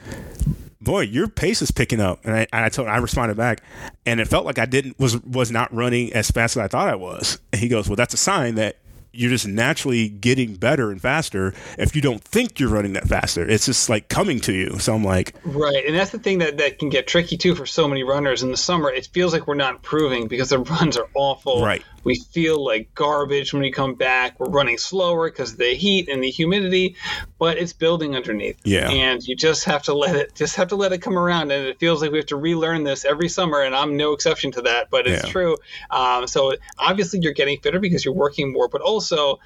"Boy, 0.80 1.02
your 1.02 1.28
pace 1.28 1.62
is 1.62 1.70
picking 1.70 2.00
up," 2.00 2.24
and 2.24 2.34
I, 2.34 2.46
I 2.52 2.68
told 2.68 2.88
I 2.88 2.96
responded 2.96 3.36
back, 3.36 3.62
and 4.04 4.18
it 4.18 4.26
felt 4.26 4.44
like 4.46 4.58
I 4.58 4.66
didn't 4.66 4.98
was 4.98 5.22
was 5.22 5.52
not 5.52 5.72
running 5.72 6.12
as 6.14 6.32
fast 6.32 6.56
as 6.56 6.64
I 6.64 6.66
thought 6.66 6.88
I 6.88 6.96
was. 6.96 7.38
And 7.52 7.60
he 7.60 7.68
goes, 7.68 7.88
"Well, 7.88 7.94
that's 7.96 8.12
a 8.14 8.16
sign 8.18 8.56
that." 8.56 8.78
You're 9.14 9.30
just 9.30 9.46
naturally 9.46 10.08
getting 10.08 10.54
better 10.54 10.90
and 10.90 11.00
faster 11.00 11.54
if 11.78 11.94
you 11.94 12.02
don't 12.02 12.22
think 12.22 12.58
you're 12.58 12.68
running 12.70 12.92
that 12.94 13.06
faster. 13.08 13.48
It's 13.48 13.66
just 13.66 13.88
like 13.88 14.08
coming 14.08 14.40
to 14.40 14.52
you. 14.52 14.78
So 14.78 14.94
I'm 14.94 15.04
like, 15.04 15.34
right, 15.44 15.84
and 15.86 15.94
that's 15.94 16.10
the 16.10 16.18
thing 16.18 16.38
that 16.38 16.58
that 16.58 16.78
can 16.78 16.88
get 16.88 17.06
tricky 17.06 17.36
too 17.36 17.54
for 17.54 17.66
so 17.66 17.88
many 17.88 18.02
runners 18.02 18.42
in 18.42 18.50
the 18.50 18.56
summer. 18.56 18.90
It 18.90 19.06
feels 19.12 19.32
like 19.32 19.46
we're 19.46 19.54
not 19.54 19.76
improving 19.76 20.28
because 20.28 20.50
the 20.50 20.58
runs 20.74 20.96
are 20.96 21.08
awful. 21.14 21.62
Right. 21.64 21.82
We 22.04 22.16
feel 22.16 22.62
like 22.62 22.94
garbage 22.94 23.54
when 23.54 23.62
we 23.62 23.70
come 23.72 23.94
back. 23.94 24.38
We're 24.38 24.50
running 24.50 24.76
slower 24.76 25.30
because 25.30 25.52
of 25.52 25.58
the 25.58 25.74
heat 25.74 26.10
and 26.10 26.22
the 26.22 26.28
humidity, 26.30 26.96
but 27.38 27.56
it's 27.56 27.72
building 27.72 28.14
underneath. 28.14 28.58
Yeah. 28.62 28.90
And 28.90 29.26
you 29.26 29.34
just 29.34 29.64
have 29.64 29.84
to 29.84 29.94
let 29.94 30.14
it 30.14 30.34
just 30.34 30.56
have 30.56 30.68
to 30.68 30.76
let 30.76 30.92
it 30.92 30.98
come 30.98 31.18
around. 31.18 31.50
And 31.50 31.66
it 31.66 31.78
feels 31.78 32.02
like 32.02 32.10
we 32.10 32.18
have 32.18 32.26
to 32.26 32.36
relearn 32.36 32.84
this 32.84 33.06
every 33.06 33.30
summer, 33.30 33.62
and 33.62 33.74
I'm 33.74 33.96
no 33.96 34.12
exception 34.12 34.52
to 34.52 34.62
that. 34.62 34.90
But 34.90 35.06
it's 35.06 35.24
Yeah. 35.24 35.30
true. 35.30 35.56
Um, 35.90 36.26
so 36.26 36.54
obviously 36.78 37.20
you're 37.22 37.32
getting 37.32 37.58
fitter 37.60 37.80
because 37.80 38.04
you're 38.04 38.12
working 38.12 38.52
more, 38.52 38.68
but 38.68 38.82
also 38.82 39.03
also 39.12 39.38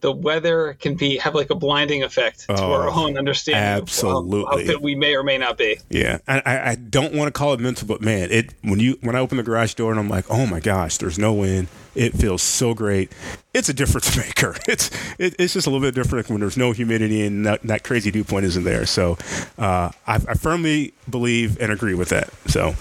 the 0.00 0.12
weather 0.12 0.76
can 0.80 0.94
be 0.94 1.18
have 1.18 1.34
like 1.34 1.50
a 1.50 1.54
blinding 1.54 2.02
effect 2.02 2.46
to 2.46 2.52
our 2.54 2.88
Oh, 2.88 3.04
own 3.06 3.18
understanding 3.18 3.62
of 3.62 3.68
how- 3.68 3.82
absolutely. 3.82 4.66
how 4.66 4.78
we 4.78 4.94
may 4.94 5.14
or 5.14 5.22
may 5.22 5.36
not 5.38 5.58
be. 5.58 5.78
Yeah, 5.90 6.18
I, 6.26 6.40
I, 6.46 6.70
I 6.70 6.74
don't 6.74 7.12
want 7.14 7.28
to 7.28 7.38
call 7.38 7.52
it 7.52 7.60
mental, 7.60 7.86
but 7.86 8.00
man, 8.00 8.30
it 8.30 8.54
when 8.62 8.80
you 8.80 8.96
when 9.02 9.14
I 9.14 9.20
open 9.20 9.36
the 9.36 9.42
garage 9.42 9.74
door 9.74 9.90
and 9.90 10.00
I'm 10.00 10.08
like, 10.08 10.24
oh 10.30 10.46
my 10.46 10.60
gosh, 10.60 10.96
there's 10.98 11.18
no 11.18 11.32
wind. 11.32 11.68
It 11.94 12.14
feels 12.14 12.40
so 12.40 12.72
great. 12.72 13.10
It's 13.52 13.68
a 13.68 13.74
difference 13.74 14.16
maker. 14.16 14.56
It's 14.68 14.90
it, 15.18 15.34
it's 15.38 15.52
just 15.54 15.66
a 15.66 15.70
little 15.70 15.86
bit 15.86 15.94
different 15.94 16.28
when 16.30 16.40
there's 16.40 16.56
no 16.56 16.72
humidity 16.72 17.26
and 17.26 17.44
that, 17.46 17.62
that 17.64 17.82
crazy 17.84 18.10
dew 18.10 18.22
point 18.24 18.44
isn't 18.46 18.64
there. 18.64 18.86
So 18.86 19.18
uh, 19.58 19.90
I, 20.06 20.14
I 20.14 20.34
firmly 20.34 20.94
believe 21.10 21.60
and 21.60 21.72
agree 21.72 21.94
with 21.94 22.08
that. 22.10 22.30
So 22.46 22.74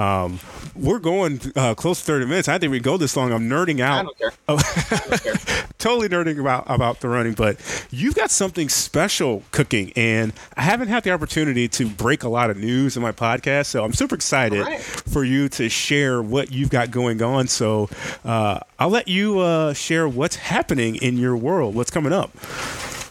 um, 0.00 0.38
we're 0.76 0.98
going 1.00 1.40
uh, 1.56 1.74
close 1.74 1.98
to 2.00 2.04
30 2.06 2.26
minutes. 2.26 2.48
I 2.48 2.58
think 2.58 2.70
we 2.70 2.78
go 2.80 2.96
this 2.96 3.16
long. 3.16 3.32
I'm 3.32 3.48
nerding 3.48 3.80
I 3.80 3.88
out 3.88 4.02
don't 4.04 4.18
care. 4.18 4.32
Oh. 4.48 4.56
I 4.90 4.96
don't 5.08 5.22
care. 5.22 5.64
totally 5.86 6.08
nerding 6.08 6.40
about 6.40 6.64
about 6.66 6.98
the 6.98 7.08
running, 7.08 7.32
but 7.32 7.56
you've 7.92 8.16
got 8.16 8.28
something 8.28 8.68
special 8.68 9.44
cooking, 9.52 9.92
and 9.94 10.32
I 10.56 10.62
haven't 10.62 10.88
had 10.88 11.04
the 11.04 11.12
opportunity 11.12 11.68
to 11.68 11.86
break 11.88 12.24
a 12.24 12.28
lot 12.28 12.50
of 12.50 12.56
news 12.56 12.96
in 12.96 13.02
my 13.04 13.12
podcast, 13.12 13.66
so 13.66 13.84
I'm 13.84 13.92
super 13.92 14.16
excited 14.16 14.62
right. 14.62 14.80
for 14.80 15.22
you 15.22 15.48
to 15.50 15.68
share 15.68 16.20
what 16.20 16.50
you've 16.50 16.70
got 16.70 16.90
going 16.90 17.22
on. 17.22 17.46
So 17.46 17.88
uh, 18.24 18.58
I'll 18.80 18.88
let 18.88 19.06
you 19.06 19.38
uh, 19.38 19.74
share 19.74 20.08
what's 20.08 20.34
happening 20.34 20.96
in 20.96 21.18
your 21.18 21.36
world, 21.36 21.76
what's 21.76 21.92
coming 21.92 22.12
up. 22.12 22.32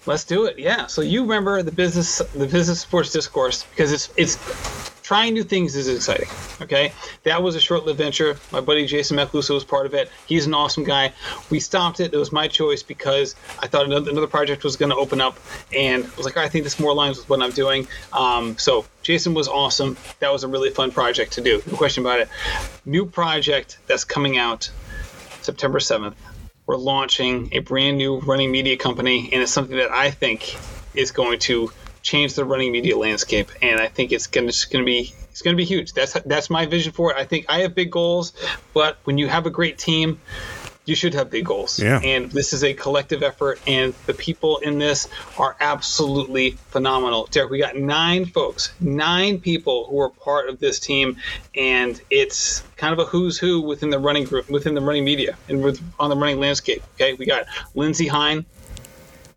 Let's 0.06 0.24
do 0.24 0.46
it. 0.46 0.60
Yeah. 0.60 0.88
So 0.88 1.02
you 1.02 1.22
remember 1.22 1.64
the 1.64 1.72
business 1.72 2.20
the 2.20 2.48
business 2.48 2.82
sports 2.82 3.12
discourse 3.12 3.64
because 3.64 3.92
it's 3.92 4.12
it's 4.18 4.38
trying 5.06 5.34
new 5.34 5.44
things 5.44 5.76
is 5.76 5.88
exciting. 5.88 6.28
Okay. 6.62 6.92
That 7.24 7.44
was 7.44 7.56
a 7.56 7.60
short-lived 7.60 8.00
venture. 8.00 8.38
My 8.52 8.60
buddy 8.60 8.88
Jason 8.88 9.18
Meklusa 9.18 9.54
was 9.54 9.64
part 9.64 9.86
of 9.86 9.94
it. 9.94 10.10
He's 10.26 10.48
an 10.48 10.56
awesome 10.56 10.84
guy. 10.84 11.14
We 11.52 11.60
stopped 11.60 12.00
it. 12.00 12.14
It 12.14 12.18
was 12.18 12.32
my 12.32 12.48
choice 12.48 12.82
because 12.82 13.36
I 13.60 13.68
thought 13.68 13.86
another, 13.86 14.26
project 14.26 14.64
was 14.64 14.76
going 14.76 14.90
to 14.90 14.96
open 14.96 15.22
up, 15.22 15.38
and 15.76 16.04
I 16.04 16.16
was 16.18 16.26
like, 16.26 16.36
"All 16.36 16.42
right, 16.42 16.48
I 16.48 16.50
think 16.50 16.64
this 16.64 16.80
more 16.80 16.92
aligns 16.92 17.18
with 17.18 17.30
what 17.30 17.42
I'm 17.44 17.52
doing. 17.52 17.88
Um, 18.12 18.58
so 18.58 18.86
Jason 19.04 19.36
was 19.36 19.48
awesome. 19.48 19.96
That 20.20 20.32
was 20.32 20.44
a 20.44 20.48
really 20.48 20.72
fun 20.72 20.92
project 20.92 21.34
to 21.34 21.42
do. 21.42 21.62
No 21.68 21.78
question 21.78 22.04
about 22.04 22.20
it. 22.20 22.30
New 22.86 23.06
project 23.06 23.78
that's 23.86 24.04
coming 24.04 24.38
out 24.38 24.72
September 25.42 25.78
7th. 25.78 26.16
We're 26.66 26.78
launching 26.78 27.50
a 27.52 27.60
brand 27.60 27.98
new 27.98 28.20
running 28.20 28.52
media 28.52 28.78
company, 28.78 29.30
and 29.32 29.42
it's 29.42 29.52
something 29.52 29.78
that 29.78 29.92
I 29.92 30.12
think 30.12 30.58
is 30.96 31.12
going 31.12 31.40
to 31.40 31.72
change 32.02 32.34
the 32.34 32.46
running 32.46 32.72
media 32.72 32.98
landscape. 32.98 33.52
And 33.62 33.80
I 33.80 33.88
think 33.88 34.12
it's 34.12 34.28
going 34.28 34.48
to, 34.48 34.84
be 34.84 35.14
it's 35.30 35.42
going 35.42 35.56
to 35.56 35.58
be 35.58 35.66
huge. 35.66 35.94
That's 35.94 36.14
that's 36.26 36.50
my 36.50 36.66
vision 36.66 36.92
for 36.92 37.12
it. 37.12 37.18
I 37.18 37.26
think 37.26 37.46
I 37.50 37.60
have 37.62 37.76
big 37.76 37.92
goals, 37.92 38.34
but 38.74 38.98
when 39.04 39.18
you 39.18 39.28
have 39.28 39.46
a 39.46 39.52
great 39.52 39.78
team, 39.78 40.20
you 40.86 40.96
should 40.96 41.14
have 41.14 41.30
big 41.30 41.46
goals. 41.46 41.80
Yeah. 41.80 42.00
And 42.04 42.32
this 42.32 42.54
is 42.54 42.64
a 42.64 42.74
collective 42.74 43.24
effort, 43.24 43.60
and 43.68 43.94
the 44.06 44.14
people 44.14 44.58
in 44.60 44.80
this 44.80 45.08
are 45.38 45.56
absolutely 45.60 46.52
phenomenal. 46.70 47.28
Derrick, 47.32 47.52
we 47.52 47.60
got 47.60 47.76
nine 47.76 48.26
folks, 48.26 48.74
nine 48.80 49.40
people 49.40 49.88
who 49.88 50.00
are 50.00 50.10
part 50.10 50.48
of 50.50 50.60
this 50.60 50.80
team, 50.80 51.18
and 51.56 52.00
it's 52.10 52.64
kind 52.78 52.94
of 52.94 53.00
a 53.00 53.06
who's 53.06 53.38
who 53.38 53.62
within 53.62 53.90
the 53.90 54.00
running 54.00 54.26
group, 54.26 54.50
within 54.50 54.76
the 54.76 54.82
running 54.82 55.04
media, 55.04 55.38
and 55.50 55.64
with 55.64 55.82
on 56.00 56.10
the 56.10 56.16
running 56.16 56.40
landscape. 56.40 56.84
Okay, 56.96 57.14
we 57.14 57.26
got 57.26 57.46
Lindsey 57.74 58.08
Hein, 58.08 58.46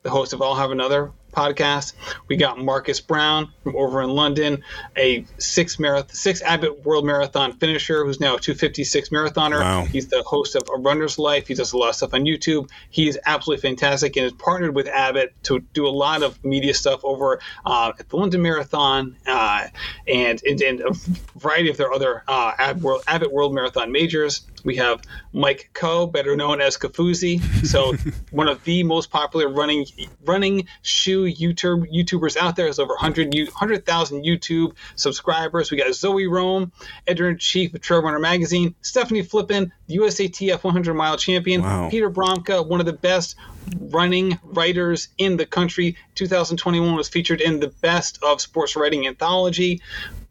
the 0.03 0.11
host 0.11 0.33
of 0.33 0.43
I'll 0.43 0.55
Have 0.55 0.71
Another 0.71 1.11
podcast. 1.33 1.93
We 2.29 2.37
got 2.37 2.59
Marcus 2.59 3.01
Brown 3.01 3.53
from 3.63 3.77
over 3.77 4.03
in 4.03 4.11
London, 4.11 4.63
a 4.97 5.25
six 5.39 5.79
marathon, 5.79 6.15
six 6.15 6.43
Abbott 6.43 6.85
World 6.85 7.05
Marathon 7.05 7.53
finisher 7.53 8.05
who's 8.05 8.21
now 8.21 8.37
a 8.37 8.41
256 8.41 9.09
marathoner. 9.11 9.61
Wow. 9.61 9.85
He's 9.85 10.09
the 10.09 10.23
host 10.23 10.55
of 10.55 10.69
A 10.75 10.79
Runner's 10.79 11.19
Life. 11.19 11.49
He 11.49 11.55
does 11.55 11.73
a 11.73 11.79
lot 11.79 11.91
of 11.91 11.95
stuff 11.95 12.15
on 12.15 12.23
YouTube. 12.23 12.71
He 12.91 13.09
is 13.09 13.19
absolutely 13.27 13.63
fantastic 13.63 14.17
and 14.17 14.27
is 14.27 14.33
partnered 14.33 14.75
with 14.75 14.89
Abbott 14.89 15.35
to 15.45 15.61
do 15.73 15.87
a 15.87 15.91
lot 15.91 16.23
of 16.23 16.43
media 16.45 16.75
stuff 16.75 17.05
over 17.05 17.41
uh, 17.65 17.93
at 17.99 18.09
the 18.09 18.17
London 18.17 18.43
Marathon 18.43 19.17
uh, 19.27 19.67
and, 20.07 20.43
and, 20.45 20.61
and 20.63 20.81
a 20.81 20.91
variety 21.39 21.71
of 21.71 21.77
their 21.77 21.93
other 21.93 22.25
uh, 22.29 22.53
Abbott, 22.59 22.83
World, 22.83 23.03
Abbott 23.07 23.33
World 23.33 23.55
Marathon 23.55 23.93
majors. 23.93 24.43
We 24.65 24.77
have 24.77 25.03
Mike 25.33 25.71
Ko, 25.75 26.07
better 26.07 26.37
known 26.37 26.61
as 26.61 26.77
Kofuzi. 26.77 27.41
So 27.67 27.95
one 28.31 28.49
of 28.49 28.63
the 28.65 28.83
most 28.83 29.11
popular 29.11 29.49
running 29.49 29.87
running 30.25 30.67
shoe 30.83 31.25
YouTube 31.25 31.87
YouTubers 31.93 32.37
out 32.37 32.57
there 32.57 32.67
has 32.67 32.79
over 32.79 32.95
100 32.95 33.35
100,000 33.35 34.25
YouTube 34.25 34.73
subscribers. 34.97 35.71
We 35.71 35.77
got 35.79 35.93
Zoe 35.95 36.27
Rom, 36.27 36.73
editor 37.07 37.31
in 37.31 37.39
chief 37.39 37.75
of 37.75 37.81
Trail 37.81 38.03
Runner 38.03 38.19
Magazine, 38.19 38.75
Stephanie 38.83 39.23
Flippin, 39.23 39.73
the 39.87 39.97
USATF 39.99 40.65
100 40.65 40.95
mile 40.95 41.17
champion, 41.17 41.63
Wow. 41.63 41.89
Peter 41.91 42.11
Bromka, 42.11 42.67
one 42.67 42.81
of 42.81 42.87
the 42.87 42.93
best 42.93 43.37
running 43.81 44.39
writers 44.43 45.09
in 45.19 45.37
the 45.37 45.47
country. 45.47 45.97
2021 46.15 46.95
was 46.95 47.09
featured 47.09 47.41
in 47.41 47.61
the 47.61 47.69
Best 47.69 48.19
of 48.23 48.41
Sports 48.41 48.77
Writing 48.77 49.07
Anthology. 49.07 49.81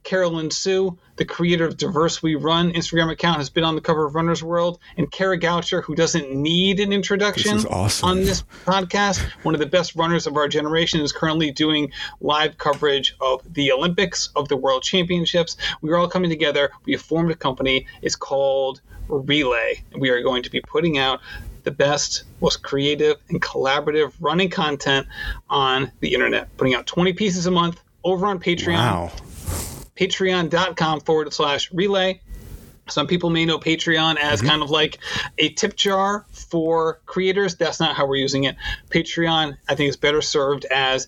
Carolyn 0.08 0.50
Su, 0.50 0.98
the 1.18 1.26
creator 1.26 1.66
of 1.66 1.76
Diverse 1.76 2.24
We 2.24 2.36
Run 2.36 2.72
Instagram 2.72 3.12
account, 3.12 3.40
has 3.40 3.50
been 3.50 3.66
on 3.66 3.76
the 3.76 3.82
cover 3.82 4.06
of 4.06 4.16
Runner's 4.16 4.42
World. 4.42 4.80
And 4.96 5.12
Kara 5.12 5.38
Goucher, 5.38 5.84
who 5.84 5.96
doesn't 5.96 6.34
need 6.34 6.80
an 6.80 6.94
introduction 6.94 7.58
This 7.58 7.66
awesome. 7.66 8.10
on 8.10 8.18
this 8.24 8.42
podcast, 8.66 9.20
one 9.44 9.54
of 9.54 9.60
the 9.60 9.66
best 9.66 9.98
runners 9.98 10.26
of 10.26 10.38
our 10.38 10.48
generation, 10.48 11.02
is 11.02 11.12
currently 11.12 11.52
doing 11.52 11.92
live 12.22 12.58
coverage 12.58 13.18
of 13.20 13.42
the 13.54 13.70
Olympics, 13.70 14.30
of 14.38 14.48
the 14.48 14.56
World 14.56 14.82
Championships. 14.82 15.58
We 15.82 15.92
are 15.92 15.98
all 15.98 16.08
coming 16.08 16.30
together. 16.30 16.72
We 16.86 16.94
have 16.94 17.02
formed 17.02 17.32
a 17.32 17.36
company. 17.36 17.86
It's 18.02 18.16
called 18.16 18.80
Relay. 19.10 19.84
We 20.00 20.10
are 20.10 20.22
going 20.22 20.42
to 20.44 20.50
be 20.50 20.62
putting 20.62 20.98
out 20.98 21.20
the 21.64 21.72
best, 21.72 22.24
most 22.40 22.64
creative, 22.64 23.18
and 23.28 23.42
collaborative 23.42 24.14
running 24.22 24.50
content 24.50 25.06
on 25.50 25.92
the 26.00 26.14
internet. 26.14 26.56
Putting 26.56 26.76
out 26.76 26.88
20 26.88 27.12
pieces 27.12 27.46
a 27.46 27.52
month 27.52 27.82
over 28.06 28.26
on 28.26 28.40
Patreon 28.40 28.76
Wow. 28.78 29.12
patreon.com 29.98 31.02
forward 31.02 31.34
slash 31.34 31.72
relay. 31.72 32.22
Some 32.90 33.08
people 33.08 33.30
may 33.30 33.46
know 33.46 33.60
Patreon 33.60 34.18
as 34.18 34.40
mm-hmm. 34.40 34.50
kind 34.50 34.64
of 34.64 34.70
like 34.70 35.00
a 35.38 35.50
tip 35.50 35.76
jar 35.76 36.26
for 36.32 37.02
creators. 37.06 37.56
That's 37.56 37.80
not 37.80 37.96
how 37.96 38.08
we're 38.08 38.16
using 38.16 38.46
it. 38.46 38.56
Patreon, 38.90 39.58
I 39.68 39.76
think, 39.76 39.90
is 39.90 39.98
better 39.98 40.22
served 40.22 40.66
as 40.66 41.08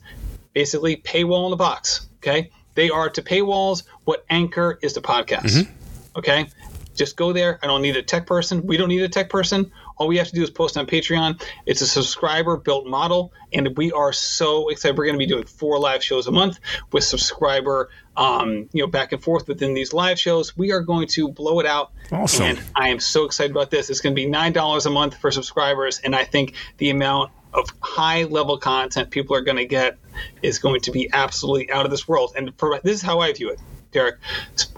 basically 0.54 0.98
paywall 0.98 1.46
in 1.46 1.52
the 1.52 1.58
box. 1.58 2.08
Okay. 2.18 2.52
They 2.76 2.90
are 2.90 3.10
to 3.10 3.22
paywalls 3.22 3.84
what 4.04 4.26
Anchor 4.30 4.78
is 4.82 4.94
to 4.94 5.02
podcasts. 5.02 5.58
Mm-hmm. 5.58 6.18
Okay. 6.18 6.48
Just 6.96 7.16
go 7.16 7.32
there. 7.32 7.60
I 7.64 7.68
don't 7.68 7.82
need 7.82 7.96
a 7.96 8.04
tech 8.04 8.28
person. 8.28 8.66
We 8.66 8.76
don't 8.76 8.90
need 8.90 9.04
a 9.04 9.10
tech 9.10 9.30
person. 9.30 9.72
All 10.00 10.08
we 10.08 10.18
have 10.18 10.30
to 10.30 10.34
do 10.34 10.42
is 10.42 10.50
post 10.50 10.78
on 10.78 10.88
Patreon. 10.88 11.42
It's 11.66 11.82
a 11.82 11.88
subscriber 11.88 12.56
built 12.56 12.88
model, 12.88 13.34
and 13.52 13.76
we 13.78 13.92
are 13.92 14.14
so 14.14 14.70
excited. 14.70 14.98
We're 14.98 15.04
going 15.06 15.16
to 15.16 15.20
be 15.20 15.26
doing 15.26 15.44
four 15.44 15.78
live 15.78 16.02
shows 16.02 16.26
a 16.26 16.32
month 16.32 16.58
with 16.94 17.04
subscriber, 17.04 17.90
um, 18.16 18.70
you 18.72 18.82
know, 18.82 18.88
back 18.88 19.12
and 19.12 19.22
forth 19.22 19.50
within 19.50 19.74
these 19.74 19.92
live 19.92 20.18
shows. 20.18 20.56
We 20.58 20.72
are 20.72 20.80
going 20.80 21.08
to 21.10 21.28
blow 21.28 21.60
it 21.60 21.66
out, 21.66 21.92
Awesome. 22.14 22.46
and 22.46 22.62
I 22.78 22.88
am 22.90 23.02
so 23.02 23.26
excited 23.26 23.52
about 23.52 23.72
this. 23.72 23.90
It's 23.90 24.00
going 24.00 24.16
to 24.16 24.20
be 24.22 24.26
nine 24.26 24.54
dollars 24.54 24.86
a 24.86 24.90
month 24.90 25.18
for 25.18 25.32
subscribers, 25.32 26.00
and 26.00 26.16
I 26.16 26.24
think 26.24 26.54
the 26.78 26.92
amount 26.92 27.32
of 27.54 27.68
high 27.82 28.24
level 28.24 28.58
content 28.58 29.10
people 29.10 29.36
are 29.36 29.42
going 29.42 29.58
to 29.58 29.66
get 29.66 29.98
is 30.42 30.60
going 30.60 30.80
to 30.82 30.92
be 30.92 31.10
absolutely 31.12 31.70
out 31.72 31.84
of 31.84 31.92
this 31.92 32.08
world. 32.08 32.32
And 32.38 32.58
for, 32.58 32.80
this 32.86 32.94
is 32.96 33.02
how 33.02 33.20
I 33.20 33.34
view 33.34 33.50
it, 33.50 33.60
Derrick. 33.92 34.16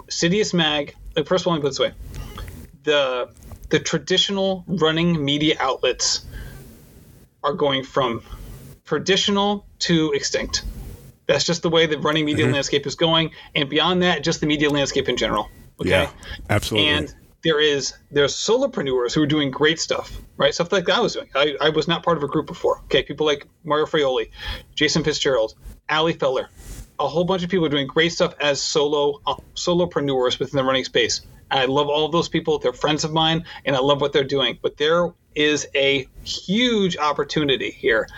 Citius 0.08 0.52
Mag. 0.52 0.96
First 1.26 1.42
of 1.44 1.46
all, 1.46 1.52
let 1.52 1.58
me 1.58 1.62
put 1.62 1.66
it 1.68 1.70
this 1.70 1.78
way: 1.78 1.92
the 2.82 3.30
the 3.72 3.80
traditional 3.80 4.64
running 4.66 5.24
media 5.24 5.56
outlets 5.58 6.26
are 7.42 7.54
going 7.54 7.82
from 7.82 8.22
traditional 8.84 9.64
to 9.78 10.12
extinct. 10.12 10.62
That's 11.26 11.44
just 11.44 11.62
the 11.62 11.70
way 11.70 11.86
the 11.86 11.98
running 11.98 12.26
media 12.26 12.46
landscape 12.46 12.86
is 12.86 12.96
going, 12.96 13.30
and 13.54 13.70
beyond 13.70 14.02
that, 14.02 14.22
just 14.22 14.40
the 14.40 14.46
media 14.46 14.68
landscape 14.68 15.08
in 15.08 15.16
general. 15.16 15.48
Okay. 15.80 15.88
Yeah. 15.88 16.10
Absolutely. 16.50 16.90
And 16.90 17.14
there 17.44 17.60
is 17.60 17.94
there's 18.10 18.34
solopreneurs 18.34 19.14
who 19.14 19.22
are 19.22 19.26
doing 19.26 19.50
great 19.50 19.80
stuff, 19.80 20.20
right? 20.36 20.52
Stuff 20.52 20.70
like 20.70 20.90
I 20.90 21.00
was 21.00 21.14
doing. 21.14 21.30
I, 21.34 21.56
I 21.58 21.70
was 21.70 21.88
not 21.88 22.02
part 22.02 22.18
of 22.18 22.22
a 22.22 22.28
group 22.28 22.46
before. 22.46 22.82
Okay, 22.84 23.02
people 23.02 23.24
like 23.24 23.46
Mario 23.64 23.86
Fraioli, 23.86 24.28
Jason 24.74 25.02
Fitzgerald, 25.02 25.54
Ali 25.88 26.12
Feller, 26.12 26.50
a 26.98 27.08
whole 27.08 27.24
bunch 27.24 27.42
of 27.42 27.48
people 27.48 27.64
are 27.64 27.70
doing 27.70 27.86
great 27.86 28.12
stuff 28.12 28.34
as 28.38 28.60
solo 28.60 29.22
uh, 29.26 29.36
solopreneurs 29.54 30.38
within 30.38 30.58
the 30.58 30.64
running 30.64 30.84
space. 30.84 31.22
I 31.52 31.66
love 31.66 31.88
all 31.88 32.06
of 32.06 32.12
those 32.12 32.28
people. 32.28 32.58
They're 32.58 32.72
friends 32.72 33.04
of 33.04 33.12
mine, 33.12 33.44
and 33.64 33.76
I 33.76 33.80
love 33.80 34.00
what 34.00 34.12
they're 34.12 34.24
doing. 34.24 34.58
But 34.60 34.76
they're 34.76 35.12
a 35.36 36.06
huge 36.24 36.96
opportunity 36.96 37.70
here 37.70 38.08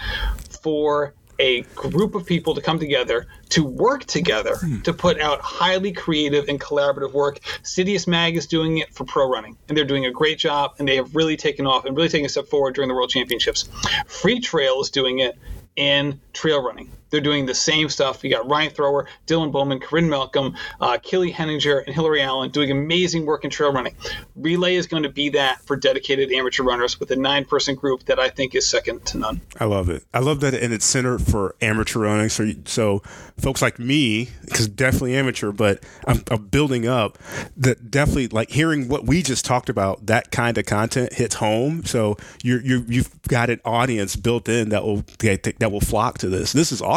for 0.62 1.14
a 1.38 1.62
group 1.74 2.14
of 2.14 2.24
people 2.24 2.54
to 2.54 2.60
come 2.60 2.78
together 2.78 3.26
to 3.48 3.64
work 3.64 4.04
together 4.04 4.56
hmm. 4.56 4.80
to 4.82 4.92
put 4.92 5.20
out 5.20 5.40
highly 5.40 5.92
creative 5.92 6.48
and 6.48 6.60
collaborative 6.60 7.12
work. 7.12 7.40
Citius 7.62 8.06
Mag 8.06 8.36
is 8.36 8.46
doing 8.46 8.78
it 8.78 8.94
for 8.94 9.04
pro 9.04 9.28
running, 9.28 9.56
and 9.68 9.76
they're 9.76 9.84
doing 9.84 10.06
a 10.06 10.12
great 10.12 10.38
job, 10.38 10.74
and 10.78 10.86
they 10.86 10.96
have 10.96 11.14
really 11.14 11.36
taken 11.36 11.66
off 11.66 11.84
and 11.84 11.96
really 11.96 12.08
taken 12.08 12.26
a 12.26 12.28
step 12.28 12.46
forward 12.46 12.74
during 12.74 12.88
the 12.88 12.94
World 12.94 13.10
Championships. 13.10 13.64
Freetrail 14.06 14.80
is 14.80 14.90
doing 14.90 15.18
it 15.18 15.36
in 15.76 16.20
trail 16.32 16.62
running. 16.62 16.90
They're 17.10 17.20
doing 17.20 17.46
the 17.46 17.54
same 17.54 17.88
stuff. 17.88 18.24
You 18.24 18.30
got 18.30 18.48
Ryan 18.48 18.70
Thrower, 18.70 19.06
Dylan 19.26 19.52
Bowman, 19.52 19.80
Corinne 19.80 20.08
Malcolm, 20.08 20.56
uh, 20.80 20.98
Killy 21.02 21.30
Henninger, 21.30 21.78
and 21.78 21.94
Hillary 21.94 22.22
Allen 22.22 22.50
doing 22.50 22.70
amazing 22.70 23.26
work 23.26 23.44
in 23.44 23.50
trail 23.50 23.72
running. 23.72 23.94
Relay 24.34 24.74
is 24.74 24.86
going 24.86 25.04
to 25.04 25.08
be 25.08 25.28
that 25.30 25.60
for 25.62 25.76
dedicated 25.76 26.32
amateur 26.32 26.64
runners 26.64 26.98
with 26.98 27.10
a 27.10 27.16
nine 27.16 27.44
person 27.44 27.74
group 27.74 28.04
that 28.06 28.18
I 28.18 28.28
think 28.30 28.54
is 28.54 28.68
second 28.68 29.04
to 29.06 29.18
none. 29.18 29.40
I 29.60 29.66
love 29.66 29.88
it. 29.88 30.04
I 30.12 30.18
love 30.18 30.40
that, 30.40 30.54
and 30.54 30.72
it's 30.72 30.84
centered 30.84 31.22
for 31.22 31.54
amateur 31.60 32.00
running. 32.00 32.28
So, 32.30 32.50
so 32.64 32.98
folks 33.38 33.62
like 33.62 33.78
me, 33.78 34.30
because 34.44 34.66
definitely 34.66 35.14
amateur, 35.14 35.52
but 35.52 35.84
I'm, 36.06 36.24
I'm 36.30 36.46
building 36.46 36.88
up. 36.88 37.18
That 37.56 37.90
definitely 37.90 38.28
like 38.28 38.50
hearing 38.50 38.88
what 38.88 39.04
we 39.06 39.22
just 39.22 39.44
talked 39.44 39.68
about. 39.68 40.06
That 40.06 40.30
kind 40.30 40.58
of 40.58 40.66
content 40.66 41.12
hits 41.12 41.36
home. 41.36 41.84
So 41.84 42.16
you're 42.42 42.60
you 42.60 42.84
you've 42.88 43.22
got 43.28 43.50
an 43.50 43.60
audience 43.64 44.16
built 44.16 44.48
in 44.48 44.70
that 44.70 44.82
will 44.84 45.04
that 45.20 45.68
will 45.70 45.80
flock 45.80 46.18
to 46.18 46.28
this. 46.28 46.52
This 46.52 46.72
is 46.72 46.82
awesome. 46.82 46.93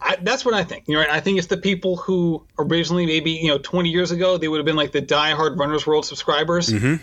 I, 0.00 0.16
that's 0.22 0.44
what 0.44 0.54
I 0.54 0.62
think. 0.62 0.84
You 0.86 0.94
know, 0.94 1.00
right? 1.00 1.10
I 1.10 1.20
think 1.20 1.38
it's 1.38 1.48
the 1.48 1.56
people 1.56 1.96
who 1.96 2.44
originally, 2.58 3.06
maybe 3.06 3.32
you 3.32 3.48
know, 3.48 3.58
20 3.58 3.88
years 3.88 4.12
ago, 4.12 4.38
they 4.38 4.46
would 4.46 4.58
have 4.58 4.66
been 4.66 4.76
like 4.76 4.92
the 4.92 5.00
die-hard 5.00 5.58
Runners 5.58 5.86
World 5.86 6.04
subscribers, 6.06 6.68
mm-hmm. 6.68 7.02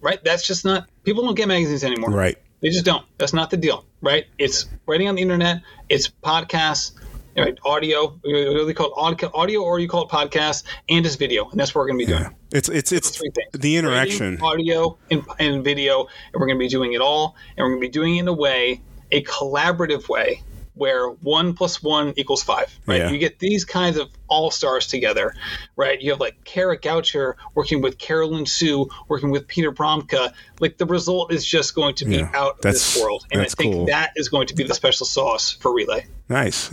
right? 0.00 0.22
That's 0.22 0.46
just 0.46 0.64
not. 0.64 0.88
People 1.04 1.24
don't 1.24 1.34
get 1.34 1.48
magazines 1.48 1.84
anymore, 1.84 2.10
right? 2.10 2.36
They 2.60 2.68
just 2.68 2.84
don't. 2.84 3.04
That's 3.18 3.32
not 3.32 3.50
the 3.50 3.56
deal, 3.56 3.86
right? 4.02 4.26
It's 4.38 4.66
writing 4.86 5.08
on 5.08 5.14
the 5.14 5.22
internet. 5.22 5.62
It's 5.88 6.08
podcasts, 6.08 6.92
right? 7.36 7.56
Audio. 7.64 8.18
They 8.24 8.74
call 8.74 8.92
it? 9.12 9.24
Audio, 9.32 9.62
or 9.62 9.78
you 9.78 9.88
call 9.88 10.04
it 10.04 10.10
podcast, 10.10 10.64
and 10.88 11.06
it's 11.06 11.16
video, 11.16 11.48
and 11.48 11.58
that's 11.58 11.74
what 11.74 11.82
we're 11.82 11.88
going 11.88 12.00
to 12.00 12.06
be 12.06 12.12
doing. 12.12 12.24
Yeah. 12.24 12.30
It's 12.52 12.68
it's 12.68 12.92
it's 12.92 13.22
the 13.52 13.76
interaction, 13.76 14.36
Writing, 14.36 14.44
audio, 14.44 14.98
and, 15.10 15.22
and 15.38 15.64
video, 15.64 16.08
and 16.32 16.40
we're 16.40 16.46
going 16.46 16.58
to 16.58 16.64
be 16.64 16.68
doing 16.68 16.92
it 16.92 17.00
all, 17.00 17.36
and 17.56 17.64
we're 17.64 17.70
going 17.70 17.80
to 17.80 17.86
be 17.86 17.92
doing 17.92 18.16
it 18.16 18.20
in 18.20 18.28
a 18.28 18.34
way, 18.34 18.82
a 19.12 19.22
collaborative 19.22 20.08
way 20.08 20.42
where 20.74 21.08
one 21.08 21.54
plus 21.54 21.82
one 21.82 22.12
equals 22.16 22.42
five, 22.42 22.76
right? 22.86 23.00
Yeah. 23.00 23.10
You 23.10 23.18
get 23.18 23.38
these 23.38 23.64
kinds 23.64 23.96
of 23.96 24.08
all 24.34 24.50
stars 24.50 24.86
together, 24.86 25.34
right? 25.76 26.00
You 26.00 26.10
have 26.10 26.20
like 26.20 26.42
Kara 26.44 26.76
Goucher 26.76 27.34
working 27.54 27.80
with 27.80 27.98
Carolyn 27.98 28.46
Su, 28.46 28.88
working 29.08 29.30
with 29.30 29.46
Peter 29.46 29.70
Bromka. 29.70 30.32
Like 30.60 30.76
the 30.76 30.86
result 30.86 31.32
is 31.32 31.44
just 31.44 31.74
going 31.74 31.94
to 31.96 32.04
be 32.04 32.16
yeah, 32.16 32.30
out 32.34 32.56
of 32.56 32.62
this 32.62 33.00
world. 33.00 33.26
And 33.30 33.40
I 33.40 33.46
think 33.46 33.74
cool. 33.74 33.86
that 33.86 34.12
is 34.16 34.28
going 34.28 34.48
to 34.48 34.54
be 34.54 34.64
the 34.64 34.74
special 34.74 35.06
sauce 35.06 35.52
for 35.52 35.72
Relay. 35.72 36.06
Nice. 36.28 36.70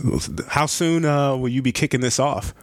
How 0.48 0.66
soon 0.66 1.04
uh, 1.04 1.36
will 1.36 1.50
you 1.50 1.62
be 1.62 1.72
kicking 1.72 2.00
this 2.00 2.18
off? 2.18 2.54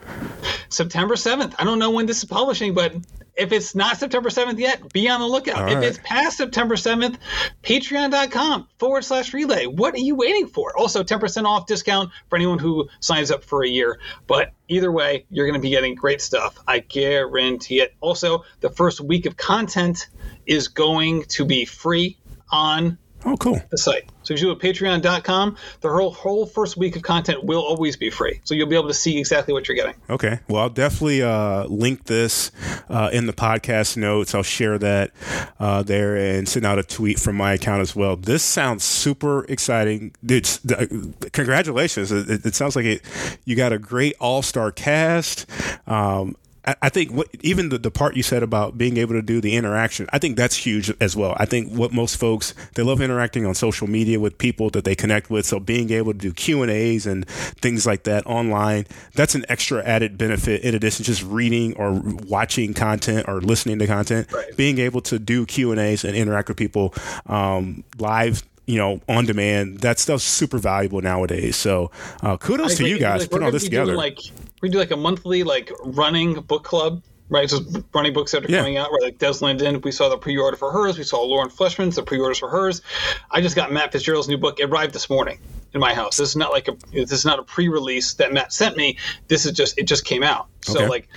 September 0.69 1.15
7th. 1.15 1.55
I 1.57 1.63
don't 1.63 1.79
know 1.79 1.91
when 1.91 2.07
this 2.07 2.17
is 2.17 2.25
publishing, 2.25 2.73
but 2.73 2.93
if 3.39 3.51
it's 3.51 3.73
not 3.73 3.97
September 3.97 4.29
7th 4.29 4.59
yet, 4.59 4.91
be 4.91 5.07
on 5.07 5.21
the 5.21 5.27
lookout. 5.27 5.61
All 5.61 5.67
if 5.69 5.75
right. 5.75 5.83
it's 5.83 5.99
past 6.03 6.37
September 6.37 6.75
7th, 6.75 7.17
patreon.com 7.63 8.67
forward 8.77 9.03
slash 9.03 9.33
relay. 9.33 9.65
What 9.65 9.93
are 9.93 9.99
you 9.99 10.15
waiting 10.15 10.47
for? 10.47 10.77
Also, 10.77 11.03
10% 11.03 11.45
off 11.45 11.65
discount 11.65 12.11
for 12.29 12.35
anyone 12.35 12.59
who 12.59 12.89
signs 12.99 13.31
up 13.31 13.43
for 13.43 13.63
a 13.63 13.67
year. 13.67 13.99
But 14.27 14.51
either 14.69 14.91
way, 14.91 15.25
you're 15.29 15.45
going 15.45 15.59
to 15.59 15.61
be 15.61 15.71
getting 15.71 15.95
great 15.95 16.21
stuff. 16.21 16.57
I 16.67 16.79
guarantee 16.79 17.81
it. 17.81 17.93
Also, 17.99 18.45
the 18.61 18.69
first 18.69 19.01
week 19.01 19.25
of 19.25 19.35
content 19.35 20.07
is 20.45 20.69
going 20.69 21.23
to 21.23 21.45
be 21.45 21.65
free 21.65 22.17
on 22.51 22.97
Oh, 23.25 23.35
cool. 23.37 23.61
The 23.69 23.77
site. 23.77 24.09
So 24.23 24.33
if 24.33 24.41
you 24.41 24.47
go 24.47 24.55
to 24.55 24.67
patreon.com, 24.67 25.57
the 25.81 25.89
whole, 25.89 26.11
whole 26.11 26.45
first 26.45 26.77
week 26.77 26.95
of 26.95 27.01
content 27.01 27.43
will 27.43 27.61
always 27.61 27.97
be 27.97 28.09
free. 28.09 28.39
So 28.43 28.53
you'll 28.53 28.67
be 28.67 28.75
able 28.75 28.87
to 28.87 28.93
see 28.93 29.17
exactly 29.17 29.53
what 29.53 29.67
you're 29.67 29.75
getting. 29.75 29.95
Okay. 30.09 30.39
Well, 30.47 30.61
I'll 30.61 30.69
definitely 30.69 31.23
uh, 31.23 31.65
link 31.65 32.05
this 32.05 32.51
uh, 32.89 33.09
in 33.11 33.25
the 33.25 33.33
podcast 33.33 33.97
notes. 33.97 34.33
I'll 34.33 34.43
share 34.43 34.77
that 34.77 35.11
uh, 35.59 35.83
there 35.83 36.15
and 36.15 36.47
send 36.47 36.65
out 36.65 36.79
a 36.79 36.83
tweet 36.83 37.19
from 37.19 37.35
my 37.35 37.53
account 37.53 37.81
as 37.81 37.95
well. 37.95 38.15
This 38.15 38.43
sounds 38.43 38.83
super 38.83 39.45
exciting. 39.45 40.13
It's, 40.27 40.59
congratulations. 41.31 42.11
It, 42.11 42.45
it, 42.45 42.55
sounds 42.55 42.75
like 42.75 42.85
it. 42.85 43.01
you 43.45 43.55
got 43.55 43.73
a 43.73 43.79
great 43.79 44.15
all 44.19 44.41
star 44.41 44.71
cast. 44.71 45.45
Um, 45.87 46.35
I 46.65 46.89
think 46.89 47.11
what, 47.11 47.27
even 47.41 47.69
the, 47.69 47.77
the 47.77 47.91
part 47.91 48.15
you 48.15 48.23
said 48.23 48.43
about 48.43 48.77
being 48.77 48.97
able 48.97 49.13
to 49.13 49.21
do 49.21 49.41
the 49.41 49.55
interaction, 49.55 50.07
I 50.11 50.19
think 50.19 50.35
that's 50.35 50.55
huge 50.55 50.93
as 50.99 51.15
well. 51.15 51.33
I 51.37 51.45
think 51.45 51.71
what 51.71 51.93
most 51.93 52.17
folks 52.17 52.53
they 52.75 52.83
love 52.83 53.01
interacting 53.01 53.45
on 53.45 53.55
social 53.55 53.87
media 53.87 54.19
with 54.19 54.37
people 54.37 54.69
that 54.71 54.83
they 54.83 54.95
connect 54.95 55.29
with. 55.29 55.45
So 55.45 55.59
being 55.59 55.91
able 55.91 56.11
to 56.11 56.17
do 56.17 56.33
Q 56.33 56.61
and 56.61 56.71
A's 56.71 57.05
and 57.05 57.27
things 57.27 57.85
like 57.85 58.03
that 58.03 58.25
online, 58.27 58.85
that's 59.15 59.35
an 59.35 59.45
extra 59.49 59.83
added 59.83 60.17
benefit 60.17 60.61
in 60.61 60.75
addition 60.75 61.05
to 61.05 61.11
just 61.11 61.23
reading 61.23 61.75
or 61.77 62.01
watching 62.27 62.73
content 62.73 63.27
or 63.27 63.41
listening 63.41 63.79
to 63.79 63.87
content. 63.87 64.31
Right. 64.31 64.55
Being 64.57 64.79
able 64.79 65.01
to 65.01 65.17
do 65.17 65.45
Q 65.45 65.71
and 65.71 65.79
A's 65.79 66.03
and 66.03 66.15
interact 66.15 66.49
with 66.49 66.57
people 66.57 66.93
um, 67.25 67.83
live 67.97 68.43
you 68.69 68.77
know, 68.77 69.01
on 69.09 69.25
demand. 69.25 69.79
That 69.79 69.97
stuff's 69.97 70.23
super 70.23 70.59
valuable 70.59 71.01
nowadays. 71.01 71.55
So 71.55 71.89
uh, 72.21 72.37
kudos 72.37 72.77
to 72.77 72.87
you 72.87 72.99
guys 72.99 73.21
like, 73.21 73.31
putting 73.31 73.45
all 73.45 73.51
this 73.51 73.63
together. 73.63 73.95
Like 73.95 74.19
we 74.61 74.69
do 74.69 74.77
like 74.77 74.91
a 74.91 74.97
monthly 74.97 75.43
like 75.43 75.71
running 75.83 76.41
book 76.41 76.63
club. 76.63 77.03
Right, 77.31 77.47
just 77.47 77.77
running 77.93 78.13
books 78.13 78.31
that 78.31 78.43
are 78.43 78.51
yeah. 78.51 78.57
coming 78.57 78.77
out. 78.77 78.89
Right, 78.91 79.03
like 79.03 79.19
Des 79.19 79.45
Linden, 79.45 79.81
we 79.81 79.91
saw 79.91 80.09
the 80.09 80.17
pre-order 80.17 80.57
for 80.57 80.71
hers. 80.71 80.97
We 80.97 81.03
saw 81.03 81.21
Lauren 81.21 81.51
Fleshman's 81.51 81.95
the 81.95 82.01
pre-orders 82.01 82.39
for 82.39 82.49
hers. 82.49 82.81
I 83.29 83.41
just 83.41 83.55
got 83.55 83.71
Matt 83.71 83.91
Fitzgerald's 83.91 84.27
new 84.27 84.39
book. 84.39 84.59
It 84.59 84.63
arrived 84.63 84.95
this 84.95 85.11
morning 85.11 85.37
in 85.75 85.79
my 85.79 85.93
house. 85.93 86.17
This 86.17 86.29
is 86.29 86.35
not 86.35 86.51
like 86.51 86.67
a 86.69 86.77
this 86.91 87.11
is 87.11 87.25
not 87.25 87.37
a 87.37 87.43
pre-release 87.43 88.15
that 88.15 88.33
Matt 88.33 88.51
sent 88.51 88.77
me. 88.77 88.97
This 89.27 89.45
is 89.45 89.51
just 89.51 89.77
it 89.77 89.83
just 89.83 90.05
came 90.05 90.23
out. 90.23 90.47
So 90.61 90.79
okay. 90.79 90.87
like 90.87 91.07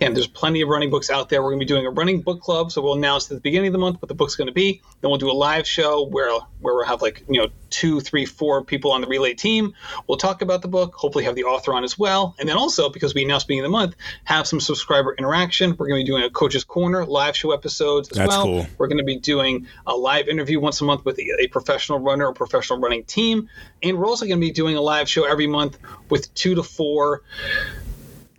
and 0.00 0.16
there's 0.16 0.26
plenty 0.26 0.62
of 0.62 0.68
running 0.68 0.90
books 0.90 1.10
out 1.10 1.28
there. 1.28 1.42
We're 1.42 1.50
going 1.50 1.60
to 1.60 1.66
be 1.66 1.68
doing 1.68 1.86
a 1.86 1.90
running 1.90 2.22
book 2.22 2.40
club, 2.40 2.72
so 2.72 2.80
we'll 2.80 2.94
announce 2.94 3.30
at 3.30 3.36
the 3.36 3.40
beginning 3.40 3.68
of 3.68 3.72
the 3.72 3.78
month 3.78 4.00
what 4.00 4.08
the 4.08 4.14
book's 4.14 4.34
going 4.34 4.46
to 4.46 4.52
be. 4.52 4.80
Then 5.00 5.10
we'll 5.10 5.18
do 5.18 5.30
a 5.30 5.32
live 5.32 5.66
show 5.66 6.06
where 6.06 6.30
where 6.60 6.74
we'll 6.74 6.86
have 6.86 7.02
like 7.02 7.22
you 7.28 7.40
know 7.40 7.48
two, 7.68 8.00
three, 8.00 8.24
four 8.24 8.64
people 8.64 8.92
on 8.92 9.00
the 9.00 9.06
relay 9.06 9.34
team. 9.34 9.74
We'll 10.06 10.18
talk 10.18 10.42
about 10.42 10.62
the 10.62 10.68
book. 10.68 10.94
Hopefully, 10.94 11.24
have 11.24 11.34
the 11.34 11.44
author 11.44 11.74
on 11.74 11.84
as 11.84 11.98
well, 11.98 12.34
and 12.38 12.48
then 12.48 12.56
also 12.56 12.88
because 12.88 13.14
we 13.14 13.24
announced 13.24 13.46
beginning 13.46 13.66
of 13.66 13.72
the 13.72 13.78
month, 13.78 13.96
have 14.24 14.46
some 14.46 14.60
subscriber 14.60 15.14
interaction. 15.18 15.76
We're 15.78 15.88
going 15.88 16.00
to 16.00 16.04
be 16.04 16.10
doing 16.10 16.24
a 16.24 16.30
coach's 16.30 16.64
corner 16.64 17.04
live 17.04 17.36
show 17.36 17.52
episodes 17.52 18.08
as 18.10 18.16
That's 18.16 18.28
well. 18.28 18.44
Cool. 18.44 18.66
We're 18.78 18.88
going 18.88 18.98
to 18.98 19.04
be 19.04 19.18
doing 19.18 19.66
a 19.86 19.94
live 19.94 20.28
interview 20.28 20.60
once 20.60 20.80
a 20.80 20.84
month 20.84 21.04
with 21.04 21.18
a, 21.18 21.42
a 21.42 21.46
professional 21.48 21.98
runner 21.98 22.26
or 22.26 22.32
professional 22.32 22.80
running 22.80 23.04
team, 23.04 23.50
and 23.82 23.98
we're 23.98 24.06
also 24.06 24.26
going 24.26 24.38
to 24.38 24.46
be 24.46 24.52
doing 24.52 24.76
a 24.76 24.80
live 24.80 25.08
show 25.08 25.24
every 25.24 25.46
month 25.46 25.78
with 26.08 26.32
two 26.34 26.54
to 26.54 26.62
four 26.62 27.22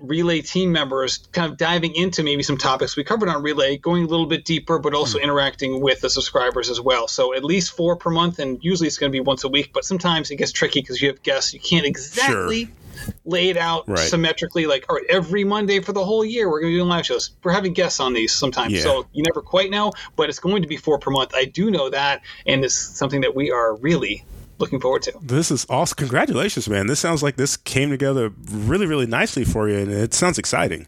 relay 0.02 0.42
team 0.42 0.72
members 0.72 1.20
kind 1.32 1.52
of 1.52 1.58
diving 1.58 1.96
into 1.96 2.24
maybe 2.24 2.44
some 2.44 2.58
topics 2.58 2.96
we 2.96 3.04
covered 3.04 3.30
on 3.30 3.42
relay 3.44 3.78
going 3.78 4.04
a 4.04 4.08
little 4.08 4.26
bit 4.26 4.46
deeper 4.46 4.80
but 4.80 4.94
also 4.94 5.18
mm 5.18 5.22
interacting 5.22 5.82
with 5.82 6.02
the 6.02 6.10
subscribers 6.10 6.68
as 6.68 6.82
well 6.82 7.08
so 7.08 7.32
at 7.36 7.44
least 7.44 7.76
four 7.78 7.96
per 7.96 8.10
month 8.10 8.40
and 8.40 8.58
usually 8.64 8.88
it's 8.88 8.98
going 8.98 9.12
to 9.12 9.16
be 9.16 9.20
once 9.20 9.44
a 9.44 9.48
week 9.48 9.72
but 9.72 9.86
sometimes 9.86 10.32
it 10.32 10.38
gets 10.38 10.52
tricky 10.52 10.82
because 10.82 11.00
you 11.00 11.08
have 11.08 11.22
guests 11.22 11.54
you 11.54 11.60
can't 11.60 11.86
exactly 11.86 12.66
sure. 12.66 13.14
lay 13.24 13.50
it 13.50 13.58
out 13.58 13.88
right. 13.88 14.00
symmetrically 14.00 14.66
like 14.66 14.84
all 14.90 14.96
right 14.96 15.06
every 15.10 15.44
monday 15.44 15.80
for 15.80 15.94
the 15.94 16.04
whole 16.04 16.26
year 16.26 16.50
we're 16.50 16.60
going 16.60 16.72
to 16.72 16.76
be 16.76 16.80
doing 16.80 16.90
live 16.90 17.06
shows 17.06 17.32
we're 17.44 17.52
having 17.52 17.72
guests 17.72 18.00
on 18.00 18.14
these 18.14 18.34
sometimes 18.34 18.74
yeah. 18.74 18.82
so 18.82 19.06
you 19.14 19.22
never 19.22 19.44
quite 19.44 19.70
know 19.70 19.92
but 20.16 20.28
it's 20.28 20.40
going 20.40 20.64
to 20.64 20.68
be 20.68 20.76
four 20.76 20.98
per 20.98 21.12
month 21.12 21.36
i 21.36 21.46
do 21.46 21.70
know 21.70 21.88
that 21.92 22.22
and 22.48 22.66
it's 22.66 22.76
something 22.76 23.22
that 23.22 23.36
we 23.36 23.52
are 23.52 23.76
really 23.76 24.26
looking 24.62 24.80
forward 24.80 25.02
to. 25.04 25.14
This 25.22 25.52
is 25.52 25.66
awesome. 25.70 25.98
Congratulations, 25.98 26.70
man. 26.70 26.88
This 26.88 27.00
sounds 27.00 27.22
like 27.22 27.36
this 27.36 27.58
came 27.58 27.90
together 27.90 28.32
really, 28.52 28.86
really 28.86 29.08
nicely 29.08 29.44
for 29.44 29.68
you, 29.68 29.78
and 29.78 29.92
it 29.92 30.14
sounds 30.14 30.38
exciting. 30.38 30.88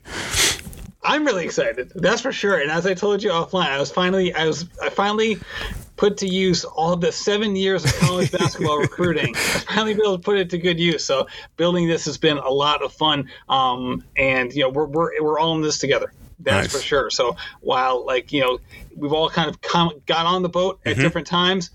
I'm 1.04 1.26
really 1.26 1.44
excited. 1.44 1.92
That's 1.96 2.22
for 2.22 2.32
sure. 2.32 2.60
And 2.60 2.72
as 2.72 2.86
I 2.86 2.94
told 2.94 3.22
you 3.22 3.30
offline, 3.32 3.68
I 3.68 3.80
was 3.80 3.92
finally, 3.92 4.34
I 4.34 4.48
was, 4.48 4.70
I 4.82 4.90
finally 4.90 5.38
put 5.98 6.18
to 6.18 6.28
use 6.28 6.64
all 6.64 6.96
the 6.96 7.12
seven 7.12 7.56
years 7.56 7.84
of 7.84 7.94
college 8.00 8.32
basketball 8.38 8.80
recruiting. 8.80 9.36
I 9.36 9.40
finally 9.40 9.92
able 9.92 10.18
to 10.18 10.24
put 10.24 10.38
it 10.38 10.50
to 10.52 10.58
good 10.58 10.80
use. 10.80 11.04
So 11.04 11.28
building 11.58 11.88
this 11.88 12.06
has 12.06 12.18
been 12.18 12.38
a 12.38 12.50
lot 12.50 12.82
of 12.82 12.94
fun. 12.94 13.30
Um, 13.50 14.04
and 14.16 14.54
you 14.54 14.64
know, 14.64 14.70
we're, 14.70 14.86
we're, 14.86 15.22
we're 15.22 15.40
all 15.40 15.56
in 15.56 15.62
this 15.62 15.78
together. 15.78 16.14
That's 16.40 16.74
nice. 16.74 16.82
for 16.82 16.86
sure. 16.86 17.10
So 17.10 17.36
while 17.62 18.06
like, 18.06 18.32
you 18.32 18.42
know, 18.42 18.60
we've 18.96 19.14
all 19.14 19.30
kind 19.30 19.50
of 19.50 19.62
come, 19.62 20.02
got 20.06 20.26
on 20.26 20.42
the 20.42 20.50
boat 20.50 20.80
at 20.86 20.94
mm-hmm. 20.94 21.02
different 21.02 21.28
times, 21.28 21.70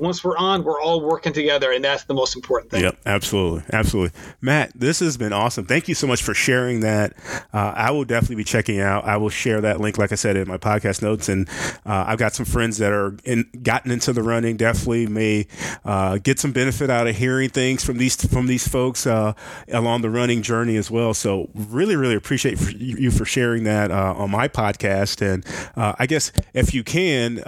once 0.00 0.22
we're 0.22 0.36
on, 0.36 0.64
we're 0.64 0.80
all 0.80 1.00
working 1.00 1.32
together, 1.32 1.72
and 1.72 1.84
that's 1.84 2.04
the 2.04 2.14
most 2.14 2.36
important 2.36 2.70
thing. 2.70 2.82
Yep, 2.82 2.98
absolutely, 3.06 3.64
absolutely. 3.72 4.18
Matt, 4.40 4.72
this 4.74 5.00
has 5.00 5.16
been 5.16 5.32
awesome. 5.32 5.66
Thank 5.66 5.88
you 5.88 5.94
so 5.94 6.06
much 6.06 6.22
for 6.22 6.34
sharing 6.34 6.80
that. 6.80 7.14
Uh, 7.52 7.72
I 7.74 7.90
will 7.90 8.04
definitely 8.04 8.36
be 8.36 8.44
checking 8.44 8.80
out. 8.80 9.04
I 9.04 9.16
will 9.16 9.28
share 9.28 9.60
that 9.60 9.80
link, 9.80 9.98
like 9.98 10.12
I 10.12 10.14
said, 10.14 10.36
in 10.36 10.48
my 10.48 10.58
podcast 10.58 11.02
notes, 11.02 11.28
and 11.28 11.48
uh, 11.86 12.04
I've 12.06 12.18
got 12.18 12.34
some 12.34 12.46
friends 12.46 12.78
that 12.78 12.92
are 12.92 13.16
in, 13.24 13.48
gotten 13.62 13.90
into 13.90 14.12
the 14.12 14.22
running. 14.22 14.56
Definitely 14.56 15.06
may 15.06 15.46
uh, 15.84 16.18
get 16.18 16.38
some 16.38 16.52
benefit 16.52 16.90
out 16.90 17.06
of 17.06 17.16
hearing 17.16 17.50
things 17.50 17.84
from 17.84 17.98
these 17.98 18.16
from 18.26 18.46
these 18.46 18.66
folks 18.66 19.06
uh, 19.06 19.32
along 19.68 20.02
the 20.02 20.10
running 20.10 20.42
journey 20.42 20.76
as 20.76 20.90
well. 20.90 21.14
So, 21.14 21.50
really, 21.54 21.96
really 21.96 22.14
appreciate 22.14 22.60
you 22.78 23.10
for 23.10 23.24
sharing 23.24 23.64
that 23.64 23.90
uh, 23.90 24.14
on 24.16 24.30
my 24.30 24.48
podcast. 24.48 25.20
And 25.22 25.44
uh, 25.76 25.94
I 25.98 26.06
guess 26.06 26.32
if 26.54 26.74
you 26.74 26.84
can 26.84 27.42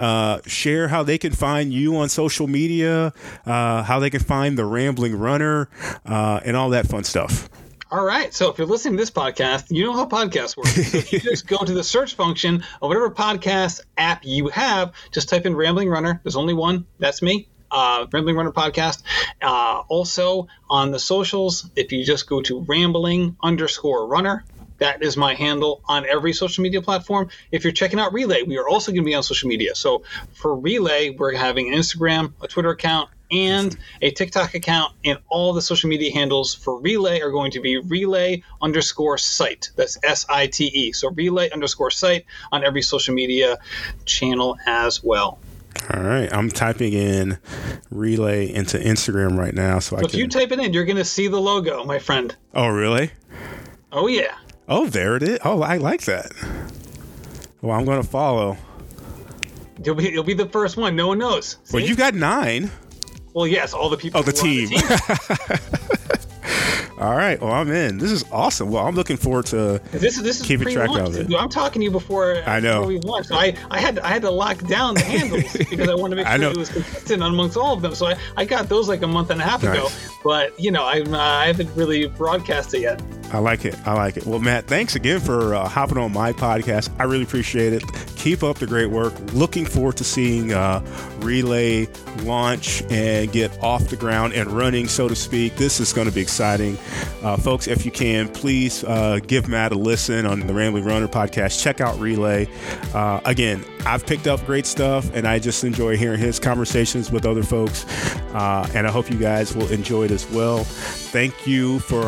share 0.45 0.89
how 0.89 1.03
they 1.03 1.17
can 1.17 1.31
find 1.31 1.73
you 1.73 1.95
on 1.97 2.09
social 2.09 2.40
media, 2.47 3.13
how 3.45 3.99
they 3.99 4.09
can 4.09 4.21
find 4.21 4.57
the 4.57 4.65
Rambling 4.65 5.17
Runner, 5.17 5.69
and 6.05 6.55
all 6.55 6.69
that 6.69 6.87
fun 6.87 7.03
stuff. 7.03 7.49
All 7.91 8.05
right. 8.05 8.33
So 8.33 8.49
if 8.49 8.57
you're 8.57 8.67
listening 8.67 8.95
to 8.95 9.01
this 9.01 9.11
podcast, 9.11 9.65
you 9.69 9.83
know 9.83 9.91
how 9.91 10.05
podcasts 10.05 10.55
work. 10.55 10.67
So 10.67 10.99
you 11.11 11.19
just 11.29 11.45
go 11.45 11.57
to 11.57 11.73
the 11.73 11.83
search 11.83 12.15
function 12.15 12.63
of 12.81 12.87
whatever 12.87 13.09
podcast 13.09 13.81
app 13.97 14.23
you 14.23 14.47
have, 14.47 14.93
just 15.11 15.27
type 15.27 15.45
in 15.45 15.57
Rambling 15.57 15.89
Runner. 15.89 16.21
There's 16.23 16.37
only 16.37 16.53
one. 16.53 16.85
That's 16.99 17.21
me. 17.21 17.49
Uh, 17.69 18.07
Rambling 18.09 18.37
Runner 18.37 18.53
podcast. 18.53 19.03
Uh, 19.41 19.83
also 19.89 20.47
on 20.69 20.91
the 20.91 20.99
socials, 20.99 21.69
if 21.75 21.91
you 21.91 22.05
just 22.05 22.29
go 22.29 22.41
to 22.43 22.61
rambling 22.61 23.35
underscore 23.43 24.07
runner, 24.07 24.45
that 24.81 25.03
is 25.03 25.15
my 25.15 25.35
handle 25.35 25.81
on 25.85 26.07
every 26.07 26.33
social 26.33 26.63
media 26.63 26.81
platform. 26.81 27.29
If 27.51 27.63
you're 27.63 27.71
checking 27.71 27.99
out 27.99 28.13
Relay, 28.13 28.41
we 28.41 28.57
are 28.57 28.67
also 28.67 28.91
going 28.91 29.03
to 29.03 29.05
be 29.05 29.13
on 29.13 29.21
social 29.21 29.47
media. 29.47 29.75
So 29.75 30.01
for 30.33 30.55
Relay, 30.55 31.11
we're 31.11 31.35
having 31.35 31.71
an 31.71 31.79
Instagram, 31.79 32.33
a 32.41 32.47
Twitter 32.47 32.71
account, 32.71 33.11
and 33.29 33.77
a 34.01 34.09
TikTok 34.09 34.55
account, 34.55 34.93
and 35.05 35.19
all 35.29 35.53
the 35.53 35.61
social 35.61 35.87
media 35.87 36.11
handles 36.11 36.55
for 36.55 36.81
Relay 36.81 37.21
are 37.21 37.29
going 37.29 37.51
to 37.51 37.61
be 37.61 37.77
Relay 37.77 38.43
underscore 38.59 39.19
site. 39.19 39.69
That's 39.75 39.99
S 40.03 40.25
I 40.27 40.47
T 40.47 40.65
E. 40.65 40.91
So 40.93 41.11
Relay 41.11 41.51
underscore 41.51 41.91
site 41.91 42.25
on 42.51 42.63
every 42.63 42.81
social 42.81 43.13
media 43.13 43.59
channel 44.05 44.57
as 44.65 45.03
well. 45.03 45.39
All 45.93 46.01
right, 46.01 46.31
I'm 46.33 46.49
typing 46.49 46.93
in 46.93 47.37
Relay 47.91 48.51
into 48.51 48.77
Instagram 48.79 49.37
right 49.37 49.53
now, 49.53 49.77
so, 49.77 49.95
so 49.95 50.01
I 50.01 50.05
if 50.05 50.15
you 50.15 50.27
type 50.27 50.51
it 50.51 50.59
in, 50.59 50.73
you're 50.73 50.85
going 50.85 50.97
to 50.97 51.05
see 51.05 51.27
the 51.27 51.39
logo, 51.39 51.83
my 51.85 51.99
friend. 51.99 52.35
Oh, 52.53 52.67
really? 52.67 53.11
Oh 53.91 54.07
yeah. 54.07 54.35
Oh, 54.67 54.87
there 54.87 55.15
it 55.15 55.23
is. 55.23 55.39
Oh, 55.43 55.61
I 55.61 55.77
like 55.77 56.01
that. 56.03 56.31
Well, 57.61 57.77
I'm 57.77 57.85
going 57.85 58.01
to 58.01 58.07
follow. 58.07 58.57
You'll 59.83 59.95
be 59.95 60.09
you'll 60.09 60.23
be 60.23 60.33
the 60.33 60.47
first 60.47 60.77
one. 60.77 60.95
No 60.95 61.07
one 61.07 61.17
knows. 61.17 61.57
See? 61.63 61.77
Well, 61.77 61.85
you 61.85 61.95
got 61.95 62.13
nine. 62.13 62.69
Well, 63.33 63.47
yes, 63.47 63.73
all 63.73 63.89
the 63.89 63.97
people. 63.97 64.19
Oh, 64.19 64.23
the 64.23 64.31
team. 64.31 64.69
The 64.69 65.59
team. 65.67 66.97
all 66.99 67.15
right. 67.15 67.41
Well, 67.41 67.51
I'm 67.51 67.71
in. 67.71 67.97
This 67.97 68.11
is 68.11 68.23
awesome. 68.31 68.69
Well, 68.69 68.85
I'm 68.85 68.93
looking 68.93 69.17
forward 69.17 69.47
to 69.47 69.81
this. 69.91 70.19
This 70.19 70.39
is 70.39 70.45
keeping 70.45 70.69
track 70.69 70.89
of 70.89 71.15
it. 71.15 71.33
I'm 71.33 71.49
talking 71.49 71.79
to 71.79 71.83
you 71.83 71.91
before. 71.91 72.35
Uh, 72.35 72.43
I 72.45 72.59
know. 72.59 72.81
Before 72.81 72.87
we 72.87 72.99
launched. 72.99 73.29
So 73.29 73.35
I 73.35 73.55
I 73.71 73.79
had 73.79 73.97
I 73.99 74.09
had 74.09 74.21
to 74.23 74.31
lock 74.31 74.59
down 74.67 74.95
the 74.95 75.01
handles 75.01 75.53
because 75.57 75.89
I 75.89 75.95
wanted 75.95 76.17
to 76.17 76.23
make 76.23 76.27
sure 76.27 76.51
it 76.51 76.57
was 76.57 76.69
consistent 76.69 77.23
amongst 77.23 77.57
all 77.57 77.73
of 77.73 77.81
them. 77.81 77.95
So 77.95 78.07
I, 78.07 78.17
I 78.37 78.45
got 78.45 78.69
those 78.69 78.87
like 78.87 79.01
a 79.01 79.07
month 79.07 79.31
and 79.31 79.41
a 79.41 79.43
half 79.43 79.63
nice. 79.63 79.77
ago. 79.77 79.89
But 80.23 80.59
you 80.59 80.69
know, 80.69 80.83
I 80.83 81.01
uh, 81.01 81.17
I 81.17 81.47
haven't 81.47 81.73
really 81.75 82.07
broadcast 82.07 82.73
it 82.73 82.81
yet. 82.81 83.01
I 83.33 83.37
like 83.37 83.63
it. 83.63 83.75
I 83.85 83.93
like 83.93 84.17
it. 84.17 84.25
Well, 84.25 84.39
Matt, 84.39 84.67
thanks 84.67 84.95
again 84.95 85.21
for 85.21 85.55
uh, 85.55 85.67
hopping 85.67 85.97
on 85.97 86.11
my 86.11 86.33
podcast. 86.33 86.89
I 86.99 87.03
really 87.03 87.23
appreciate 87.23 87.71
it. 87.71 87.83
Keep 88.17 88.43
up 88.43 88.57
the 88.57 88.67
great 88.67 88.87
work. 88.87 89.13
Looking 89.33 89.65
forward 89.65 89.95
to 89.97 90.03
seeing 90.03 90.51
uh, 90.51 90.85
Relay 91.19 91.87
launch 92.23 92.83
and 92.89 93.31
get 93.31 93.57
off 93.63 93.87
the 93.87 93.95
ground 93.95 94.33
and 94.33 94.51
running, 94.51 94.87
so 94.87 95.07
to 95.07 95.15
speak. 95.15 95.55
This 95.55 95.79
is 95.79 95.93
going 95.93 96.07
to 96.09 96.13
be 96.13 96.21
exciting. 96.21 96.77
Uh, 97.23 97.37
folks, 97.37 97.67
if 97.67 97.85
you 97.85 97.91
can, 97.91 98.27
please 98.27 98.83
uh, 98.83 99.19
give 99.25 99.47
Matt 99.47 99.71
a 99.71 99.75
listen 99.75 100.25
on 100.25 100.41
the 100.41 100.53
Rambling 100.53 100.83
Runner 100.83 101.07
podcast. 101.07 101.63
Check 101.63 101.79
out 101.79 101.97
Relay. 101.99 102.49
Uh, 102.93 103.21
again, 103.23 103.63
I've 103.85 104.05
picked 104.05 104.27
up 104.27 104.45
great 104.45 104.65
stuff 104.65 105.09
and 105.15 105.25
I 105.25 105.39
just 105.39 105.63
enjoy 105.63 105.95
hearing 105.95 106.19
his 106.19 106.37
conversations 106.37 107.11
with 107.11 107.25
other 107.25 107.43
folks. 107.43 107.85
Uh, 108.33 108.69
and 108.75 108.85
I 108.85 108.91
hope 108.91 109.09
you 109.09 109.17
guys 109.17 109.55
will 109.55 109.71
enjoy 109.71 110.05
it 110.05 110.11
as 110.11 110.29
well. 110.31 110.63
Thank 110.65 111.47
you 111.47 111.79
for 111.79 112.03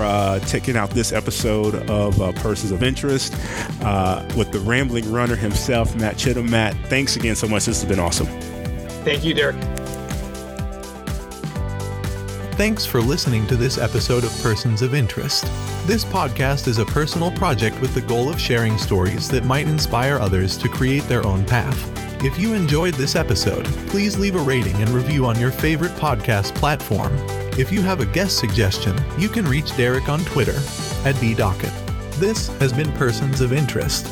checking 0.47 0.75
out 0.75 0.89
this 0.91 1.12
episode 1.13 1.89
of 1.89 2.21
uh, 2.21 2.31
Persons 2.33 2.71
of 2.71 2.83
Interest 2.83 3.33
uh, 3.81 4.27
with 4.35 4.51
the 4.51 4.59
rambling 4.59 5.11
runner 5.11 5.35
himself, 5.35 5.95
Matt 5.95 6.15
Chittim. 6.15 6.49
Matt, 6.49 6.75
thanks 6.87 7.15
again 7.15 7.35
so 7.35 7.47
much. 7.47 7.65
This 7.65 7.81
has 7.81 7.89
been 7.89 7.99
awesome. 7.99 8.27
Thank 9.03 9.23
you, 9.23 9.33
Derrick. 9.33 9.57
Thanks 12.55 12.85
for 12.85 13.01
listening 13.01 13.47
to 13.47 13.55
this 13.55 13.79
episode 13.79 14.23
of 14.23 14.41
Persons 14.43 14.83
of 14.83 14.93
Interest. 14.93 15.43
This 15.87 16.05
podcast 16.05 16.67
is 16.67 16.77
a 16.77 16.85
personal 16.85 17.31
project 17.31 17.81
with 17.81 17.95
the 17.95 18.01
goal 18.01 18.29
of 18.29 18.39
sharing 18.39 18.77
stories 18.77 19.27
that 19.29 19.43
might 19.43 19.67
inspire 19.67 20.19
others 20.19 20.55
to 20.59 20.69
create 20.69 21.03
their 21.03 21.25
own 21.25 21.45
path. 21.45 21.89
If 22.23 22.37
you 22.37 22.53
enjoyed 22.53 22.93
this 22.93 23.15
episode, 23.15 23.65
please 23.87 24.19
leave 24.19 24.35
a 24.35 24.39
rating 24.39 24.75
and 24.75 24.89
review 24.91 25.25
on 25.25 25.39
your 25.39 25.51
favorite 25.51 25.91
podcast 25.93 26.53
platform. 26.55 27.11
If 27.55 27.71
you 27.71 27.83
have 27.83 27.99
a 27.99 28.05
guest 28.07 28.39
suggestion, 28.39 28.99
you 29.15 29.29
can 29.29 29.45
reach 29.45 29.77
Derrick 29.77 30.09
on 30.09 30.25
Twitter 30.25 30.55
at 31.05 31.13
bdocket. 31.17 31.71
This 32.15 32.47
has 32.57 32.73
been 32.73 32.91
Persons 32.93 33.41
of 33.41 33.53
Interest. 33.53 34.07